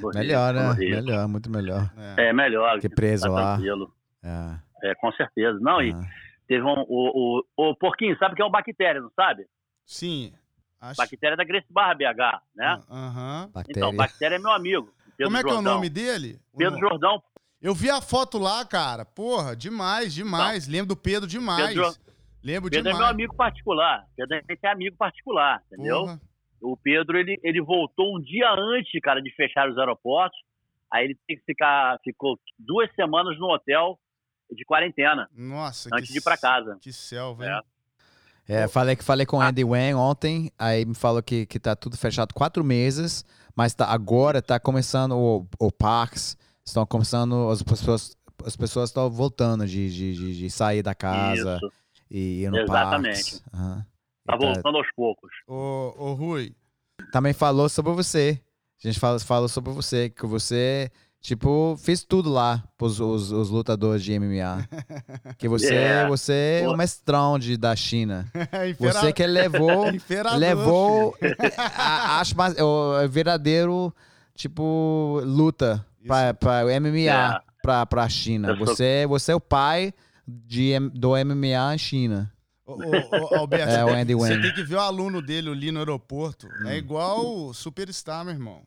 tô 0.00 0.08
Rio, 0.10 0.18
melhor, 0.18 0.54
tô 0.54 0.60
né? 0.60 0.74
Melhor, 0.90 1.28
muito 1.28 1.48
melhor. 1.50 1.90
É. 2.16 2.28
É 2.28 2.32
melhor. 2.32 2.80
Que 2.80 2.88
preso 2.88 3.24
tá 3.24 3.30
lá. 3.30 3.52
tranquilo. 3.54 3.94
É. 4.22 4.90
É, 4.90 4.94
com 4.96 5.12
certeza. 5.12 5.56
Não, 5.60 5.80
e 5.80 5.92
Ah. 5.92 6.00
teve 6.48 6.62
um. 6.64 6.84
O, 6.88 7.42
o, 7.56 7.70
o 7.70 7.76
Porquinho, 7.76 8.16
sabe 8.18 8.32
o 8.32 8.36
que 8.36 8.42
é 8.42 8.44
um 8.44 8.50
bactéria, 8.50 9.00
não 9.00 9.10
sabe? 9.14 9.46
Sim. 9.86 10.32
Acho... 10.80 10.96
Bactéria 10.96 11.36
da 11.36 11.44
Grace 11.44 11.66
Barra 11.70 11.94
BH, 11.94 12.42
né? 12.56 12.80
Aham. 12.90 13.50
Bactéria. 13.54 13.80
Então, 13.80 13.96
bactéria 13.96 14.34
é 14.36 14.38
meu 14.38 14.50
amigo. 14.50 14.92
Pedro 15.16 15.24
Como 15.32 15.36
é 15.36 15.42
que 15.42 15.48
é 15.48 15.52
o 15.52 15.54
Jordão. 15.54 15.74
nome 15.74 15.88
dele? 15.88 16.40
Pedro 16.56 16.74
nome. 16.74 16.88
Jordão. 16.88 17.22
Eu 17.62 17.74
vi 17.74 17.90
a 17.90 18.00
foto 18.00 18.38
lá, 18.38 18.64
cara. 18.64 19.04
Porra, 19.04 19.54
demais, 19.54 20.12
demais. 20.14 20.66
Lembro 20.68 20.88
do 20.88 20.96
Pedro 20.96 21.28
demais. 21.28 21.68
Pedro- 21.68 21.94
Lembro 22.42 22.70
Pedro 22.70 22.88
é 22.88 22.92
demais. 22.92 22.98
meu 22.98 23.06
amigo 23.06 23.34
particular. 23.34 24.06
Pedro 24.16 24.36
é 24.62 24.68
amigo 24.68 24.96
particular, 24.96 25.62
entendeu? 25.72 26.00
Porra. 26.02 26.20
O 26.60 26.76
Pedro, 26.76 27.18
ele, 27.18 27.38
ele 27.42 27.60
voltou 27.60 28.16
um 28.16 28.20
dia 28.20 28.50
antes, 28.52 29.00
cara, 29.00 29.20
de 29.22 29.30
fechar 29.34 29.68
os 29.70 29.78
aeroportos. 29.78 30.38
Aí 30.92 31.04
ele 31.04 31.18
tem 31.26 31.36
que 31.36 31.44
ficar, 31.44 31.98
ficou 32.02 32.38
duas 32.58 32.92
semanas 32.94 33.38
no 33.38 33.46
hotel 33.46 33.98
de 34.50 34.64
quarentena, 34.64 35.28
Nossa, 35.34 35.90
antes 35.92 36.06
que, 36.08 36.14
de 36.14 36.18
ir 36.20 36.22
pra 36.22 36.38
casa. 36.38 36.78
Que 36.80 36.92
selva, 36.92 37.44
É. 37.44 37.54
hein? 37.54 37.62
É, 38.50 38.66
falei 38.66 38.96
que 38.96 39.04
falei 39.04 39.26
com 39.26 39.36
o 39.36 39.40
Andy 39.42 39.62
Wang 39.62 39.92
ontem, 39.92 40.50
aí 40.58 40.86
me 40.86 40.94
falou 40.94 41.22
que, 41.22 41.44
que 41.44 41.60
tá 41.60 41.76
tudo 41.76 41.98
fechado 41.98 42.32
quatro 42.32 42.64
meses, 42.64 43.22
mas 43.54 43.74
tá, 43.74 43.84
agora 43.86 44.40
tá 44.40 44.58
começando 44.58 45.18
o, 45.18 45.46
o 45.58 45.70
parques, 45.70 46.34
estão 46.64 46.86
começando, 46.86 47.50
as 47.50 47.62
pessoas 47.62 48.16
as 48.44 48.56
pessoas 48.56 48.88
estão 48.90 49.10
voltando 49.10 49.66
de, 49.66 49.90
de, 49.90 50.14
de, 50.14 50.38
de 50.38 50.50
sair 50.50 50.82
da 50.82 50.94
casa 50.94 51.56
Isso. 51.56 51.72
e 52.10 52.44
ir 52.44 52.50
no 52.50 52.58
Exatamente. 52.58 53.08
parques. 53.08 53.44
Aham. 53.52 53.86
Tá 54.28 54.36
voltando 54.36 54.78
aos 54.78 54.86
poucos. 54.94 55.30
Ô, 55.46 55.94
ô, 55.98 56.14
Rui, 56.14 56.54
também 57.12 57.32
falou 57.32 57.68
sobre 57.68 57.92
você. 57.92 58.40
A 58.82 58.86
gente 58.86 58.98
fala, 59.00 59.18
falou 59.18 59.48
sobre 59.48 59.72
você, 59.72 60.08
que 60.08 60.24
você, 60.26 60.90
tipo, 61.20 61.76
fez 61.82 62.04
tudo 62.04 62.30
lá 62.30 62.62
pros 62.76 63.00
os, 63.00 63.32
os 63.32 63.50
lutadores 63.50 64.04
de 64.04 64.16
MMA. 64.18 64.68
Que 65.36 65.48
você, 65.48 65.74
É. 65.74 66.06
você 66.06 66.60
é 66.62 66.68
o 66.68 66.76
mestrão 66.76 67.38
de, 67.38 67.56
da 67.56 67.74
China. 67.74 68.30
Impera- 68.70 68.92
Você 68.92 69.12
que 69.12 69.26
levou 69.26 69.86
levou 70.38 71.16
a- 71.76 72.20
acho 72.20 72.36
mais 72.36 72.54
o 72.60 73.08
verdadeiro 73.08 73.92
tipo 74.36 75.20
luta 75.24 75.84
para 76.06 76.32
para 76.34 76.66
o 76.66 76.80
MMA 76.80 76.98
É. 76.98 77.40
para 77.62 77.84
para 77.86 78.08
China. 78.08 78.50
Eu 78.50 78.56
sou- 78.58 78.66
Você 78.66 79.06
você 79.08 79.32
é 79.32 79.34
o 79.34 79.40
pai 79.40 79.92
de 80.26 80.78
do 80.94 81.12
MMA 81.16 81.74
em 81.74 81.78
China. 81.78 82.32
Ô, 82.68 82.74
ô, 82.74 83.34
ô, 83.34 83.34
Alberto, 83.38 83.70
É, 83.72 83.84
o 83.84 83.88
Andy 83.88 84.14
você 84.14 84.32
Wang. 84.34 84.42
tem 84.42 84.52
que 84.54 84.62
ver 84.62 84.76
o 84.76 84.80
aluno 84.80 85.22
dele 85.22 85.50
ali 85.50 85.72
no 85.72 85.78
aeroporto. 85.78 86.48
Hum. 86.60 86.68
É 86.68 86.76
igual 86.76 87.18
o 87.24 87.54
Superstar, 87.54 88.24
meu 88.24 88.34
irmão. 88.34 88.62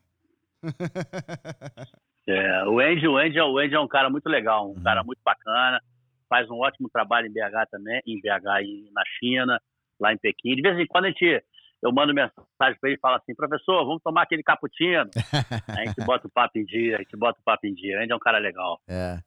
É, 2.27 2.63
o 2.65 2.79
Andy, 2.79 3.07
o 3.07 3.17
Andy, 3.17 3.39
é- 3.39 3.43
o 3.43 3.57
Andy 3.57 3.73
é 3.73 3.79
um 3.79 3.87
cara 3.87 4.07
muito 4.09 4.29
legal, 4.29 4.67
um 4.69 4.75
Uhum. 4.75 4.83
cara 4.83 5.03
muito 5.03 5.19
bacana, 5.25 5.81
faz 6.29 6.47
um 6.51 6.59
ótimo 6.59 6.87
trabalho 6.87 7.25
em 7.27 7.31
BH 7.33 7.65
também, 7.71 7.99
em 8.05 8.21
BH 8.21 8.61
e 8.63 8.89
na 8.93 9.01
China, 9.19 9.59
lá 9.99 10.13
em 10.13 10.17
Pequim. 10.19 10.55
De 10.55 10.61
vez 10.61 10.77
em 10.77 10.85
quando 10.85 11.05
a 11.05 11.07
gente, 11.07 11.43
eu 11.81 11.91
mando 11.91 12.13
mensagem 12.13 12.31
para 12.59 12.77
ele 12.89 12.95
e 12.95 12.99
falo 12.99 13.15
assim, 13.15 13.33
professor, 13.33 13.83
vamos 13.85 14.03
tomar 14.03 14.21
aquele 14.21 14.43
cappuccino. 14.43 15.09
Aí 15.67 15.83
a 15.83 15.85
gente 15.87 16.05
bota 16.05 16.27
o 16.27 16.31
papo 16.31 16.59
em 16.59 16.63
dia, 16.63 16.97
a 16.97 16.99
gente 16.99 17.17
bota 17.17 17.39
o 17.39 17.43
papo 17.43 17.65
em 17.65 17.73
dia. 17.73 17.97
O 17.97 18.03
Andy 18.03 18.11
é 18.13 18.15
um 18.15 18.19
cara 18.19 18.37
legal. 18.37 18.79
É. 18.87 19.17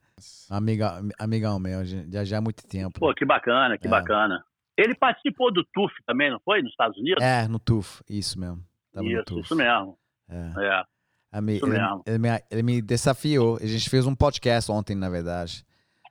Amiga, 0.48 1.02
amigão 1.18 1.58
meu, 1.58 1.84
já 1.84 2.24
já 2.24 2.38
há 2.38 2.40
muito 2.40 2.64
tempo. 2.66 3.00
Pô, 3.00 3.12
que 3.12 3.24
bacana, 3.24 3.76
que 3.76 3.88
É. 3.88 3.90
bacana. 3.90 4.42
Ele 4.76 4.94
participou 4.94 5.52
do 5.52 5.64
TUF 5.72 5.92
também, 6.06 6.30
não 6.30 6.40
foi? 6.44 6.60
Nos 6.62 6.70
Estados 6.70 6.96
Unidos? 6.98 7.22
É, 7.22 7.46
no 7.48 7.58
TUF, 7.58 8.02
isso 8.08 8.38
mesmo. 8.38 8.62
Tava 8.92 9.06
isso, 9.06 9.38
isso 9.40 9.54
mesmo. 9.56 9.96
É. 10.28 10.52
É. 10.58 10.82
Ami- 11.32 11.56
Isso 11.56 11.66
ele, 11.66 11.78
mesmo. 11.78 12.02
ele 12.06 12.18
me, 12.18 12.28
ele 12.50 12.62
me 12.62 12.80
desafiou. 12.82 13.58
A 13.60 13.66
gente 13.66 13.90
fez 13.90 14.06
um 14.06 14.14
podcast 14.14 14.70
ontem, 14.70 14.94
na 14.94 15.08
verdade. 15.08 15.64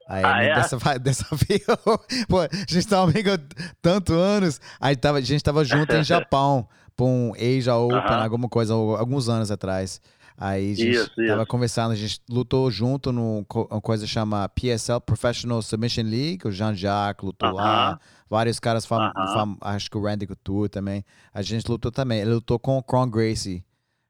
Aí 0.07 0.21
Ah, 0.25 0.37
ele 0.43 0.49
é? 0.51 0.55
me 0.55 0.61
desafi- 0.61 0.99
desafiou. 0.99 1.99
Pô, 2.27 2.41
a 2.41 2.47
gente 2.67 2.87
tava 2.87 3.09
amigo 3.09 3.29
há 3.31 3.37
tanto 3.81 4.13
anos. 4.13 4.59
Aí 4.81 4.95
tava, 4.97 5.19
a 5.19 5.21
gente 5.21 5.41
tava 5.43 5.63
junto 5.63 5.93
em 5.95 6.03
Japão. 6.03 6.67
pra 6.95 7.05
um 7.05 7.31
Asia 7.35 7.73
Open, 7.75 7.97
Aham. 7.97 8.23
alguma 8.23 8.49
coisa, 8.49 8.73
al- 8.73 8.97
alguns 8.97 9.27
anos 9.29 9.49
atrás. 9.49 10.01
Aí 10.37 10.71
a 10.71 10.75
gente 10.75 10.89
Isso, 10.89 11.11
tava 11.27 11.41
isso. 11.41 11.47
conversando, 11.47 11.91
a 11.91 11.95
gente 11.95 12.19
lutou 12.29 12.69
junto 12.71 13.11
numa 13.11 13.45
coisa 13.81 14.07
chama 14.07 14.49
PSL, 14.49 14.99
Professional 15.01 15.61
Submission 15.61 16.03
League, 16.03 16.47
o 16.47 16.51
Jean-Jacques 16.51 17.23
lutou 17.23 17.51
lá, 17.51 17.91
Aham. 17.91 17.99
vários 18.29 18.59
caras, 18.59 18.85
fam 18.85 19.11
Aham. 19.15 19.27
fam- 19.33 19.57
acho 19.61 19.89
que 19.91 19.97
o 19.97 20.01
Randy 20.01 20.25
Couture 20.27 20.69
também. 20.69 21.05
A 21.33 21.41
gente 21.41 21.67
lutou 21.69 21.91
também, 21.91 22.19
ele 22.21 22.33
lutou 22.33 22.57
com 22.57 22.77
o 22.77 22.83
Cron 22.83 23.09
Gracie 23.09 23.63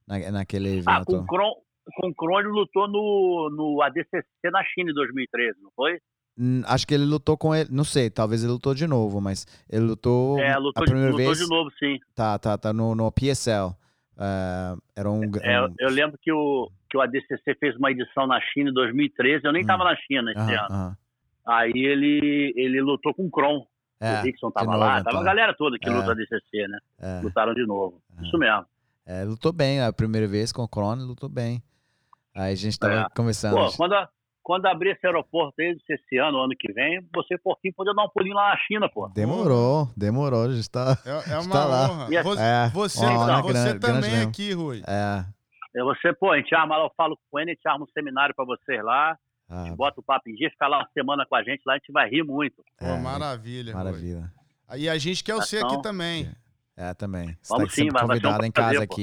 na, 0.08 0.32
naquele 0.32 0.70
evento. 0.78 0.90
Ah, 0.90 1.06
com 1.06 1.18
o 1.18 1.26
Kron, 1.28 1.52
com 1.98 2.08
o 2.10 2.16
Kron 2.16 2.40
ele 2.40 2.50
lutou 2.50 2.88
no, 2.88 3.50
no 3.56 3.82
ADCC 3.82 4.26
na 4.52 4.64
China 4.64 4.92
em 4.92 4.94
2013, 4.94 5.60
não 5.62 5.72
foi? 5.76 6.00
Hum, 6.38 6.62
Acho 6.66 6.88
que 6.88 6.94
ele 6.96 7.06
lutou 7.06 7.38
com 7.38 7.54
ele, 7.54 7.70
não 7.72 7.84
sei, 7.84 8.10
talvez 8.10 8.44
ele 8.44 8.54
lutou 8.54 8.74
de 8.74 8.88
novo, 8.88 9.20
mas 9.22 9.46
ele 9.70 9.84
lutou, 9.86 10.40
É, 10.40 10.58
lutou, 10.58 10.82
a 10.82 10.86
de, 10.86 10.92
primeira 10.92 11.12
lutou 11.12 11.26
vez, 11.26 11.38
de 11.38 11.48
novo, 11.48 11.70
sim. 11.78 12.00
tá, 12.16 12.40
tá, 12.40 12.58
tá 12.58 12.72
no, 12.74 12.96
no 12.96 13.12
PSL. 13.12 13.76
Ah, 14.18 14.76
era 14.96 15.10
um, 15.10 15.24
É, 15.42 15.62
um- 15.66 15.76
eu 15.80 15.90
lembro 15.90 16.18
que 16.22 16.32
o, 16.32 16.70
que 16.90 16.98
o 16.98 17.02
ADCC 17.02 17.56
fez 17.60 17.76
uma 17.78 17.92
edição 17.92 18.28
na 18.28 18.40
China 18.42 18.70
em 18.70 18.74
2013, 18.74 19.46
eu 19.46 19.52
nem 19.52 19.62
Hum. 19.62 19.64
estava 19.64 19.84
na 19.84 19.96
China 19.96 20.32
esse 20.32 20.40
aham, 20.40 20.52
ano. 20.66 20.68
aham. 20.76 20.98
Aí 21.46 21.72
ele, 21.76 22.54
ele 22.56 22.82
lutou 22.82 23.14
com 23.14 23.26
o 23.26 23.32
Kron. 23.32 23.66
É, 24.00 24.20
o 24.20 24.24
Rickson 24.24 24.48
de 24.48 24.54
tava 24.54 24.66
novo, 24.68 24.80
lá, 24.80 25.00
então. 25.00 25.12
tava 25.12 25.22
a 25.24 25.26
galera 25.26 25.54
toda 25.58 25.78
que 25.80 25.88
É. 25.88 25.92
luta 25.92 26.12
ADCC, 26.12 26.68
né? 26.68 26.78
É. 27.00 27.22
Lutaram 27.22 27.54
de 27.54 27.66
novo. 27.66 28.02
Isso 28.22 28.38
mesmo. 28.38 28.66
É, 29.06 29.24
lutou 29.24 29.52
bem 29.54 29.82
a 29.82 29.92
primeira 29.94 30.28
vez 30.28 30.52
com 30.52 30.62
o 30.62 30.68
Crono, 30.68 31.06
lutou 31.06 31.30
bem. 31.30 31.62
Aí 32.36 32.52
a 32.54 32.56
gente 32.56 32.78
tava 32.78 32.94
É. 33.02 33.06
conversando. 33.16 33.56
Pô, 33.56 33.72
quando, 33.78 33.94
a- 33.94 34.10
quando 34.44 34.66
abrir 34.66 34.92
esse 34.92 35.06
aeroporto 35.08 35.54
aí, 35.62 35.78
esse 35.90 36.18
ano, 36.18 36.40
ano 36.42 36.54
que 36.60 36.72
vem, 36.74 37.00
você, 37.16 37.38
porquinho, 37.38 37.74
poder 37.74 37.94
dar 37.96 38.04
um 38.04 38.10
pulinho 38.10 38.36
lá 38.36 38.50
na 38.50 38.58
China, 38.58 38.90
pô. 38.90 39.08
Demorou, 39.10 39.90
demorou, 39.98 40.44
a 40.44 40.52
gente 40.54 40.70
tá. 40.70 40.98
É, 41.06 41.32
é 41.32 41.36
uma 41.36 41.42
Está 41.42 41.66
lá. 41.66 41.90
honra. 41.92 42.08
E 42.12 42.18
a- 42.18 42.24
Você, 42.24 42.42
É, 42.42 42.70
você, 42.70 43.06
uma 43.06 43.12
honra 43.14 43.42
você 43.42 43.54
grande- 43.54 43.80
grande 43.80 43.80
também 44.02 44.12
mesmo. 44.12 44.30
aqui, 44.30 44.52
Rui. 44.54 44.84
É. 44.88 45.26
É 45.76 45.84
você, 45.84 46.14
pô, 46.14 46.32
a 46.32 46.38
gente 46.38 46.54
arma 46.54 46.78
lá, 46.78 46.84
eu 46.86 46.92
falo 46.96 47.18
com 47.32 47.40
ele, 47.40 47.52
a 47.52 47.54
gente 47.54 47.68
arma 47.68 47.86
um 47.86 47.92
seminário 47.94 48.36
pra 48.36 48.46
vocês 48.46 48.84
lá, 48.84 49.18
ah, 49.50 49.74
bota 49.76 50.00
o 50.00 50.04
papo 50.04 50.30
em 50.30 50.36
dia, 50.36 50.50
fica 50.52 50.68
lá 50.68 50.80
uma 50.80 50.90
semana 50.94 51.26
com 51.28 51.36
a 51.36 51.42
gente 51.44 51.62
lá, 51.66 51.74
a 51.74 51.78
gente 51.78 51.92
vai 51.92 52.08
rir 52.10 52.24
muito. 52.24 52.58
Pô, 52.78 52.86
é, 52.86 53.00
maravilha, 53.00 53.74
Rui. 53.74 53.84
Maravilha. 53.84 54.32
E 54.76 54.88
a 54.90 54.98
gente 54.98 55.24
quer 55.24 55.34
você 55.36 55.58
aqui 55.58 55.68
Então, 55.68 55.82
também. 55.82 56.30
É, 56.78 56.94
também. 56.94 57.38
Você 57.42 57.54
Vamos 57.54 57.70
tá 57.70 57.76
sim, 57.76 57.90
vai- 57.90 58.06
vai 58.06 58.20
ser 58.20 58.28
um 58.28 58.44
em 58.46 58.52
prazer, 58.52 58.74
casa 58.80 58.88
pô. 58.88 58.96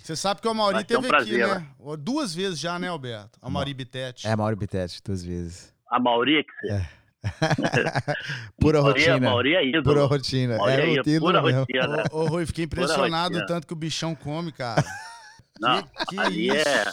Você 0.00 0.14
sabe 0.16 0.40
que 0.40 0.48
o 0.48 0.54
Mauri 0.54 0.78
ser 0.78 0.84
um 0.96 1.02
teve 1.02 1.06
aqui, 1.06 1.08
prazer, 1.08 1.46
né? 1.48 1.66
Duas 1.98 2.34
vezes 2.34 2.58
já, 2.58 2.78
né, 2.78 2.88
Alberto? 2.88 3.38
A 3.42 3.50
Mauri 3.50 3.74
Bitete. 3.74 4.26
É, 4.26 4.34
Mauro 4.36 4.56
Bitete, 4.56 5.02
duas 5.04 5.22
vezes. 5.24 5.74
A 5.90 5.98
Mauri, 6.00 6.44
que 6.44 6.52
você. 6.66 6.72
É. 6.72 6.88
Pura 8.60 8.80
Mauri, 8.80 9.00
rotina. 9.04 9.30
Mauri 9.30 9.54
é 9.56 9.66
ídolo. 9.66 9.82
Pura 9.84 10.04
rotina. 10.06 10.56
Mauri 10.56 10.72
É 10.72 10.80
é 10.80 10.92
ídolo, 10.94 11.20
pura 11.20 11.42
mesmo. 11.42 11.60
rotina. 11.60 12.04
Ô, 12.12 12.18
ô, 12.20 12.26
Rui, 12.26 12.46
fiquei 12.46 12.64
impressionado 12.64 13.44
tanto 13.46 13.66
que 13.66 13.72
o 13.72 13.76
bichão 13.76 14.14
come, 14.14 14.52
cara. 14.52 14.82
Não, 15.60 15.82
que 15.82 16.06
que 16.06 16.18
ali 16.20 16.46
isso? 16.48 16.68
é- 16.68 16.84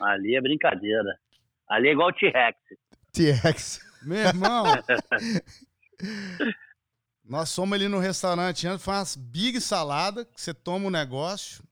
Ali 0.00 0.34
é 0.36 0.40
brincadeira. 0.40 1.18
Ali 1.68 1.88
é 1.88 1.92
igual 1.92 2.08
o 2.08 2.12
T-Rex. 2.12 2.56
TX. 3.12 3.80
Meu 4.02 4.18
irmão. 4.18 4.64
Nós 7.24 7.54
fomos 7.54 7.74
ali 7.74 7.88
no 7.88 7.98
restaurante 7.98 8.66
antes, 8.66 8.84
foi 8.84 8.94
umas 8.94 9.16
big 9.16 9.60
salada, 9.60 10.24
que 10.24 10.40
você 10.40 10.52
toma 10.52 10.86
o 10.86 10.90
negócio 10.90 11.62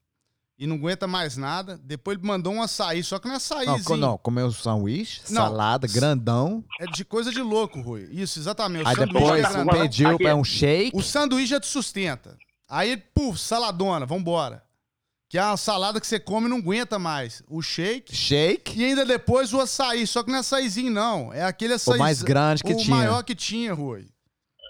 e 0.60 0.66
não 0.66 0.76
aguenta 0.76 1.06
mais 1.06 1.36
nada. 1.38 1.80
Depois 1.82 2.18
ele 2.18 2.26
mandou 2.26 2.52
um 2.52 2.62
açaí, 2.62 3.02
só 3.02 3.18
que 3.18 3.24
não 3.26 3.32
é 3.34 3.38
Não, 3.38 3.38
açaízinho. 3.38 3.82
co- 3.84 3.96
não, 3.96 4.18
comeu 4.18 4.52
sanduíche, 4.52 5.22
Não. 5.30 5.42
salada, 5.42 5.88
grandão. 5.88 6.62
É 6.78 6.84
de 6.86 7.02
coisa 7.04 7.32
de 7.32 7.40
louco, 7.40 7.80
Rui. 7.80 8.06
Isso, 8.12 8.38
exatamente. 8.38 8.84
O 8.84 8.88
Aí 8.88 8.94
depois 8.94 9.44
é 9.44 9.64
pediu 9.64 10.18
pra 10.18 10.36
um 10.36 10.44
shake. 10.44 10.94
O 10.94 11.02
sanduíche 11.02 11.46
já 11.48 11.60
te 11.60 11.66
sustenta. 11.66 12.36
Aí, 12.68 12.96
puf, 12.96 13.38
saladona, 13.40 14.04
vambora. 14.04 14.62
Que 15.30 15.38
é 15.38 15.44
uma 15.44 15.56
salada 15.56 16.00
que 16.00 16.06
você 16.06 16.18
come 16.20 16.46
e 16.46 16.50
não 16.50 16.56
aguenta 16.58 16.98
mais. 16.98 17.42
O 17.48 17.62
shake 17.62 18.14
Shake. 18.14 18.78
e 18.78 18.84
ainda 18.84 19.04
depois 19.06 19.52
o 19.54 19.60
açaí. 19.60 20.06
Só 20.06 20.22
que 20.22 20.28
não 20.30 20.36
é 20.36 20.40
açaizinho, 20.40 20.90
não. 20.92 21.32
É 21.32 21.42
aquele 21.44 21.74
açaí. 21.74 21.94
O 21.96 21.98
mais 21.98 22.20
grande 22.20 22.62
que 22.64 22.72
o 22.72 22.76
tinha. 22.76 22.96
maior 22.96 23.22
que 23.22 23.34
tinha, 23.34 23.72
Rui. 23.72 24.08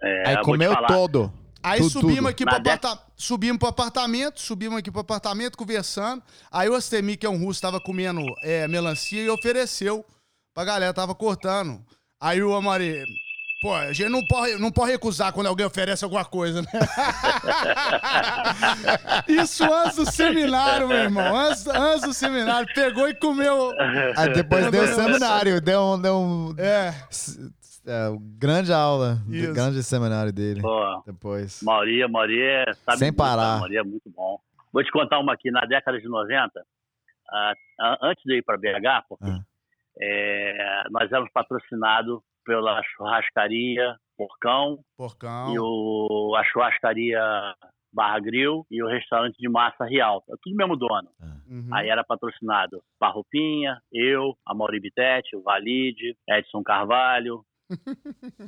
É, 0.03 0.29
Aí 0.29 0.43
comeu 0.45 0.75
todo. 0.87 1.33
Aí 1.63 1.79
Tudo, 1.81 1.91
subimos 1.91 2.17
tudo. 2.17 2.29
aqui 2.29 2.45
década- 2.45 2.73
apartamento, 2.73 3.03
subimos 3.17 3.59
pro 3.59 3.69
apartamento, 3.69 4.41
subimos 4.41 4.79
aqui 4.79 4.91
pro 4.91 5.01
apartamento, 5.01 5.59
conversando. 5.59 6.23
Aí 6.51 6.69
o 6.69 6.75
Astemi, 6.75 7.17
que 7.17 7.27
é 7.27 7.31
um 7.31 7.39
russo, 7.43 7.61
tava 7.61 7.81
comendo 7.81 8.23
é, 8.43 8.67
melancia 8.67 9.23
e 9.23 9.29
ofereceu 9.29 10.05
pra 10.55 10.65
galera, 10.65 10.93
tava 10.95 11.15
cortando. 11.15 11.81
Aí 12.21 12.43
o 12.43 12.55
Amari, 12.55 13.03
pô, 13.63 13.75
a 13.75 13.93
gente 13.93 14.09
não 14.11 14.25
pode, 14.27 14.57
não 14.59 14.71
pode 14.73 14.91
recusar 14.93 15.33
quando 15.33 15.47
alguém 15.49 15.67
oferece 15.67 16.03
alguma 16.05 16.25
coisa, 16.25 16.63
né? 16.63 16.69
Isso 19.29 19.65
antes 19.65 19.97
do 19.97 20.11
seminário, 20.11 20.89
meu 20.89 20.97
irmão. 20.99 21.37
Antes, 21.37 21.67
antes 21.67 22.03
do 22.03 22.15
seminário, 22.15 22.69
pegou 22.75 23.09
e 23.09 23.15
comeu. 23.15 23.73
Aí 24.17 24.33
depois 24.33 24.71
deu 24.71 24.85
o 24.85 24.95
seminário, 24.95 25.61
deu 25.61 25.81
um, 25.83 26.01
deu 26.01 26.17
um 26.19 26.55
É, 26.59 26.95
é, 27.87 28.09
grande 28.39 28.73
aula, 28.73 29.19
Isso. 29.29 29.53
grande 29.53 29.83
seminário 29.83 30.33
dele. 30.33 30.61
Pô, 30.63 31.03
Depois. 31.07 31.63
Mauri, 31.63 32.07
Mauri 32.09 32.41
é, 32.41 32.73
sabe 32.75 32.99
Sem 32.99 33.09
muito, 33.09 33.17
parar. 33.19 33.55
né? 33.55 33.61
Mauri 33.61 33.77
é 33.77 33.83
muito 33.83 34.11
bom. 34.11 34.39
Vou 34.73 34.85
te 34.85 34.91
contar 34.93 35.19
uma 35.19 35.33
aqui. 35.33 35.51
Na 35.51 35.63
década 35.63 35.99
de 36.01 36.09
90, 36.09 36.65
ah, 37.33 37.53
ah, 37.81 37.99
antes 38.03 38.23
de 38.25 38.37
ir 38.39 38.43
para 38.43 38.57
BH, 38.59 39.05
porque, 39.09 39.25
Ah. 39.25 39.41
é, 40.01 40.83
nós 40.91 41.11
éramos 41.11 41.31
patrocinados 41.33 42.21
pela 42.45 42.81
churrascaria 42.97 43.97
Porcão 44.17 44.79
porcão. 44.97 45.55
e 45.55 45.59
o, 45.59 46.35
a 46.37 46.45
churrascaria 46.45 47.21
Barra 47.93 48.21
Grill 48.21 48.65
e 48.71 48.83
o 48.83 48.87
restaurante 48.89 49.37
de 49.39 49.49
massa 49.49 49.85
Rialto. 49.85 50.33
É 50.33 50.37
tudo 50.43 50.55
mesmo 50.57 50.77
dono. 50.77 51.09
Uhum. 51.49 51.69
Aí 51.73 51.89
era 51.89 52.05
patrocinado 52.05 52.83
Parrupinha, 52.99 53.81
eu, 53.93 54.37
a 54.47 54.55
Mauri 54.55 54.79
Bitete, 54.81 55.35
o 55.37 55.43
Valide, 55.43 56.17
Edson 56.29 56.63
Carvalho, 56.63 57.45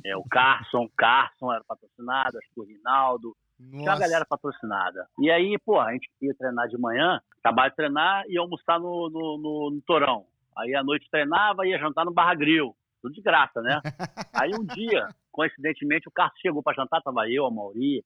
é, 0.05 0.15
o 0.15 0.23
Carson, 0.23 0.89
Carson 0.97 1.51
era 1.51 1.63
patrocinado, 1.63 2.37
acho 2.37 2.53
que 2.53 2.59
o 2.59 2.65
Rinaldo, 2.65 3.35
tinha 3.69 3.91
uma 3.91 3.99
galera 3.99 4.25
patrocinada. 4.25 5.07
E 5.19 5.31
aí, 5.31 5.57
pô, 5.65 5.79
a 5.79 5.91
gente 5.93 6.09
ia 6.21 6.33
treinar 6.35 6.67
de 6.67 6.77
manhã, 6.77 7.21
acabar 7.39 7.69
de 7.69 7.75
treinar 7.75 8.23
e 8.27 8.33
ia 8.33 8.41
almoçar 8.41 8.79
no, 8.79 9.09
no, 9.09 9.37
no, 9.37 9.71
no 9.71 9.81
Torão. 9.81 10.25
Aí 10.57 10.75
à 10.75 10.83
noite 10.83 11.07
treinava 11.09 11.65
e 11.65 11.69
ia 11.69 11.79
jantar 11.79 12.05
no 12.05 12.13
Barra 12.13 12.35
Grill. 12.35 12.75
Tudo 13.01 13.13
de 13.13 13.21
graça, 13.21 13.61
né? 13.61 13.81
Aí 14.33 14.51
um 14.53 14.65
dia, 14.65 15.07
coincidentemente, 15.31 16.07
o 16.07 16.11
Carlos 16.11 16.39
chegou 16.39 16.63
para 16.63 16.75
jantar, 16.75 17.01
tava 17.01 17.29
eu, 17.29 17.45
a 17.45 17.51
Mauri, 17.51 18.03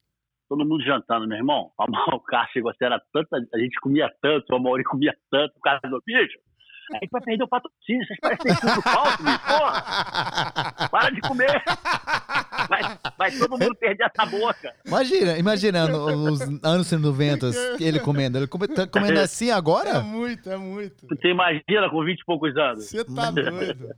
todo 0.48 0.66
mundo 0.66 0.82
jantando, 0.82 1.28
meu 1.28 1.36
irmão. 1.36 1.70
O 2.12 2.20
Carlos 2.20 2.52
chegou 2.52 2.70
assim, 2.70 2.84
era 2.84 3.00
tanta, 3.12 3.36
a 3.36 3.58
gente 3.58 3.78
comia 3.80 4.12
tanto, 4.20 4.54
a 4.54 4.58
Mauri 4.58 4.84
comia 4.84 5.14
tanto, 5.30 5.56
o 5.56 5.60
cara 5.60 5.78
falou, 5.80 6.00
bicho, 6.04 6.38
a 6.96 6.98
gente 7.00 7.10
vai 7.10 7.20
perder 7.22 7.44
o 7.44 7.48
patrocínio, 7.48 8.06
vocês 8.06 8.18
parecem 8.20 8.54
tudo 8.56 8.82
falso, 8.82 9.22
bicho, 9.22 9.40
porra, 9.46 10.88
para 10.90 11.10
de 11.10 11.20
comer. 11.22 11.62
Vai, 12.68 12.98
vai 13.18 13.30
todo 13.32 13.50
mundo 13.58 13.74
perder 13.76 14.10
essa 14.14 14.26
boca. 14.26 14.74
Imagina, 14.86 15.38
imagina 15.38 15.86
no- 15.88 16.32
os 16.32 16.40
anos 16.64 16.90
90, 16.92 17.46
ele 17.80 18.00
comendo. 18.00 18.38
Ele 18.38 18.46
come- 18.46 18.68
tá 18.68 18.86
comendo 18.86 19.20
assim 19.20 19.50
É 19.50 19.52
agora? 19.52 20.00
muito, 20.00 20.50
é 20.50 20.56
muito. 20.56 21.06
Você 21.08 21.28
imagina 21.28 21.88
com 21.90 22.04
20 22.04 22.20
e 22.20 22.24
poucos 22.24 22.56
anos. 22.56 22.84
Você 22.88 23.04
tá 23.04 23.30
doido. 23.30 23.88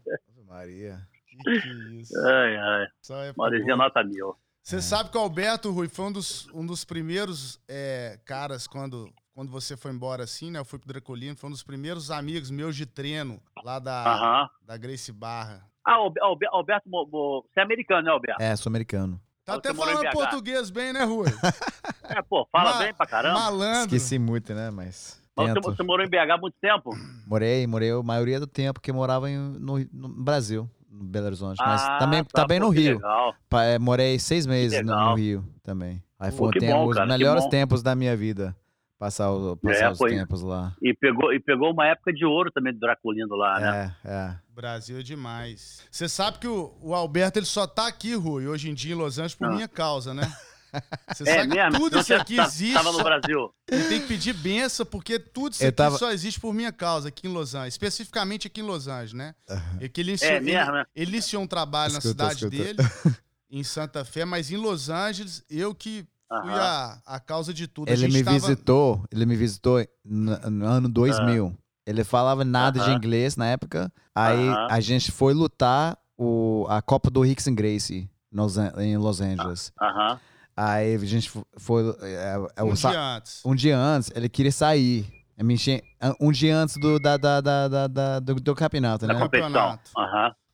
Maria. 0.48 0.98
Que 1.42 1.60
que 1.60 1.68
é 1.68 2.00
isso? 2.00 2.18
Ai, 2.26 2.56
ai. 2.56 2.86
É 3.28 3.32
Maurizinho 3.36 3.76
nota 3.76 4.02
mil. 4.04 4.34
Você 4.62 4.80
sabe 4.82 5.10
que 5.10 5.16
o 5.16 5.20
Alberto 5.20 5.70
Rui 5.72 5.88
foi 5.88 6.04
um 6.06 6.12
dos, 6.12 6.46
um 6.52 6.64
dos 6.66 6.84
primeiros 6.84 7.58
é, 7.66 8.18
caras 8.26 8.66
quando, 8.66 9.10
quando 9.34 9.50
você 9.50 9.76
foi 9.76 9.92
embora 9.92 10.24
assim, 10.24 10.50
né? 10.50 10.58
Eu 10.58 10.64
fui 10.64 10.78
pro 10.78 10.88
Dracolino, 10.88 11.36
foi 11.36 11.48
um 11.48 11.52
dos 11.52 11.62
primeiros 11.62 12.10
amigos 12.10 12.50
meus 12.50 12.74
de 12.76 12.86
treino 12.86 13.40
lá 13.64 13.78
da, 13.78 14.50
da 14.66 14.76
Grace 14.76 15.12
Barra. 15.12 15.64
Ah, 15.84 15.94
Albe- 15.94 16.20
Albe- 16.20 16.46
Alberto, 16.50 16.88
você 16.90 17.60
é 17.60 17.62
americano, 17.62 18.02
né, 18.02 18.10
Alberto? 18.10 18.40
É, 18.42 18.54
sou 18.56 18.70
americano. 18.70 19.20
Tá 19.44 19.54
Você 19.54 19.58
até 19.58 19.74
falando 19.74 20.10
português 20.12 20.70
bem, 20.70 20.92
né, 20.92 21.04
Rui? 21.04 21.26
É, 22.12 22.20
pô, 22.22 22.44
fala 22.50 22.72
Ma- 22.72 22.78
bem 22.80 22.92
pra 22.92 23.06
caramba. 23.06 23.38
Malandro. 23.38 23.94
Esqueci 23.96 24.18
muito, 24.18 24.52
né? 24.52 24.68
Mas. 24.70 25.22
Mas 25.36 25.46
Você, 25.46 25.54
Tento. 25.54 25.62
você 25.76 25.82
morou 25.84 26.04
em 26.04 26.08
BH 26.08 26.32
há 26.32 26.38
muito 26.38 26.56
tempo? 26.60 26.90
Morei, 27.24 27.64
morei 27.68 27.92
a 27.92 28.02
maioria 28.02 28.40
do 28.40 28.48
tempo 28.48 28.80
que 28.80 28.92
morava 28.92 29.30
em- 29.30 29.38
no, 29.38 29.78
no 29.92 30.08
Brasil, 30.08 30.68
no 30.90 31.04
Belo 31.04 31.26
Horizonte. 31.26 31.58
Mas 31.64 31.82
Ah, 31.84 31.98
também, 31.98 32.24
tá, 32.24 32.42
também 32.42 32.58
pô, 32.58 32.66
no 32.66 32.72
Rio. 32.72 32.96
Legal. 32.96 33.34
Pa- 33.48 33.62
é, 33.62 33.78
morei 33.78 34.18
seis 34.18 34.44
meses 34.44 34.80
no, 34.84 34.90
legal. 34.90 35.10
no 35.10 35.14
Rio 35.14 35.44
também. 35.62 36.02
Aí 36.18 36.32
foi 36.32 36.48
um 36.48 36.50
tempo, 36.50 36.88
os 36.90 36.96
melhores 37.06 37.46
tempos 37.46 37.80
da 37.80 37.94
minha 37.94 38.16
vida. 38.16 38.56
Passar, 39.00 39.30
o- 39.32 39.56
passar 39.56 39.84
É, 39.86 39.90
os 39.90 39.96
foi. 39.98 40.10
tempos 40.10 40.42
lá. 40.42 40.76
E 40.82 40.92
pegou, 40.92 41.32
e 41.32 41.40
pegou 41.40 41.72
uma 41.72 41.86
época 41.86 42.12
de 42.12 42.22
ouro 42.26 42.50
também 42.52 42.70
do 42.74 42.78
Draculino 42.78 43.34
lá, 43.34 43.58
né? 43.58 43.96
É, 44.04 44.08
é. 44.10 44.36
Brasil 44.54 44.98
é 45.00 45.02
demais. 45.02 45.80
Você 45.90 46.06
sabe 46.06 46.38
que 46.38 46.46
o, 46.46 46.76
o 46.82 46.94
Alberto 46.94 47.38
ele 47.38 47.46
só 47.46 47.66
tá 47.66 47.86
aqui, 47.86 48.14
Rui, 48.14 48.46
hoje 48.46 48.68
em 48.68 48.74
dia 48.74 48.92
em 48.92 48.96
Los 48.98 49.14
Angeles 49.18 49.34
por 49.34 49.46
Ah. 49.48 49.52
minha 49.54 49.66
causa, 49.66 50.12
né? 50.12 50.20
Você 51.16 51.22
É, 51.28 51.36
sabe 51.38 51.48
que 51.48 51.56
mesmo? 51.56 51.78
tudo 51.80 51.94
Não, 51.94 52.00
isso 52.02 52.14
aqui 52.14 52.36
tá- 52.36 52.44
existe. 52.44 52.74
Tava 52.74 52.92
no 52.92 53.02
Brasil. 53.02 53.52
Ele 53.68 53.88
tem 53.88 54.00
que 54.02 54.06
pedir 54.06 54.34
benção, 54.34 54.84
porque 54.86 55.18
tudo 55.18 55.54
isso 55.54 55.64
Eu 55.64 55.68
aqui 55.70 55.76
tava- 55.78 55.98
só 55.98 56.12
existe 56.12 56.38
por 56.38 56.52
minha 56.54 56.70
causa 56.70 57.08
aqui 57.08 57.26
em 57.26 57.32
Los 57.32 57.54
Angeles. 57.54 57.74
Especificamente 57.74 58.46
aqui 58.46 58.60
em 58.60 58.64
Los 58.64 58.86
Angeles, 58.86 59.14
né? 59.14 59.34
É 59.80 59.88
que 59.88 60.00
ele 60.02 60.10
iniciou, 60.10 60.30
É 60.30 60.40
mesmo, 60.40 60.60
ele, 60.60 60.72
né? 60.72 60.84
ele 60.94 61.10
iniciou 61.12 61.42
um 61.42 61.46
trabalho 61.46 61.92
Escuta, 61.96 62.06
na 62.24 62.30
cidade 62.34 62.44
escuta. 62.44 62.74
dele, 62.74 62.78
em 63.50 63.64
Santa 63.64 64.04
Fé, 64.04 64.24
mas 64.24 64.52
em 64.52 64.56
Los 64.58 64.88
Angeles, 64.90 65.42
eu 65.50 65.74
que 65.74 66.06
fui 66.42 66.50
a, 66.52 66.98
a 67.06 67.20
causa 67.20 67.52
de 67.52 67.66
tudo. 67.66 67.88
A 67.88 67.92
Ele 67.92 68.02
gente 68.02 68.12
me 68.14 68.24
tava- 68.24 68.38
visitou, 68.38 69.04
ele 69.10 69.26
me 69.26 69.36
visitou 69.36 69.84
no, 70.04 70.36
no 70.50 70.66
ano 70.66 70.88
2000. 70.88 71.56
Ele 71.86 72.04
falava 72.04 72.44
nada 72.44 72.78
de 72.78 72.86
Aham. 72.86 72.94
inglês 72.96 73.36
na 73.36 73.46
época. 73.46 73.92
Aí 74.14 74.48
a 74.70 74.78
gente 74.80 75.10
foi 75.10 75.34
lutar 75.34 75.98
o, 76.16 76.66
a 76.68 76.80
Copa 76.80 77.10
do 77.10 77.20
Rickson 77.22 77.54
Gracie 77.54 78.08
nos 78.30 78.56
em 78.56 78.96
Los 78.96 79.20
Angeles. 79.20 79.72
Aham. 79.80 80.20
Aí 80.56 80.94
a 80.94 80.98
gente 80.98 81.28
fo- 81.30 81.46
foi. 81.56 81.82
é, 82.02 82.36
é, 82.56 82.62
um 82.62 82.74
dia 82.74 83.00
antes. 83.00 83.42
um 83.44 83.54
dia 83.54 83.78
antes, 83.78 84.10
ele 84.14 84.28
queria 84.28 84.52
sair. 84.52 85.06
Um 86.20 86.30
dia 86.30 86.54
antes 86.56 86.76
do, 86.76 87.00
da, 87.00 87.16
da, 87.16 87.40
da, 87.40 87.66
da- 87.68 87.86
da- 87.88 88.20
do, 88.20 88.34
do 88.34 88.54
campeonato, 88.54 89.06
Da 89.06 89.14
né? 89.14 89.20
competição. 89.20 89.50
campeonato. 89.50 89.90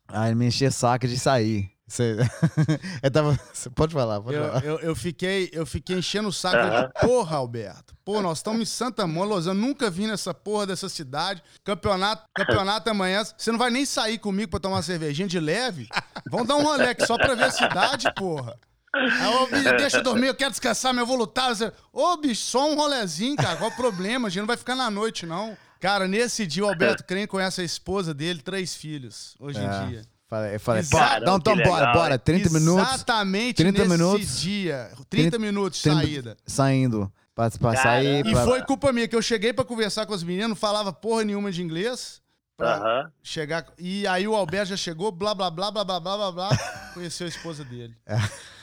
Aí 0.07 0.29
ele 0.29 0.35
me 0.35 0.47
enchia 0.47 0.71
saco 0.71 1.05
de 1.07 1.19
sair. 1.19 1.69
Você, 1.87 2.17
eu 3.01 3.09
tava, 3.09 3.39
você 3.53 3.69
pode 3.69 3.93
falar, 3.93 4.19
pode 4.19 4.35
Eu, 4.35 4.43
falar. 4.47 4.63
eu, 4.65 4.79
eu 4.79 4.95
fiquei, 4.95 5.49
eu 5.53 5.65
fiquei 5.65 5.95
enchendo 5.97 6.27
o 6.27 6.33
saco. 6.33 6.57
Aham. 6.57 6.87
de 6.93 7.07
Porra, 7.07 7.37
Alberto. 7.37 7.95
Pô, 8.03 8.21
nós 8.21 8.39
estamos 8.39 8.61
em 8.61 8.65
Santa 8.65 9.07
Mônica, 9.07 9.37
Angeles. 9.37 9.57
Nunca 9.57 9.89
vim 9.89 10.07
nessa 10.07 10.33
porra 10.33 10.67
dessa 10.67 10.89
cidade. 10.89 11.41
Campeonato, 11.63 12.23
campeonato 12.35 12.89
amanhã. 12.89 13.23
Você 13.37 13.51
não 13.51 13.57
vai 13.59 13.69
nem 13.69 13.85
sair 13.85 14.17
comigo 14.17 14.51
pra 14.51 14.59
tomar 14.59 14.75
uma 14.77 14.81
cervejinha 14.83 15.27
de 15.29 15.39
leve? 15.39 15.87
Vamos 16.29 16.47
dar 16.47 16.55
um 16.57 16.63
rolê 16.63 16.89
aqui 16.89 17.05
só 17.05 17.15
pra 17.17 17.35
ver 17.35 17.45
a 17.45 17.51
cidade, 17.51 18.05
porra. 18.15 18.59
Aí, 18.93 19.27
ô, 19.35 19.47
bicho, 19.47 19.63
deixa 19.77 19.97
eu 19.97 20.03
dormir, 20.03 20.27
eu 20.27 20.35
quero 20.35 20.51
descansar, 20.51 20.93
mas 20.93 21.01
eu 21.01 21.07
vou 21.07 21.15
lutar. 21.17 21.55
Você- 21.55 21.71
Ô, 21.93 22.17
bicho, 22.17 22.41
só 22.43 22.69
um 22.69 22.75
rolezinho, 22.75 23.35
cara. 23.37 23.55
Qual 23.55 23.69
o 23.69 23.75
problema? 23.75 24.27
A 24.27 24.29
gente 24.29 24.39
não 24.41 24.47
vai 24.47 24.57
ficar 24.57 24.75
na 24.75 24.89
noite, 24.91 25.25
não. 25.25 25.57
Cara, 25.79 26.07
nesse 26.07 26.45
dia 26.47 26.65
o 26.65 26.67
Alberto 26.69 27.03
Crem 27.05 27.27
conhece 27.27 27.61
a 27.61 27.63
esposa 27.63 28.13
dele, 28.13 28.41
três 28.41 28.75
filhos, 28.75 29.35
hoje 29.39 29.59
É. 29.59 29.63
em 29.63 29.87
dia. 29.89 30.01
Falei, 30.29 30.55
eu 30.55 30.59
falei, 30.59 30.81
Exato. 30.81 30.97
bora, 31.03 31.19
então, 31.21 31.37
então 31.37 31.57
bora, 31.71 31.93
bora, 31.93 32.13
hein? 32.15 32.21
30 32.23 32.49
minutos 32.49 32.93
Exatamente 32.93 33.55
30 33.55 33.79
nesse 33.85 33.89
minutos. 33.97 34.41
dia. 34.41 34.91
30 35.09 35.39
minutos 35.39 35.77
de 35.79 35.83
30 35.83 36.01
saída. 36.01 36.37
saindo. 36.45 37.11
Pra, 37.33 37.49
pra 37.51 37.75
sair. 37.75 38.25
E 38.25 38.31
pra- 38.33 38.43
foi 38.43 38.61
culpa 38.63 38.91
minha, 38.91 39.07
que 39.07 39.15
eu 39.15 39.21
cheguei 39.21 39.53
pra 39.53 39.63
conversar 39.63 40.05
com 40.05 40.13
os 40.13 40.23
meninos, 40.23 40.49
não 40.49 40.55
falava 40.55 40.91
porra 40.91 41.23
nenhuma 41.23 41.51
de 41.51 41.61
inglês. 41.63 42.21
Pra 42.57 42.75
Aham. 42.75 43.11
chegar. 43.23 43.67
E 43.77 44.05
aí 44.07 44.27
o 44.27 44.35
Alberto 44.35 44.69
já 44.69 44.75
chegou, 44.77 45.11
blá, 45.11 45.33
blá, 45.35 45.49
blá, 45.51 45.69
blá, 45.71 45.85
blá, 45.85 45.99
blá, 45.99 46.17
blá, 46.17 46.31
blá, 46.31 46.57
conheceu 46.93 47.25
a 47.25 47.29
esposa 47.29 47.63
dele. 47.63 47.95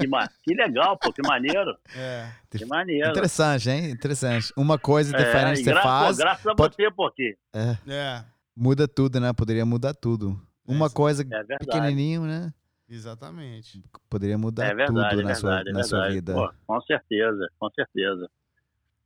Que, 0.00 0.06
ma- 0.06 0.26
que 0.42 0.54
legal, 0.54 0.96
pô, 0.96 1.12
que 1.12 1.20
maneiro. 1.28 1.76
É. 1.94 2.26
Que 2.50 2.64
maneiro. 2.64 3.10
Interessante, 3.10 3.68
hein? 3.68 3.90
Interessante. 3.90 4.50
Uma 4.56 4.78
coisa 4.78 5.14
É, 5.14 5.18
diferente 5.18 5.58
que 5.58 5.64
você 5.64 5.72
gra- 5.72 5.82
pô, 5.82 5.88
faz, 5.88 6.16
graças 6.16 6.46
a 6.46 6.54
pode- 6.54 6.74
você, 6.74 6.90
porque 6.90 7.36
É, 7.54 8.24
muda 8.56 8.88
tudo, 8.88 9.20
né? 9.20 9.30
Poderia 9.34 9.66
mudar 9.66 9.92
tudo. 9.92 10.40
Uma 10.68 10.86
É, 10.86 10.90
coisa 10.90 11.26
é 11.30 11.58
pequenininho, 11.58 12.22
né? 12.26 12.52
exatamente. 12.88 13.82
Poderia 14.08 14.36
mudar 14.38 14.66
É 14.66 14.74
verdade, 14.74 15.10
tudo 15.16 15.20
é 15.20 15.24
na 15.24 15.34
sua, 15.34 15.50
verdade, 15.50 15.70
é 15.70 15.72
na 15.72 15.82
sua 15.84 15.98
verdade. 16.00 16.14
vida. 16.14 16.34
Pô, 16.34 16.52
com 16.66 16.80
certeza, 16.82 17.48
com 17.58 17.70
certeza. 17.70 18.30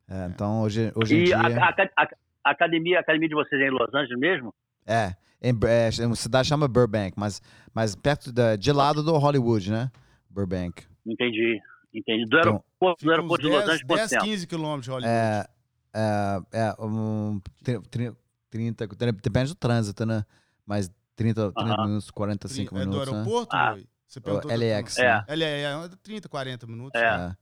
É, 0.09 0.27
então, 0.27 0.61
hoje, 0.63 0.93
hoje 0.95 1.15
em 1.17 1.21
E 1.21 1.25
dia... 1.27 1.37
a, 1.39 1.69
a- 1.69 1.75
a- 1.97 2.09
a 2.45 2.51
academia, 2.51 2.99
a 2.99 3.01
academia 3.01 3.29
de 3.29 3.35
vocês 3.35 3.61
é 3.63 3.67
em 3.67 3.71
Los 3.71 3.95
Angeles 3.95 4.19
mesmo? 4.19 4.53
É, 4.85 5.15
em, 5.41 5.53
é, 5.65 6.07
uma 6.07 6.17
cidade 6.17 6.49
chama 6.49 6.67
Burbank, 6.67 7.15
mas, 7.17 7.41
mas 7.73 7.95
perto 7.95 8.33
da, 8.33 8.57
de 8.57 8.73
lado 8.73 9.03
do 9.03 9.13
Hollywood, 9.17 9.71
né? 9.71 9.91
Burbank. 10.29 10.85
Entendi, 11.07 11.61
entendi. 11.95 12.27
Do 12.27 12.39
Então, 12.39 12.53
aeroporto, 12.55 13.05
do 13.05 13.11
aeroporto 13.13 13.43
de 13.45 13.49
Los 13.49 13.59
10, 13.65 13.69
Angeles, 13.69 13.83
quanto 13.87 13.99
10 13.99 14.11
tempo? 14.11 14.25
15 14.25 14.47
quilômetros 14.49 14.85
de 14.85 14.91
Hollywood. 14.91 15.15
É, 15.17 15.47
é, 15.95 16.43
é 16.53 16.75
um, 16.85 17.41
tri- 17.63 17.81
tri- 17.89 18.13
30, 18.51 18.87
depende 19.23 19.51
do 19.51 19.55
trânsito, 19.55 20.05
né? 20.05 20.25
Mas 20.67 20.91
30, 21.17 21.53
30 21.53 21.73
Aham. 21.75 21.87
minutos, 21.87 22.11
45 22.11 22.77
é 22.77 22.81
do 22.85 22.89
minutos, 22.91 23.13
né? 23.13 23.19
aeroporto, 23.19 23.57
Ah. 23.57 23.71
Rui? 23.73 23.87
Você 24.07 24.21
perguntou 24.21 24.51
do- 24.51 24.57
LAX, 24.57 24.99
É. 24.99 25.03
né? 25.05 25.25
Ele 25.29 25.45
é, 25.45 25.63
é 25.63 25.89
30, 26.03 26.29
40 26.29 26.67
minutos. 26.67 27.01
É. 27.01 27.05
É. 27.07 27.37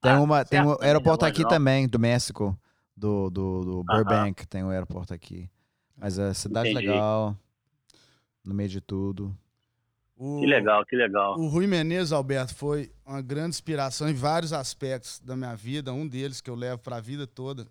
Tem, 0.00 0.12
Ah, 0.12 0.20
uma, 0.20 0.44
tem 0.44 0.62
um 0.62 0.76
aeroporto 0.80 1.24
é 1.24 1.28
aqui 1.28 1.42
não. 1.42 1.48
também, 1.50 1.86
do 1.88 1.98
México, 1.98 2.58
do, 2.96 3.28
do, 3.30 3.64
do. 3.64 3.84
Burbank, 3.84 4.46
tem 4.46 4.62
um 4.64 4.70
aeroporto 4.70 5.12
aqui. 5.12 5.50
Mas 5.96 6.18
a 6.18 6.32
cidade 6.34 6.70
Entendi. 6.70 6.86
legal, 6.88 7.36
no 8.44 8.54
meio 8.54 8.68
de 8.68 8.80
tudo. 8.80 9.36
O- 10.16 10.40
Que 10.40 10.46
legal, 10.46 10.84
que 10.86 10.96
legal. 10.96 11.38
O 11.38 11.48
Rui 11.48 11.66
Menezes, 11.66 12.12
Alberto, 12.12 12.54
foi 12.54 12.90
uma 13.04 13.20
grande 13.20 13.50
inspiração 13.50 14.08
em 14.08 14.14
vários 14.14 14.52
aspectos 14.52 15.20
da 15.20 15.36
minha 15.36 15.54
vida. 15.54 15.92
Um 15.92 16.06
deles 16.08 16.40
que 16.40 16.48
eu 16.48 16.54
levo 16.54 16.78
para 16.78 16.96
a 16.96 17.00
vida 17.00 17.26
toda. 17.26 17.66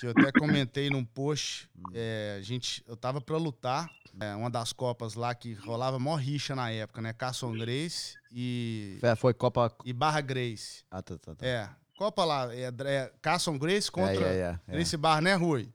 Que 0.00 0.06
eu 0.06 0.10
até 0.12 0.32
comentei 0.32 0.88
num 0.88 1.04
post. 1.04 1.68
É, 1.94 2.36
a 2.38 2.42
gente, 2.42 2.82
eu 2.88 2.96
tava 2.96 3.20
para 3.20 3.36
lutar. 3.36 3.88
é, 4.18 4.34
uma 4.34 4.50
das 4.50 4.72
copas 4.72 5.14
lá 5.14 5.34
que 5.34 5.52
rolava 5.52 5.98
mó 5.98 6.14
rixa 6.16 6.56
na 6.56 6.70
época, 6.70 7.02
né? 7.02 7.12
Carson 7.12 7.52
Grace 7.52 8.14
e, 8.32 8.98
É, 9.02 9.14
Foi 9.14 9.34
Copa. 9.34 9.70
e 9.84 9.92
Barra 9.92 10.20
Grace. 10.22 10.84
Ah, 10.90 11.02
tá, 11.02 11.18
tá, 11.18 11.34
tá. 11.34 11.46
É. 11.46 11.68
Copa 11.98 12.24
lá. 12.24 12.48
É, 12.54 12.72
é 12.86 13.12
Carson 13.20 13.58
Grace 13.58 13.90
contra 13.92 14.14
É, 14.14 14.36
é, 14.36 14.40
é, 14.40 14.58
é. 14.68 14.72
Grace 14.72 14.96
Barra, 14.96 15.20
né, 15.20 15.34
Rui? 15.34 15.68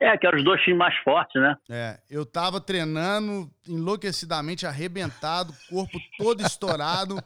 É, 0.00 0.16
que 0.18 0.26
eram 0.26 0.38
os 0.38 0.44
dois 0.44 0.60
times 0.62 0.78
mais 0.78 0.96
fortes, 1.04 1.40
né? 1.40 1.56
É, 1.70 2.00
eu 2.10 2.26
tava 2.26 2.60
treinando 2.60 3.48
enlouquecidamente, 3.68 4.66
arrebentado, 4.66 5.54
corpo 5.68 5.96
todo 6.18 6.40
estourado. 6.42 7.22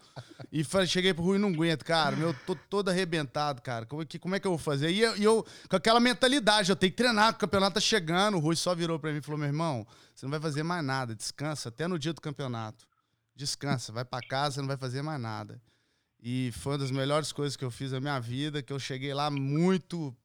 E 0.61 0.64
falei, 0.64 0.86
cheguei 0.86 1.12
pro 1.12 1.22
Rui, 1.24 1.38
não 1.38 1.48
aguento, 1.48 1.84
cara. 1.84 2.14
Meu, 2.16 2.32
tô 2.46 2.54
todo 2.54 2.88
arrebentado, 2.88 3.61
cara. 3.61 3.84
Como 3.86 4.02
é 4.02 4.04
que, 4.07 4.18
como 4.18 4.34
é 4.34 4.40
que 4.40 4.46
eu 4.46 4.52
vou 4.52 4.59
fazer? 4.59 4.90
E 4.90 5.00
eu, 5.00 5.16
e 5.16 5.24
eu, 5.24 5.44
com 5.68 5.76
aquela 5.76 5.98
mentalidade, 6.00 6.70
eu 6.70 6.76
tenho 6.76 6.92
que 6.92 6.96
treinar, 6.96 7.32
o 7.32 7.36
campeonato 7.36 7.74
tá 7.74 7.80
chegando. 7.80 8.36
O 8.36 8.40
Rui 8.40 8.57
só 8.57 8.74
virou 8.74 8.98
pra 8.98 9.11
mim 9.12 9.18
e 9.18 9.22
falou: 9.22 9.38
meu 9.38 9.48
irmão, 9.48 9.86
você 10.14 10.24
não 10.24 10.30
vai 10.30 10.40
fazer 10.40 10.62
mais 10.62 10.84
nada, 10.84 11.14
descansa 11.14 11.68
até 11.68 11.86
no 11.88 11.98
dia 11.98 12.12
do 12.12 12.20
campeonato. 12.20 12.86
Descansa, 13.34 13.92
vai 13.92 14.04
pra 14.04 14.20
casa, 14.22 14.54
você 14.54 14.61
não 14.61 14.68
vai 14.68 14.76
fazer 14.78 15.02
mais 15.02 15.20
nada. 15.20 15.61
E 16.22 16.50
foi 16.52 16.72
uma 16.72 16.78
das 16.78 16.90
melhores 16.90 17.32
coisas 17.32 17.57
que 17.57 17.64
eu 17.64 17.70
fiz 17.70 17.92
na 17.92 18.00
minha 18.00 18.18
vida, 18.18 18.62
que 18.62 18.72
eu 18.72 18.78
cheguei 18.78 19.12
lá 19.12 19.30
muito 19.30 20.16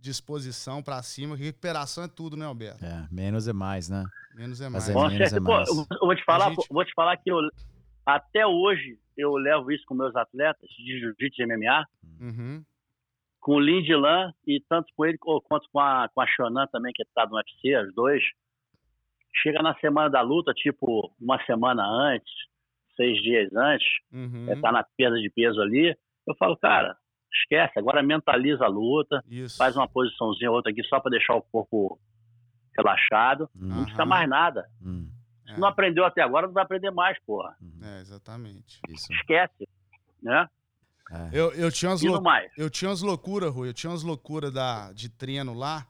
disposição 0.00 0.82
pra 0.82 1.02
cima. 1.02 1.36
Recuperação 1.36 2.04
é 2.04 2.08
tudo, 2.08 2.36
né, 2.36 2.44
Alberto? 2.46 2.84
É, 2.84 3.06
menos 3.10 3.46
é 3.48 3.52
mais, 3.52 3.88
né? 3.88 4.04
Menos 4.34 4.60
é 4.60 4.68
Mas 4.68 4.84
mais. 4.84 4.88
é 4.88 4.92
Com 4.92 5.00
menos, 5.08 5.16
certeza. 5.18 5.36
é 5.36 5.40
Pô, 5.40 5.52
mais. 5.56 5.68
eu 5.68 5.86
eu 5.90 5.98
vou 6.06 6.14
te 6.16 6.24
falar, 6.24 6.48
gente- 6.50 6.56
pô, 6.56 6.74
vou 6.74 6.84
te 6.84 6.92
falar 6.94 7.16
que 7.16 7.30
eu, 7.30 7.38
até 8.06 8.46
hoje 8.46 8.98
eu 9.16 9.32
levo 9.36 9.70
isso 9.72 9.84
com 9.86 9.94
meus 9.94 10.14
atletas 10.16 10.68
de 10.70 10.98
jiu-jitsu 11.00 11.42
e 11.42 11.46
MMA, 11.46 11.86
Uhum. 12.20 12.62
com 13.40 13.54
o 13.56 13.60
Lindilan 13.60 14.32
e 14.46 14.60
tanto 14.68 14.92
com 14.96 15.04
ele 15.04 15.18
quanto 15.18 15.68
com 15.72 15.80
a, 15.80 16.08
com 16.14 16.20
a 16.20 16.26
Shonan 16.26 16.66
também, 16.68 16.92
que 16.94 17.04
tá 17.14 17.26
no 17.26 17.36
UFC, 17.36 17.74
as 17.74 17.92
dois. 17.94 18.22
Chega 19.42 19.62
na 19.62 19.74
semana 19.80 20.08
da 20.10 20.20
luta, 20.20 20.52
tipo, 20.52 21.12
uma 21.20 21.42
semana 21.46 21.82
antes, 21.84 22.32
seis 22.96 23.20
dias 23.22 23.52
antes, 23.54 23.86
Uhum. 24.12 24.46
é, 24.50 24.56
tá 24.60 24.70
na 24.70 24.84
perda 24.96 25.16
de 25.18 25.30
peso 25.30 25.60
ali, 25.60 25.96
eu 26.26 26.34
falo, 26.36 26.56
cara, 26.58 26.94
esquece, 27.32 27.78
agora 27.78 28.02
mentaliza 28.02 28.64
a 28.64 28.68
luta, 28.68 29.24
Isso. 29.28 29.56
faz 29.56 29.74
uma 29.74 29.88
posiçãozinha 29.88 30.50
ou 30.50 30.56
outra 30.56 30.70
aqui 30.70 30.84
só 30.84 31.00
para 31.00 31.10
deixar 31.10 31.34
o 31.34 31.42
corpo 31.42 31.98
relaxado, 32.76 33.48
não 33.54 33.78
Hum, 33.80 33.82
precisa 33.84 34.02
Aham. 34.02 34.08
mais 34.08 34.28
nada. 34.28 34.66
hum, 34.82 35.08
É, 35.48 35.54
Se 35.54 35.60
não 35.60 35.68
aprendeu 35.68 36.04
até 36.04 36.22
agora, 36.22 36.46
não 36.46 36.54
vai 36.54 36.62
aprender 36.64 36.90
mais, 36.90 37.18
porra. 37.26 37.56
hum. 37.60 37.80
é, 37.82 38.00
exatamente. 38.00 38.80
Isso. 38.88 39.12
Esquece, 39.12 39.68
né? 40.22 40.48
É. 41.10 41.28
Eu, 41.32 41.52
eu 41.52 41.70
tinha 41.70 41.90
umas 41.90 42.02
E 42.02 42.06
no 42.06 42.12
lou- 42.12 42.22
mais. 42.22 42.50
eu 42.56 42.70
tinha 42.70 42.88
umas 42.88 43.02
loucuras, 43.02 43.52
Rui. 43.52 43.68
Eu 43.68 43.74
tinha 43.74 43.90
umas 43.90 44.02
loucuras 44.02 44.52
da, 44.52 44.92
de 44.92 45.08
treino 45.08 45.52
lá. 45.52 45.86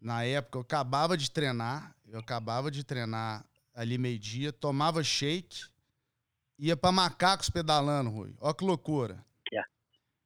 Na 0.00 0.22
época, 0.24 0.58
eu 0.58 0.62
acabava 0.62 1.16
de 1.16 1.30
treinar. 1.30 1.94
Eu 2.06 2.20
acabava 2.20 2.70
de 2.70 2.82
treinar 2.84 3.44
ali 3.74 3.98
meio-dia, 3.98 4.52
tomava 4.52 5.02
shake, 5.04 5.64
ia 6.58 6.76
pra 6.76 6.90
macacos 6.90 7.50
pedalando, 7.50 8.08
Rui. 8.10 8.34
Ó 8.40 8.52
que 8.54 8.64
loucura. 8.64 9.22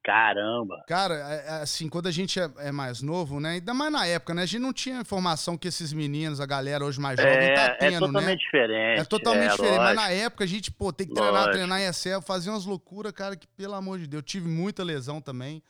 Caramba. 0.04 0.82
Cara, 0.88 1.14
é- 1.14 1.46
é 1.46 1.62
assim, 1.62 1.88
quando 1.88 2.08
a 2.08 2.10
gente 2.10 2.40
é, 2.40 2.50
é 2.58 2.72
mais 2.72 3.00
novo, 3.02 3.38
né? 3.38 3.50
Ainda 3.50 3.72
mais 3.72 3.92
na 3.92 4.04
época, 4.06 4.34
né? 4.34 4.42
A 4.42 4.46
gente 4.46 4.60
não 4.60 4.72
tinha 4.72 5.00
informação 5.00 5.56
que 5.56 5.68
esses 5.68 5.92
meninos, 5.92 6.40
a 6.40 6.46
galera 6.46 6.84
hoje 6.84 7.00
mais 7.00 7.20
jovem, 7.20 7.32
É, 7.36 7.54
tá 7.54 7.62
é 7.62 7.74
tendo, 7.74 7.92
né? 8.00 8.06
totalmente 8.08 8.40
diferente. 8.40 9.00
É 9.00 9.04
totalmente 9.04 9.50
diferente. 9.52 9.78
Mas 9.78 9.96
lógico. 9.96 10.02
na 10.02 10.10
época 10.10 10.44
a 10.44 10.46
gente, 10.46 10.70
pô, 10.72 10.92
tem 10.92 11.06
que 11.06 11.14
treinar, 11.14 11.32
Lógico. 11.34 11.52
treinar 11.52 11.80
em 11.80 11.84
excesso, 11.84 12.22
fazer 12.22 12.50
umas 12.50 12.66
loucuras, 12.66 13.12
cara, 13.12 13.36
que 13.36 13.46
pelo 13.46 13.74
amor 13.74 13.98
de 13.98 14.06
Deus. 14.08 14.22
Eu 14.22 14.26
tive 14.26 14.48
muita 14.48 14.82
lesão 14.82 15.20
também. 15.20 15.62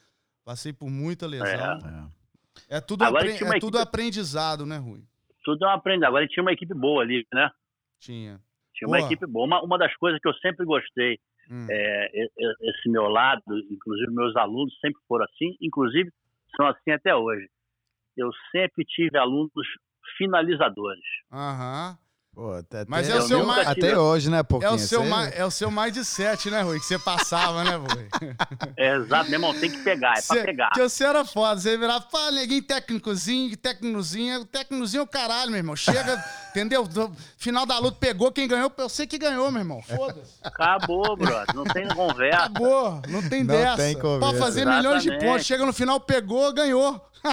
Passei 0.45 0.73
por 0.73 0.89
muita 0.89 1.27
lesão. 1.27 1.79
É. 2.69 2.77
É, 2.77 2.81
tudo, 2.81 3.05
apre- 3.05 3.33
uma 3.43 3.57
é 3.57 3.61
tudo 3.61 3.77
equipe- 3.79 3.83
aprendizado, 3.89 4.65
né, 4.67 4.77
Rui? 4.79 5.05
Tudo 5.45 5.65
é 5.65 5.69
um 5.69 5.73
aprendizado. 5.73 6.09
Agora 6.09 6.27
tinha 6.27 6.43
uma 6.43 6.53
equipe 6.53 6.75
boa 6.75 7.03
ali, 7.03 7.27
né? 7.33 7.51
Tinha. 8.01 8.41
Tinha 8.75 8.89
uma 8.89 8.97
Boa. 8.97 9.07
equipe 9.07 9.27
boa. 9.27 9.47
Uma, 9.47 9.63
uma 9.63 9.79
das 9.79 9.95
coisas 9.97 10.19
que 10.21 10.27
eu 10.29 10.35
sempre 10.35 10.65
gostei, 10.67 11.19
Hum. 11.51 11.67
é, 11.71 12.11
esse 12.63 12.89
meu 12.89 13.09
lado, 13.09 13.43
inclusive 13.71 14.11
meus 14.13 14.35
alunos 14.37 14.73
sempre 14.81 15.01
foram 15.07 15.25
assim, 15.25 15.57
inclusive 15.61 16.11
são 16.57 16.67
assim 16.67 16.91
até 16.91 17.15
hoje. 17.15 17.49
Eu 18.17 18.31
sempre 18.51 18.85
tive 18.85 19.17
alunos 19.19 19.51
finalizadores. 20.17 21.05
Aham. 21.33 21.99
Pô, 22.35 22.51
até, 22.55 22.87
Mas 22.89 23.11
até- 23.11 23.19
é 23.19 23.21
o 23.21 23.27
seu 23.29 23.45
mais. 23.45 23.69
Até 23.69 23.99
hoje, 23.99 24.31
né, 24.31 24.41
É 24.63 24.71
o, 24.71 24.79
seu 24.79 25.05
mais, 25.05 25.35
é 25.37 25.45
o 25.45 25.51
seu 25.51 25.71
mais 25.71 25.93
de 25.93 26.03
sete, 26.03 26.51
né, 26.51 26.63
Rui? 26.63 26.81
Que 26.81 26.87
você 26.87 26.99
passava, 26.99 27.63
né, 27.63 27.77
Rui? 27.77 28.09
É, 28.75 28.97
exato, 28.97 29.25
meu 29.29 29.35
irmão, 29.35 29.53
tem 29.61 29.71
que 29.71 29.77
pegar, 29.83 30.13
é 30.13 30.23
pra 30.23 30.23
Cê- 30.23 30.43
pegar. 30.43 30.71
Que 30.71 30.81
você 30.89 31.05
era 31.05 31.27
foda. 31.27 31.61
Você 31.61 31.77
virava, 31.77 32.01
pá, 32.11 32.31
neguinho 32.31 32.63
técnicozinho, 32.63 33.55
técnicozinho. 33.59 34.47
Técnicozinho 34.47 35.01
é 35.01 35.05
o 35.05 35.07
caralho, 35.07 35.51
meu 35.51 35.59
irmão. 35.59 35.77
Chega, 35.77 36.25
entendeu? 36.53 36.85
Do- 36.89 37.15
Final 37.37 37.67
da 37.67 37.79
luta 37.79 37.99
pegou 38.01 38.33
quem 38.33 38.49
ganhou. 38.49 38.73
Eu 38.79 38.89
sei 38.89 39.07
que 39.07 39.19
ganhou, 39.19 39.51
meu 39.51 39.61
irmão. 39.61 39.83
Foda-se. 39.83 40.33
Acabou, 40.43 41.15
brother, 41.15 41.55
não 41.55 41.65
tem 41.65 41.87
conversa. 41.89 42.45
Acabou. 42.47 43.03
Não 43.09 43.29
tem 43.29 43.45
Não 43.45 43.55
dessa. 43.55 43.77
tem 43.77 43.95
conversa. 43.99 44.21
Pode 44.27 44.39
fazer 44.39 44.65
milhões 44.65 45.03
de 45.03 45.11
Exatamente. 45.11 45.31
pontos. 45.33 45.47
Chega 45.47 45.67
no 45.67 45.73
final, 45.75 46.01
pegou, 46.01 46.51
ganhou. 46.55 46.99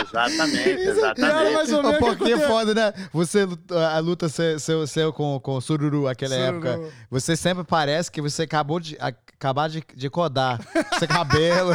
Exatamente, 0.00 0.70
Era 0.70 0.80
exatamente. 0.82 1.54
mais 1.54 1.72
ou 1.72 1.82
menos. 1.82 2.08
o 2.12 2.16
que 2.24 2.32
é 2.32 2.38
foda, 2.38 2.72
né? 2.72 2.92
Você, 3.12 3.44
a 3.78 3.98
luta 3.98 4.28
seu, 4.28 4.58
seu, 4.58 4.86
seu 4.86 5.12
com, 5.12 5.38
com 5.40 5.54
o 5.56 5.60
Sururu 5.60 6.08
aquela 6.08 6.34
Sururu. 6.34 6.68
época, 6.68 6.92
você 7.10 7.36
sempre 7.36 7.64
parece 7.64 8.10
que 8.10 8.20
você 8.20 8.42
acabou 8.42 8.80
de, 8.80 8.96
a- 9.00 9.08
acabar 9.08 9.68
de, 9.68 9.82
de 9.94 10.10
codar. 10.10 10.58
Seu 10.98 11.08
cabelo. 11.08 11.72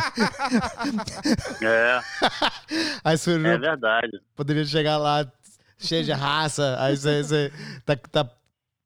É, 1.61 1.99
Aí 3.03 3.17
Sururu 3.17 3.47
é 3.47 3.57
verdade. 3.57 4.19
poderia 4.35 4.65
chegar 4.65 4.97
lá 4.97 5.25
cheio 5.77 6.03
de 6.03 6.11
raça, 6.11 6.77
aí 6.79 6.95
você, 6.95 7.21
você 7.23 7.51
tá, 7.85 7.95
tá 7.95 8.29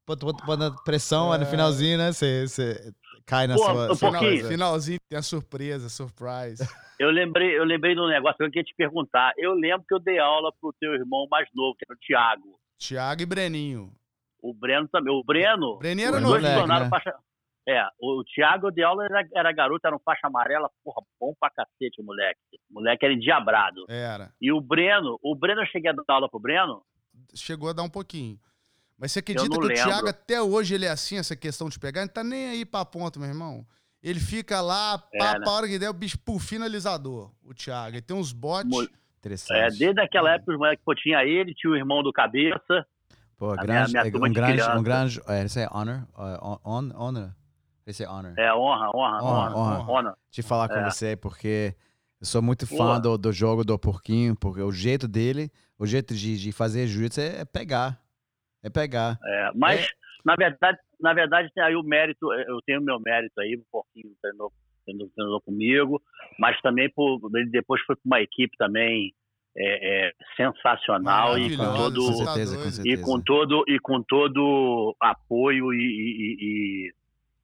botando 0.08 0.76
pressão 0.84 1.32
aí 1.32 1.40
no 1.40 1.46
finalzinho, 1.46 1.98
né? 1.98 2.12
Você, 2.12 2.48
você 2.48 2.94
cai 3.26 3.46
na 3.48 3.56
Pô, 3.56 3.64
sua, 3.64 3.92
um 3.92 3.96
sua. 3.96 4.48
Finalzinho 4.50 5.00
tem 5.08 5.20
a 5.20 5.22
surpresa, 5.22 5.88
surprise. 5.88 6.68
Eu 7.00 7.12
lembrei, 7.12 7.58
eu 7.58 7.64
lembrei 7.64 7.94
de 7.94 8.02
um 8.02 8.08
negócio 8.08 8.38
que 8.38 8.44
eu 8.44 8.48
queria 8.52 8.64
te 8.64 8.74
perguntar. 8.76 9.32
Eu 9.38 9.54
lembro 9.54 9.86
que 9.88 9.94
eu 9.94 10.00
dei 10.00 10.20
aula 10.20 10.52
pro 10.60 10.74
teu 10.80 10.94
irmão 10.96 11.28
mais 11.30 11.48
novo, 11.54 11.78
que 11.78 11.86
era 11.88 11.96
o 11.96 12.00
Thiago. 12.00 12.59
Thiago 12.80 13.22
e 13.22 13.26
Breninho. 13.26 13.94
O 14.42 14.54
Breno 14.54 14.88
também. 14.88 15.14
O 15.14 15.24
Breno. 15.24 15.78
Breninho 15.78 16.08
era 16.08 16.22
moleque, 16.22 16.58
tornaram 16.58 16.86
né? 16.86 16.90
faixa. 16.90 17.14
É, 17.68 17.84
o 18.02 18.24
Thiago 18.24 18.68
eu 18.68 18.72
dei 18.72 18.84
aula, 18.84 19.06
era, 19.06 19.28
era 19.36 19.52
garoto, 19.52 19.86
era 19.86 19.96
um 19.96 20.00
faixa 20.00 20.26
amarela, 20.26 20.72
porra, 20.84 21.06
bom 21.20 21.36
pra 21.40 21.52
cacete 21.52 22.02
o 22.02 22.04
moleque. 22.04 22.40
O 22.72 22.76
moleque 22.76 23.06
era 23.06 23.14
endiabrado. 23.14 23.86
Era. 23.88 24.34
E 24.42 24.52
o 24.52 24.60
Breno, 24.60 25.20
o 25.22 25.36
Breno 25.36 25.62
eu 25.62 25.68
cheguei 25.68 25.92
a 25.92 25.94
dar 25.94 26.04
aula 26.08 26.30
pro 26.30 26.40
Breno, 26.40 26.82
Chegou 27.36 27.70
a 27.70 27.74
dar 27.74 27.84
um 27.84 27.90
pouquinho. 27.90 28.40
Mas 28.98 29.12
você 29.12 29.20
acredita 29.20 29.50
que 29.50 29.58
o 29.58 29.62
lembro. 29.62 29.84
Thiago 29.84 30.08
até 30.08 30.42
hoje 30.42 30.74
ele 30.74 30.86
é 30.86 30.90
assim, 30.90 31.18
essa 31.18 31.36
questão 31.36 31.70
de 31.70 31.78
pegar? 31.78 32.02
Ele 32.02 32.08
não 32.08 32.14
tá 32.14 32.24
nem 32.24 32.50
aí 32.50 32.66
pra 32.66 32.84
ponto, 32.86 33.20
meu 33.20 33.30
irmão. 33.30 33.66
Ele 34.02 34.20
fica 34.20 34.62
lá, 34.62 34.98
pá, 34.98 35.34
né? 35.34 35.40
pra 35.42 35.52
hora 35.52 35.68
que 35.68 35.78
der, 35.78 35.90
o 35.90 35.94
bicho, 35.94 36.18
pô, 36.18 36.40
finalizador. 36.40 37.32
O 37.44 37.54
Thiago. 37.54 37.96
Ele 37.96 38.02
tem 38.02 38.16
uns 38.16 38.32
bots. 38.32 38.70
Mo- 38.70 38.88
Interessante. 39.20 39.58
é, 39.58 39.68
desde 39.78 40.02
aquela 40.02 40.32
época 40.34 40.52
os 40.54 40.58
moleques, 40.58 40.84
pô, 40.84 40.96
tinha 40.96 41.24
ele, 41.26 41.54
tinha 41.54 41.72
o 41.72 41.76
irmão 41.76 42.02
do 42.02 42.12
Cabeça, 42.12 42.86
Pô, 43.38 43.52
grande, 43.56 43.68
minha- 43.68 43.88
minha 43.88 44.02
é, 44.08 44.12
turma 44.12 44.28
um 44.28 44.30
de 44.30 44.36
grande, 44.36 44.62
um 44.64 44.84
grande, 44.84 45.22
é, 45.28 45.44
isso 45.46 45.60
é 45.60 45.68
honor, 45.72 46.08
é, 46.18 46.22
on, 46.42 46.60
on- 46.66 46.92
honor, 46.96 47.36
isso 47.88 48.04
é 48.04 48.10
honor. 48.10 48.34
é, 48.38 48.54
honra, 48.54 48.90
honra, 48.94 49.24
Honra, 49.24 49.56
honra, 49.56 49.80
honra. 49.90 50.18
De 50.32 50.42
falar 50.44 50.68
com 50.70 50.76
É. 50.80 50.84
você, 50.84 51.16
porque 51.16 51.74
eu 52.20 52.26
sou 52.26 52.42
muito 52.42 52.68
fã 52.68 53.00
do, 53.00 53.18
do 53.18 53.32
jogo 53.32 53.64
do 53.64 53.78
Porquinho, 53.80 54.36
porque 54.36 54.62
o 54.62 54.72
jeito 54.72 55.08
dele, 55.08 55.50
o 55.78 55.86
jeito 55.86 56.14
de, 56.14 56.38
de 56.38 56.52
fazer 56.52 56.86
jiu-jitsu 56.88 57.22
é, 57.22 57.40
é 57.42 57.46
pegar, 57.46 58.02
é 58.62 58.70
pegar. 58.70 59.18
É, 59.24 59.52
mas, 59.56 59.88
na 60.26 60.36
verdade, 60.36 60.78
na 61.00 61.14
verdade, 61.14 61.50
tem 61.56 61.64
aí 61.64 61.76
o 61.78 61.84
mérito, 61.84 62.32
eu 62.34 62.62
tenho 62.66 62.82
meu 62.82 63.00
mérito 63.00 63.40
aí, 63.40 63.56
o 63.56 63.64
Porquinho 63.72 64.14
treinou, 64.22 64.52
treinou, 64.90 65.10
treinou 65.16 65.42
comigo, 65.42 66.02
mas 66.38 66.60
também 66.62 66.90
por, 66.90 67.20
ele 67.36 67.50
depois 67.50 67.82
foi 67.84 67.96
para 67.96 68.06
uma 68.06 68.22
equipe 68.22 68.56
também 68.58 69.14
é, 69.58 70.08
é, 70.10 70.14
sensacional 70.38 71.38
e 71.38 71.56
com 71.58 71.64
todo 71.76 72.06
com 72.06 72.14
certeza, 72.14 72.56
com 72.58 72.70
certeza. 72.72 72.88
e 72.88 73.02
com 73.02 73.22
todo 73.22 73.64
e 73.68 73.80
com 73.80 74.02
todo 74.04 74.96
apoio 75.00 75.74
e, 75.74 75.78
e- 75.78 76.38
e- 76.40 76.94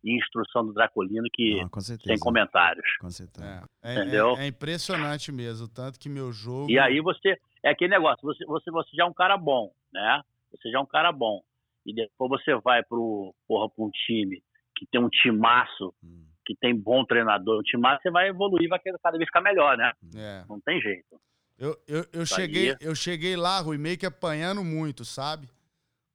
e 0.07 0.15
instrução 0.17 0.63
do 0.65 0.71
Dracolino 0.71 1.23
que 1.33 1.61
Não, 1.61 1.69
com 1.69 1.81
certeza. 1.81 2.09
sem 2.09 2.19
comentários. 2.19 2.85
Com 3.01 3.09
certeza. 3.09 3.67
É, 3.83 3.91
é- 3.95 4.01
Entendeu? 4.01 4.37
é- 4.37 4.43
é 4.43 4.47
impressionante 4.47 5.31
mesmo. 5.31 5.67
Tanto 5.67 5.99
que 5.99 6.07
meu 6.07 6.31
jogo. 6.31 6.69
E 6.69 6.77
aí 6.77 6.99
você 7.01 7.37
é 7.63 7.71
aquele 7.71 7.89
negócio, 7.91 8.21
você, 8.21 8.45
você, 8.45 8.69
você 8.69 8.89
já 8.95 9.03
é 9.03 9.07
um 9.07 9.13
cara 9.13 9.35
bom, 9.35 9.71
né? 9.91 10.21
Você 10.51 10.69
já 10.69 10.77
é 10.77 10.81
um 10.81 10.85
cara 10.85 11.11
bom. 11.11 11.41
E 11.85 11.93
depois 11.93 12.29
você 12.29 12.55
vai 12.57 12.83
pro, 12.83 13.33
porra, 13.47 13.67
pra 13.69 13.83
um 13.83 13.89
time 13.89 14.43
que 14.75 14.85
tem 14.91 15.01
um 15.01 15.09
timaço, 15.09 15.91
Hum. 16.03 16.25
Que 16.45 16.55
tem 16.59 16.75
bom 16.75 17.03
treinador, 17.05 17.59
um 17.59 17.63
timaço, 17.63 18.01
você 18.03 18.11
vai 18.11 18.27
evoluir, 18.29 18.69
vai 18.69 18.79
querer 18.79 18.97
cada 19.01 19.17
vez 19.17 19.27
ficar 19.27 19.41
melhor, 19.41 19.77
né? 19.77 19.91
É. 20.15 20.43
Não 20.47 20.59
tem 20.61 20.79
jeito. 20.81 21.19
Eu, 21.57 21.75
eu, 21.87 22.05
eu, 22.13 22.25
cheguei, 22.25 22.71
aí. 22.71 22.75
eu 22.81 22.93
cheguei 22.93 23.35
lá, 23.35 23.59
Rui, 23.59 23.77
meio 23.77 23.97
que 23.97 24.05
apanhando 24.05 24.63
muito, 24.63 25.05
sabe? 25.05 25.47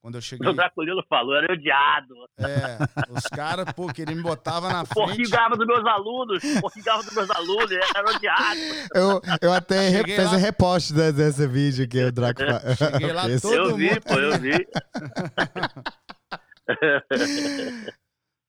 Quando 0.03 0.15
eu 0.15 0.21
cheguei. 0.23 0.49
O 0.49 0.53
Draculino 0.55 1.03
falou, 1.11 1.35
era 1.37 1.53
odiado. 1.53 2.15
É, 2.39 2.79
os 3.13 3.23
caras, 3.25 3.71
pô, 3.75 3.87
que 3.93 4.01
ele 4.01 4.15
me 4.15 4.23
botava 4.23 4.71
na 4.73 4.81
O 4.85 4.87
Porquinho 4.87 5.15
frente. 5.17 5.31
ganhava 5.31 5.57
dos 5.57 5.67
meus 5.67 5.85
alunos, 5.85 6.43
Porquinho 6.61 6.85
ganhava 6.87 7.03
dos 7.03 7.15
meus 7.15 7.31
alunos, 7.31 7.71
era 7.71 8.11
odiado. 8.11 8.61
Eu, 8.95 9.21
eu 9.43 9.53
até 9.53 9.91
Cheguei 9.91 10.17
fiz 10.17 10.25
lá- 10.25 10.33
um 10.33 10.41
repost 10.41 10.95
de- 10.95 11.13
desse 11.13 11.47
vídeo 11.47 11.87
que 11.87 12.03
o 12.03 12.13
Draco 12.13 12.41
Cheguei 12.79 13.13
lá 13.13 13.25
todo- 13.43 13.55
eu 13.55 13.77
vi, 13.77 13.89
mundo- 13.91 14.01
pô, 14.03 14.15
eu 14.19 14.39
vi. 14.41 14.67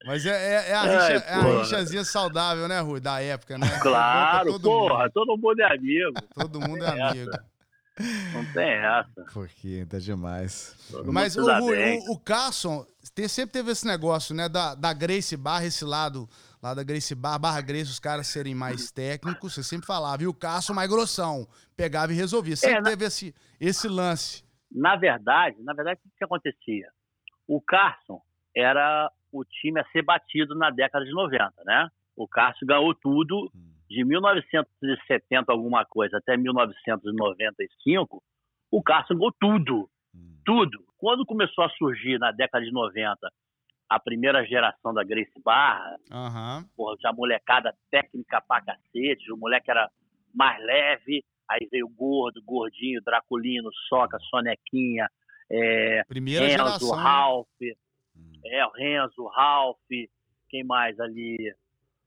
Mas 0.05 0.25
é, 0.25 0.29
é, 0.31 0.69
é 0.69 0.73
a, 0.73 0.81
Ai, 0.81 0.87
rixa, 1.13 1.25
é 1.25 1.33
a 1.33 1.59
rixazinha 1.59 2.03
saudável, 2.03 2.67
né, 2.67 2.79
Rui? 2.79 2.99
Da 2.99 3.21
época, 3.21 3.57
né? 3.57 3.67
Claro, 3.81 4.53
todo 4.53 4.63
porra, 4.63 5.03
Mundo, 5.03 5.11
todo 5.13 5.37
mundo 5.37 5.61
é 5.61 5.73
amigo. 5.73 6.13
todo 6.33 6.59
mundo 6.61 6.83
é 6.85 7.01
amigo. 7.09 7.31
Não 8.33 8.45
tem 8.53 8.71
essa. 8.71 9.25
Porque 9.33 9.85
tá 9.87 9.99
demais. 9.99 10.75
Todo 10.89 11.13
Mas 11.13 11.35
o, 11.35 11.45
Rui, 11.59 11.99
o, 12.07 12.13
o 12.13 12.19
Carson 12.19 12.85
tem- 13.13 13.27
sempre 13.27 13.51
teve 13.51 13.71
esse 13.71 13.85
negócio, 13.85 14.33
né? 14.33 14.49
Da, 14.49 14.73
da 14.73 14.91
Grace 14.93 15.37
Barra, 15.37 15.65
esse 15.65 15.85
lado 15.85 16.27
lá 16.63 16.73
da 16.73 16.81
Grace 16.83 17.13
Barra, 17.13 17.37
Barra 17.37 17.61
Grace, 17.61 17.91
os 17.91 17.99
caras 17.99 18.25
serem 18.27 18.55
mais 18.55 18.91
técnicos. 18.91 19.53
Você 19.53 19.61
sempre 19.63 19.85
falava, 19.85 20.23
e 20.23 20.27
o 20.27 20.33
Carson 20.33 20.73
mais 20.73 20.89
grossão. 20.89 21.47
Pegava 21.75 22.11
e 22.11 22.15
resolvia. 22.15 22.55
Sempre 22.55 22.77
É, 22.77 22.81
na- 22.81 22.89
teve 22.89 23.05
esse, 23.05 23.35
esse 23.59 23.87
lance. 23.87 24.43
Na 24.71 24.95
verdade, 24.95 25.57
na 25.61 25.73
verdade, 25.73 25.99
o 25.99 26.03
que, 26.09 26.15
que 26.17 26.23
acontecia? 26.23 26.87
O 27.47 27.61
Carson 27.61 28.19
era 28.55 29.11
o 29.31 29.43
time 29.45 29.79
a 29.79 29.85
ser 29.91 30.01
batido 30.03 30.55
na 30.55 30.69
década 30.69 31.05
de 31.05 31.11
90, 31.11 31.53
né? 31.65 31.89
O 32.15 32.27
Carson 32.27 32.65
ganhou 32.65 32.93
tudo 32.93 33.49
de 33.89 34.03
1970 34.03 35.51
alguma 35.51 35.85
coisa 35.85 36.17
até 36.17 36.35
1995. 36.37 38.21
O 38.71 38.81
Carson 38.83 39.15
ganhou 39.15 39.31
tudo, 39.39 39.89
tudo. 40.45 40.83
Quando 40.97 41.25
começou 41.25 41.63
a 41.63 41.69
surgir 41.71 42.19
na 42.19 42.31
década 42.31 42.63
de 42.63 42.71
90 42.71 43.17
a 43.89 43.99
primeira 43.99 44.45
geração 44.45 44.93
da 44.93 45.03
Grace 45.03 45.31
Barra, 45.43 45.97
Aham. 46.11 46.65
porra, 46.77 46.95
já 47.01 47.11
molecada 47.11 47.75
técnica 47.89 48.41
pra 48.41 48.61
cacete, 48.61 49.31
o 49.31 49.37
moleque 49.37 49.69
era 49.69 49.89
mais 50.33 50.63
leve, 50.63 51.23
aí 51.49 51.67
veio 51.69 51.89
gordo, 51.89 52.41
gordinho, 52.43 53.01
Draculino, 53.01 53.69
Soca, 53.89 54.17
Sonequinha, 54.29 55.09
é, 55.51 56.03
Primeira 56.07 56.45
Renzo, 56.45 56.57
geração. 56.57 56.95
né? 56.95 57.01
Ralph, 58.15 58.45
é, 58.45 58.65
o 58.65 58.71
Renzo, 58.71 59.25
Ralph, 59.27 59.77
quem 60.49 60.63
mais 60.63 60.99
ali? 60.99 61.37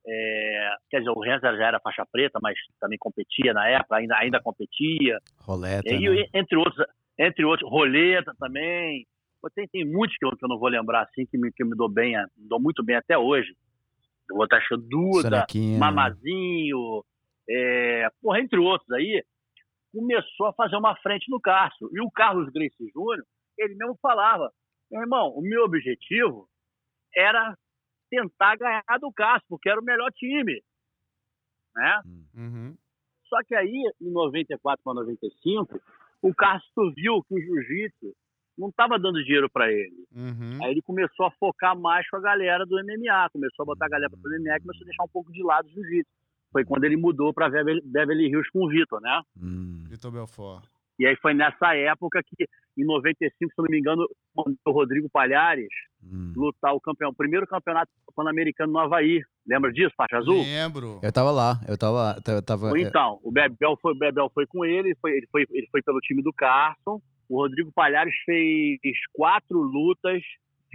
É, 0.06 0.70
quer 0.90 0.98
dizer, 0.98 1.10
o 1.10 1.20
Renzo 1.20 1.40
já 1.42 1.66
era 1.66 1.80
faixa 1.80 2.04
preta, 2.10 2.38
mas 2.42 2.54
também 2.78 2.98
competia 2.98 3.54
na 3.54 3.66
época, 3.68 3.96
ainda, 3.96 4.16
ainda 4.18 4.40
competia. 4.42 5.18
Roleta, 5.40 5.88
E, 5.88 6.08
né? 6.10 6.26
entre 6.34 6.56
outros, 6.56 6.86
entre 7.18 7.44
outros, 7.44 7.70
Roleta 7.70 8.34
também. 8.38 9.06
Tem, 9.54 9.68
tem 9.68 9.84
muitos 9.84 10.16
que 10.16 10.24
eu, 10.24 10.30
que 10.36 10.42
eu 10.44 10.48
não 10.48 10.58
vou 10.58 10.68
lembrar 10.70 11.02
assim, 11.02 11.26
que 11.26 11.36
me, 11.36 11.52
que 11.52 11.64
me 11.64 11.76
dou 11.76 11.88
bem, 11.88 12.16
a- 12.16 12.26
me 12.36 12.48
dou 12.48 12.58
muito 12.60 12.82
bem 12.82 12.96
até 12.96 13.16
hoje. 13.16 13.54
Eu 14.30 14.36
vou 14.36 14.44
estar 14.44 14.58
Duda. 14.78 15.46
Mamazinho, 15.78 17.04
é, 17.48 18.08
porra, 18.22 18.40
entre 18.40 18.58
outros 18.58 18.90
aí, 18.92 19.22
começou 19.92 20.46
a 20.46 20.52
fazer 20.54 20.76
uma 20.76 20.96
frente 20.96 21.30
no 21.30 21.38
Cássio. 21.40 21.90
E 21.92 22.00
o 22.00 22.10
Carlos 22.10 22.50
Grace 22.50 22.74
Júnior, 22.94 23.22
ele 23.58 23.74
mesmo 23.74 23.98
falava, 24.00 24.50
meu 24.94 25.02
irmão, 25.02 25.28
o 25.30 25.42
meu 25.42 25.64
objetivo 25.64 26.48
era 27.14 27.56
tentar 28.08 28.56
ganhar 28.56 28.98
do 29.00 29.12
Cássio, 29.12 29.46
porque 29.48 29.68
era 29.68 29.80
o 29.80 29.84
melhor 29.84 30.10
time. 30.12 30.62
Né? 31.74 32.02
Uhum. 32.34 32.76
Só 33.28 33.38
que 33.46 33.54
aí, 33.54 33.82
em 34.00 34.10
94 34.10 34.82
para 34.84 34.94
95, 34.94 35.80
o 36.22 36.34
Cássio 36.34 36.92
viu 36.94 37.22
que 37.24 37.34
o 37.34 37.40
jiu-jitsu 37.40 38.14
não 38.56 38.68
estava 38.68 38.98
dando 38.98 39.24
dinheiro 39.24 39.50
para 39.50 39.70
ele. 39.72 40.06
Uhum. 40.14 40.58
Aí 40.62 40.70
ele 40.70 40.82
começou 40.82 41.26
a 41.26 41.30
focar 41.32 41.76
mais 41.76 42.08
com 42.08 42.16
a 42.16 42.20
galera 42.20 42.64
do 42.64 42.76
MMA, 42.76 43.30
começou 43.32 43.64
a 43.64 43.66
botar 43.66 43.86
a 43.86 43.88
galera 43.88 44.10
para 44.10 44.18
o 44.18 44.40
MMA 44.40 44.56
e 44.56 44.60
começou 44.60 44.84
a 44.84 44.86
deixar 44.86 45.02
um 45.02 45.08
pouco 45.08 45.32
de 45.32 45.42
lado 45.42 45.66
o 45.66 45.70
jiu-jitsu. 45.70 46.10
Foi 46.52 46.64
quando 46.64 46.84
ele 46.84 46.96
mudou 46.96 47.34
para 47.34 47.48
Beverly, 47.48 48.28
Hills 48.28 48.48
com 48.52 48.64
o 48.64 48.68
Vitor, 48.68 49.00
né? 49.00 49.22
Hum. 49.36 49.86
Vitor 49.88 50.12
Belfort. 50.12 50.64
E 51.00 51.06
aí 51.06 51.16
foi 51.16 51.34
nessa 51.34 51.74
época 51.74 52.22
que, 52.22 52.46
em 52.76 52.84
95, 52.84 53.52
se 53.54 53.62
não 53.62 53.68
me 53.68 53.78
engano, 53.78 54.06
mandou 54.36 54.56
o 54.66 54.70
Rodrigo 54.72 55.08
Palhares 55.10 55.68
Hum. 56.12 56.32
lutar 56.36 56.74
o 56.74 56.80
campeão, 56.80 57.10
o 57.10 57.14
primeiro 57.14 57.46
campeonato 57.46 57.90
pan-americano 58.14 58.72
no 58.72 58.78
Havaí. 58.78 59.22
Lembra 59.46 59.72
disso, 59.72 59.94
faixa 59.96 60.18
azul? 60.18 60.36
Lembro. 60.42 61.00
Eu 61.02 61.12
tava 61.12 61.30
lá, 61.30 61.60
eu 61.68 61.76
tava 61.76 61.92
lá. 61.92 62.16
Eu 62.26 62.42
tava, 62.42 62.68
Ou 62.68 62.76
Então, 62.76 63.18
o 63.22 63.30
Bebel 63.30 63.78
foi, 63.80 63.92
o 63.92 63.98
Bebel 63.98 64.30
foi 64.32 64.46
com 64.46 64.64
ele, 64.64 64.94
foi, 65.00 65.12
ele, 65.12 65.26
foi, 65.30 65.46
ele 65.50 65.66
foi 65.70 65.82
pelo 65.82 65.98
time 66.00 66.22
do 66.22 66.32
Carson, 66.32 67.00
O 67.28 67.42
Rodrigo 67.42 67.72
Palhares 67.72 68.14
fez 68.24 68.78
quatro 69.12 69.58
lutas, 69.58 70.22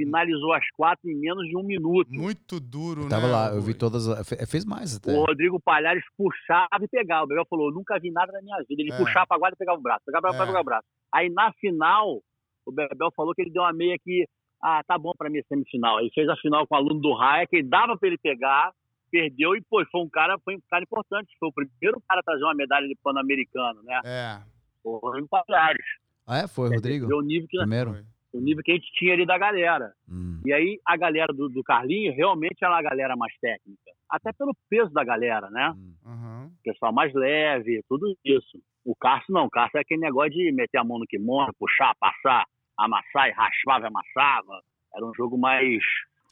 finalizou 0.03 0.53
as 0.53 0.63
quatro 0.77 1.09
em 1.09 1.15
menos 1.15 1.45
de 1.47 1.57
um 1.57 1.63
minuto. 1.63 2.09
Muito 2.11 2.59
duro, 2.59 3.03
Eu 3.03 3.09
tava 3.09 3.27
né? 3.27 3.31
lá, 3.33 3.49
eu 3.53 3.61
vi 3.61 3.73
todas. 3.73 4.05
fe- 4.27 4.45
Fez 4.45 4.63
mais 4.65 4.95
até. 4.95 5.11
O 5.11 5.25
Rodrigo 5.25 5.59
Palhares 5.59 6.03
puxava 6.17 6.69
e 6.81 6.87
pegava. 6.87 7.25
O 7.25 7.27
Bebel 7.27 7.45
falou: 7.49 7.69
"Eu 7.69 7.73
nunca 7.75 7.99
vi 7.99 8.11
nada 8.11 8.31
na 8.31 8.41
minha 8.41 8.57
vida. 8.67 8.81
Ele 8.81 8.93
É. 8.93 8.97
puxava 8.97 9.27
pra 9.27 9.37
guarda 9.37 9.55
e 9.55 9.59
pegava 9.59 9.77
o 9.77 9.81
braço, 9.81 10.01
pegava 10.05 10.19
o 10.19 10.29
braço, 10.29 10.41
É. 10.43 10.45
pegava 10.45 10.61
o 10.61 10.65
braço. 10.65 10.87
Aí 11.13 11.29
na 11.29 11.51
final, 11.59 12.21
o 12.65 12.71
Bebel 12.71 13.11
falou 13.15 13.33
que 13.33 13.41
ele 13.41 13.51
deu 13.51 13.63
uma 13.63 13.73
meia 13.73 13.97
que, 14.03 14.25
ah, 14.63 14.81
tá 14.87 14.97
bom 14.97 15.11
pra 15.17 15.29
mim 15.29 15.41
semifinal. 15.49 15.97
Aí 15.97 16.09
fez 16.13 16.27
a 16.29 16.35
final 16.37 16.65
com 16.67 16.75
o 16.75 16.77
aluno 16.77 16.99
do 17.01 17.13
Raia, 17.13 17.45
que 17.47 17.61
dava 17.63 17.97
pra 17.97 18.07
ele 18.07 18.17
pegar, 18.17 18.71
perdeu 19.11 19.55
e, 19.55 19.61
pô, 19.69 19.83
foi 19.91 20.01
um 20.01 20.09
cara, 20.09 20.37
foi 20.45 20.55
um 20.55 20.61
cara 20.69 20.83
importante. 20.83 21.35
Foi 21.39 21.49
o 21.49 21.53
primeiro 21.53 22.01
cara 22.07 22.21
a 22.21 22.23
trazer 22.23 22.43
uma 22.43 22.53
medalha 22.53 22.87
de 22.87 22.95
Pan-Americano, 23.03 23.81
né? 23.83 23.99
É. 24.05 24.39
O 24.83 24.97
Rodrigo 24.97 25.27
Palhares. 25.27 25.85
Ah, 26.27 26.37
é? 26.39 26.47
Foi, 26.47 26.69
Rodrigo? 26.69 27.07
Deu 27.07 27.17
o 27.17 27.21
nível 27.21 27.47
que, 27.49 27.57
Primeiro? 27.57 27.91
Foi. 27.93 28.03
O 28.33 28.39
nível 28.39 28.63
que 28.63 28.71
a 28.71 28.75
gente 28.75 28.91
tinha 28.93 29.13
ali 29.13 29.25
da 29.25 29.37
galera. 29.37 29.91
Hum. 30.07 30.41
E 30.45 30.53
aí 30.53 30.79
a 30.85 30.95
galera 30.97 31.33
do, 31.33 31.49
do 31.49 31.63
Carlinho 31.63 32.13
realmente 32.13 32.63
era 32.63 32.77
a 32.77 32.81
galera 32.81 33.15
mais 33.15 33.33
técnica. 33.39 33.91
Até 34.09 34.31
pelo 34.33 34.55
peso 34.69 34.91
da 34.91 35.03
galera, 35.03 35.49
né? 35.49 35.73
hum. 35.75 35.93
Aham. 36.05 36.51
pessoal 36.63 36.93
mais 36.93 37.13
leve, 37.13 37.81
tudo 37.87 38.15
isso. 38.25 38.59
O 38.85 38.95
Cássio 38.95 39.33
não, 39.33 39.45
o 39.45 39.49
Cássio 39.49 39.77
é 39.77 39.81
aquele 39.81 40.01
negócio 40.01 40.31
de 40.31 40.51
meter 40.51 40.77
a 40.79 40.83
mão 40.83 40.97
no 40.99 41.05
kimono, 41.05 41.53
puxar, 41.59 41.93
passar, 41.99 42.45
amassar 42.77 43.27
e 43.29 43.31
raspava 43.31 43.85
e 43.85 43.87
amassava. 43.87 44.61
Era 44.95 45.05
um 45.05 45.13
jogo 45.13 45.37
mais, 45.37 45.83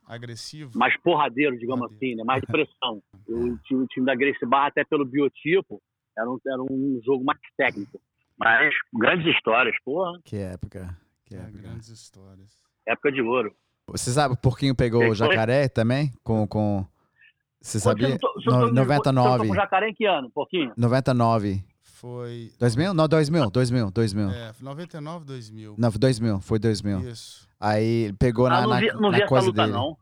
Agressivo. 0.08 0.72
mais 0.78 0.96
porradeiro, 1.02 1.58
digamos 1.58 1.88
Porradeiro. 1.88 2.14
assim, 2.14 2.16
né? 2.16 2.24
mais 2.24 2.42
de 2.42 2.48
pressão. 2.48 3.02
o, 3.28 3.58
time, 3.60 3.84
o 3.84 3.88
time 3.88 4.06
da 4.06 4.16
Grace 4.16 4.46
Barra, 4.46 4.68
até 4.68 4.84
pelo 4.86 5.06
biotipo, 5.06 5.80
era 6.18 6.30
um, 6.30 6.40
era 6.48 6.62
um 6.62 7.00
jogo 7.06 7.24
mais 7.24 7.40
técnico. 7.56 8.00
Mas 8.40 8.74
grandes 8.94 9.28
histórias, 9.36 9.76
porra, 9.84 10.20
Que 10.24 10.38
época. 10.38 10.96
Que 11.28 11.36
É, 11.36 11.40
época. 11.40 11.58
grandes 11.60 11.90
histórias. 11.90 12.50
época 12.86 13.12
de 13.12 13.22
ouro. 13.22 13.54
Você 13.90 14.12
sabe 14.12 14.34
o 14.34 14.38
porquinho 14.38 14.74
pegou 14.76 15.02
o 15.04 15.08
foi? 15.08 15.16
jacaré 15.16 15.68
também? 15.70 16.12
Com. 16.24 16.48
com... 16.48 16.86
Você 17.62 17.80
sabia? 17.80 18.10
Você, 18.10 18.18
não 18.22 18.34
você, 18.34 18.50
No- 18.50 18.60
não 18.60 18.68
to- 18.68 18.74
você 18.74 18.82
99. 18.86 19.30
tocou 19.38 19.48
com 19.48 19.56
jacaré 19.56 19.90
em 19.90 19.94
que 19.94 20.06
ano? 20.06 20.30
Pouquinho? 20.32 20.74
99. 20.78 21.64
Foi. 21.82 22.52
2000? 22.60 22.94
Não, 22.94 23.08
2000. 23.08 23.50
2000. 23.50 23.92
2000. 23.92 24.30
É, 24.30 24.54
99, 24.62 25.26
2000. 25.26 25.76
Não, 25.78 25.92
foi 25.92 26.00
2000. 26.00 26.40
Foi 26.42 26.60
2000. 26.60 27.00
Isso. 27.10 27.48
Aí 27.60 27.84
ele 28.06 28.14
pegou 28.14 28.46
Ah, 28.46 28.50
na, 28.52 28.62
não 28.62 28.70
na, 28.70 28.80
vi, 28.80 28.88
não 28.94 29.02
na 29.02 29.10
vi 29.12 29.18
essa 29.18 29.28
coisa 29.28 29.48
luta, 29.48 29.62
dele. 29.64 29.74
não. 29.74 29.98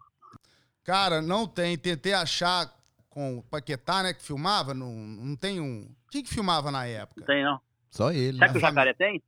Cara, 0.84 1.22
não 1.22 1.48
tem. 1.48 1.78
Tentei 1.78 2.14
achar 2.14 2.70
com 3.10 3.38
o 3.38 3.44
Paquetá, 3.44 4.04
né, 4.04 4.14
que 4.14 4.22
filmava. 4.22 4.74
Não, 4.74 4.92
não 4.94 5.36
tem 5.36 5.60
um. 5.62 5.88
Quem 6.12 6.22
que 6.22 6.30
filmava 6.30 6.70
na 6.70 6.86
época? 6.86 7.22
Não 7.22 7.28
tem, 7.28 7.44
não. 7.44 7.60
Só 7.90 8.12
ele. 8.12 8.38
Será 8.38 8.48
que 8.50 8.58
o 8.58 8.62
né? 8.62 8.68
jacaré 8.68 8.94
tem? 8.94 9.24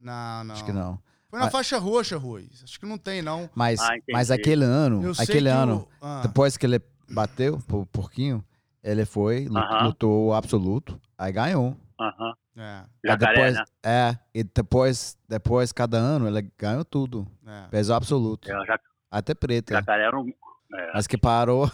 Não, 0.00 0.44
não. 0.44 0.54
Acho 0.54 0.64
que 0.64 0.72
não. 0.72 0.98
Foi 1.28 1.38
na 1.40 1.46
Ah. 1.46 1.50
faixa 1.50 1.78
roxa, 1.78 2.16
Rui. 2.16 2.48
Acho 2.62 2.78
que 2.78 2.86
não 2.86 2.96
tem, 2.98 3.20
não. 3.22 3.50
Mas, 3.54 3.80
Ah, 3.80 3.90
mas 4.12 4.30
aquele 4.30 4.64
ano, 4.64 5.02
Eu 5.02 5.12
aquele 5.18 5.48
o- 5.50 5.52
ano, 5.52 5.88
ah, 6.00 6.20
depois 6.22 6.56
que 6.56 6.64
ele 6.66 6.80
bateu 7.10 7.58
pro 7.66 7.84
porquinho, 7.86 8.44
ele 8.82 9.04
foi, 9.04 9.46
lut- 9.46 9.56
Aham. 9.64 9.86
lutou 9.86 10.26
o 10.28 10.34
absoluto, 10.34 11.00
aí 11.18 11.32
ganhou. 11.32 11.76
Aham. 12.00 12.34
é, 12.58 12.62
Aí 12.80 12.86
Jacaré, 13.04 13.34
depois, 13.34 13.54
né? 13.54 13.64
É, 13.84 14.18
e 14.34 14.42
depois, 14.44 15.18
depois, 15.28 15.72
cada 15.72 15.98
ano, 15.98 16.26
ele 16.28 16.50
ganhou 16.58 16.84
tudo. 16.84 17.26
é. 17.46 17.68
Peso 17.70 17.92
absoluto. 17.92 18.50
É, 18.50 18.64
jac- 18.66 18.80
Até 19.10 19.34
preta. 19.34 19.74
jacaré 19.74 20.04
era 20.04 20.18
um... 20.18 20.28
é. 20.72 20.92
Mas 20.94 21.06
que 21.06 21.18
parou. 21.18 21.70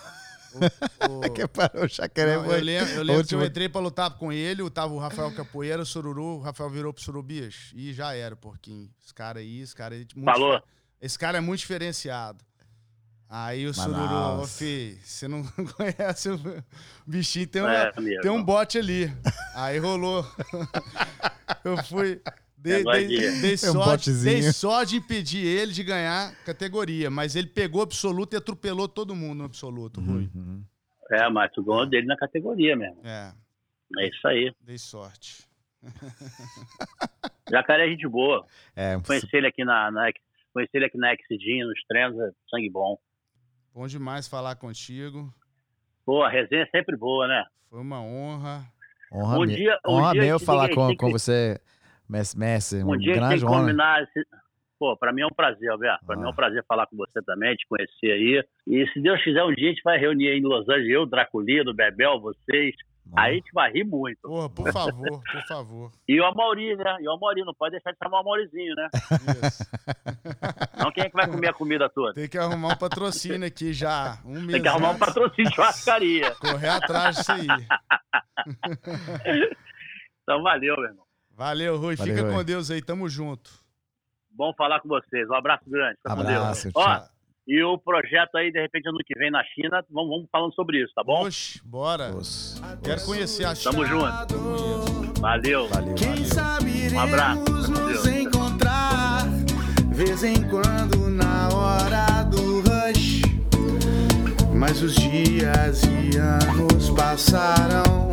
O- 0.55 1.31
que 1.33 1.47
parou 1.49 1.85
o 1.85 1.89
jacaré 1.89 2.37
Não, 2.37 2.45
foi. 2.45 2.59
eu 2.61 2.65
lembro, 2.65 2.93
eu 2.95 3.03
lembro 3.03 3.27
que 3.27 3.35
eu 3.35 3.45
entrei 3.45 3.69
pra 3.69 3.81
lutar 3.81 4.11
com 4.19 4.33
ele, 4.33 4.69
tava 4.71 4.93
o 4.93 4.99
Rafael 4.99 5.31
Capoeira, 5.35 5.83
o 5.83 5.87
Sururu, 5.87 6.39
o 6.39 6.41
Rafael 6.41 6.69
virou 6.71 6.93
pro 6.93 7.03
Surubias. 7.03 7.71
E 7.75 7.93
já 7.93 8.15
era, 8.15 8.35
porquinho. 8.37 8.91
Esse 9.03 9.15
cara 9.15 9.41
aí, 9.41 9.61
esse 9.61 9.75
cara 9.75 9.95
aí. 9.95 10.07
muito 10.15 10.31
Falou. 10.31 10.63
Esse 11.01 11.19
cara 11.19 11.39
é 11.39 11.41
muito 11.41 11.61
diferenciado. 11.61 12.45
Aí 13.35 13.67
o 13.67 13.73
Sururu, 13.73 14.47
fi, 14.47 14.99
você 15.03 15.27
não 15.27 15.43
conhece 15.77 16.29
o 16.29 16.39
bichinho, 17.07 17.47
tem, 17.47 17.63
uma- 17.63 17.73
É, 17.75 17.93
tem 18.21 18.31
um 18.31 18.43
bote 18.45 18.77
ali. 18.79 19.11
Aí 19.55 19.79
rolou. 19.79 20.27
eu 21.65 21.77
fui. 21.85 22.21
Dei, 22.63 22.85
de- 23.09 23.41
dei 23.41 23.57
um 23.71 24.23
dei 24.23 24.53
sorte 24.53 24.91
de 24.91 24.97
impedir 24.99 25.45
ele 25.45 25.73
de 25.73 25.83
ganhar 25.83 26.33
categoria, 26.45 27.11
mas 27.11 27.35
ele 27.35 27.49
pegou 27.49 27.83
absoluto 27.83 28.35
e 28.35 28.37
atropelou 28.37 28.87
todo 28.89 29.15
mundo 29.17 29.39
no 29.39 29.45
absoluto, 29.45 30.01
Rui. 30.01 30.31
Uhum. 30.35 30.63
É, 31.11 31.29
mas 31.29 31.51
tu 31.53 31.63
ganhou 31.63 31.87
dele 31.87 32.07
na 32.07 32.17
categoria 32.17 32.77
mesmo. 32.77 33.01
É, 33.05 33.33
É 33.99 34.09
isso 34.09 34.27
aí. 34.29 34.53
dei 34.61 34.79
sorte. 34.79 35.45
Jacaré 37.51 37.87
é 37.87 37.91
gente 37.91 38.07
boa. 38.09 38.47
É, 38.75 38.99
Conheci 39.05 39.29
ele 39.33 39.47
aqui 39.49 39.65
na, 39.65 39.91
na 39.91 40.11
conheci 40.53 40.71
ele 40.75 40.85
aqui 40.87 40.99
na 40.99 41.13
Exidinho, 41.15 41.67
nos 41.67 41.83
treinos, 41.89 42.19
é 42.21 42.31
sangue 42.51 42.71
bom. 42.71 42.97
Bom 43.75 43.87
demais 43.87 44.29
falar 44.29 44.55
contigo. 44.57 45.33
Pô, 46.05 46.23
a 46.23 46.29
resenha 46.31 46.63
é 46.63 46.67
sempre 46.67 46.97
boa, 46.97 47.27
né? 47.27 47.45
Foi 47.71 47.81
uma 47.81 48.01
honra. 48.03 48.65
honra, 49.13 49.39
Um 49.39 49.47
dia- 49.47 49.79
um 49.87 49.93
honra 49.95 50.13
dia 50.13 50.23
meu 50.23 50.39
falar 50.39 50.69
com, 50.71 50.89
que- 50.89 50.97
com 50.97 51.11
você, 51.11 51.61
Messi. 52.13 52.39
Messi 52.39 52.77
Um 52.77 52.87
uma 52.89 52.99
dia 52.99 53.13
a 53.13 53.15
gente 53.15 53.21
tem 53.23 53.29
grande 53.29 53.45
que 53.45 53.51
combinar. 53.51 54.03
esse- 54.03 54.27
Pô, 54.79 54.97
pra 54.97 55.13
mim 55.13 55.23
é 55.23 55.27
um 55.27 55.31
prazer, 55.31 55.71
Alberto. 55.71 56.05
Pra 56.05 56.17
mim 56.17 56.23
é 56.25 56.27
Ah. 56.27 56.31
um 56.31 56.35
prazer 56.35 56.65
falar 56.67 56.87
com 56.89 56.97
você 56.97 57.23
também, 57.23 57.55
te 57.55 57.65
conhecer 57.69 58.11
aí. 58.13 58.45
E 58.67 58.85
se 58.93 59.01
Deus 59.01 59.23
quiser, 59.23 59.45
um 59.45 59.55
dia 59.55 59.69
a 59.69 59.71
gente 59.71 59.83
vai 59.85 59.97
reunir 59.97 60.29
aí 60.29 60.39
em 60.39 60.43
Los 60.43 60.69
Angeles, 60.69 60.91
eu, 60.91 61.07
Draculino, 61.07 61.73
Bebel, 61.73 62.21
vocês. 62.21 62.75
Aí 63.17 63.33
a 63.33 63.35
gente 63.35 63.51
vai 63.53 63.71
rir 63.73 63.85
muito. 63.85 64.21
Porra, 64.23 64.49
por 64.51 64.73
favor, 64.73 65.21
por 65.23 65.43
favor. 65.47 65.91
E 66.09 66.21
o 66.21 66.25
Amauri, 66.25 66.75
né? 66.77 66.97
E 67.01 67.07
o 67.09 67.13
Amauri, 67.13 67.45
não 67.45 67.53
pode 67.55 67.73
deixar 67.73 67.93
de 67.93 67.99
chamar 68.03 68.19
o 68.19 68.21
Amaurizinho, 68.23 68.75
né? 68.77 68.89
Isso. 69.47 69.65
Não 70.79 70.91
quem 70.93 71.05
é 71.05 71.09
que 71.11 71.17
vai 71.17 71.29
comer 71.29 71.49
a 71.49 71.53
comida 71.53 71.89
toda? 71.89 72.15
Tem 72.15 72.29
que 72.29 72.39
arrumar 72.39 72.69
um 72.75 72.77
patrocínio 72.77 73.47
aqui 73.47 73.73
já. 73.73 74.19
Um 74.25 74.33
mês. 74.41 74.53
Tem 74.53 74.63
que 74.63 74.69
arrumar 74.69 74.89
um 74.89 74.93
antes. 74.93 75.01
patrocínio 75.07 75.49
de 75.51 75.55
churrascaria. 75.55 76.31
Correr 76.37 76.69
atrás 76.69 77.17
disso 77.17 77.33
aí. 77.33 77.47
Então 80.23 80.43
valeu, 80.43 80.77
meu 80.77 80.85
irmão. 80.85 81.05
Valeu, 81.37 81.77
Rui. 81.79 81.97
Valeu, 81.97 82.15
Fica 82.15 82.27
Rui. 82.27 82.37
com 82.37 82.45
Deus 82.45 82.71
aí. 82.71 82.83
Tamo 82.83 83.09
junto. 83.09 83.51
Bom 84.31 84.53
falar 84.57 84.81
com 84.81 84.89
vocês. 84.89 85.29
Um 85.29 85.35
abraço 85.35 85.65
grande. 85.69 85.97
Fica 85.97 86.15
com 86.15 86.21
Abraço, 86.21 86.63
Deus. 86.65 86.75
tchau. 86.75 86.83
Ó, 86.85 87.13
e 87.47 87.63
o 87.65 87.77
projeto 87.77 88.37
aí, 88.37 88.53
de 88.53 88.61
repente, 88.61 88.89
ano 88.89 88.99
que 89.05 89.19
vem 89.19 89.31
na 89.31 89.43
China, 89.45 89.85
vamos, 89.91 90.11
vamos 90.11 90.29
falando 90.31 90.55
sobre 90.55 90.83
isso, 90.83 90.93
tá 90.95 91.03
bom? 91.05 91.25
Oxe, 91.27 91.61
bora. 91.65 92.11
Nossa. 92.13 92.61
Quero 92.85 93.05
conhecer 93.05 93.45
a 93.45 93.55
Tamo 93.55 93.85
junto. 93.85 95.21
Valeu. 95.21 95.69
Valeu, 95.69 95.95
Quem 95.95 96.09
valeu. 96.11 96.25
sabe 96.27 96.95
Um 96.95 97.01
abraço. 97.01 97.43
iremos 97.43 97.69
nos 97.69 98.03
Deus. 98.03 98.07
encontrar 98.07 99.23
Vez 99.93 100.25
em 100.25 100.49
quando 100.49 101.09
na 101.11 101.49
hora 101.55 102.23
do 102.25 102.61
rush 102.61 103.23
Mas 104.55 104.81
os 104.83 104.95
dias 104.95 105.83
e 105.85 106.17
anos 106.17 106.91
passaram 106.91 108.11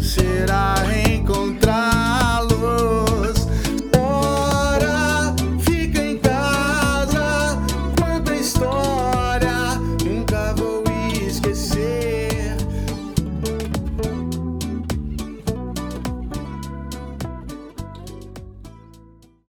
será 0.00 0.74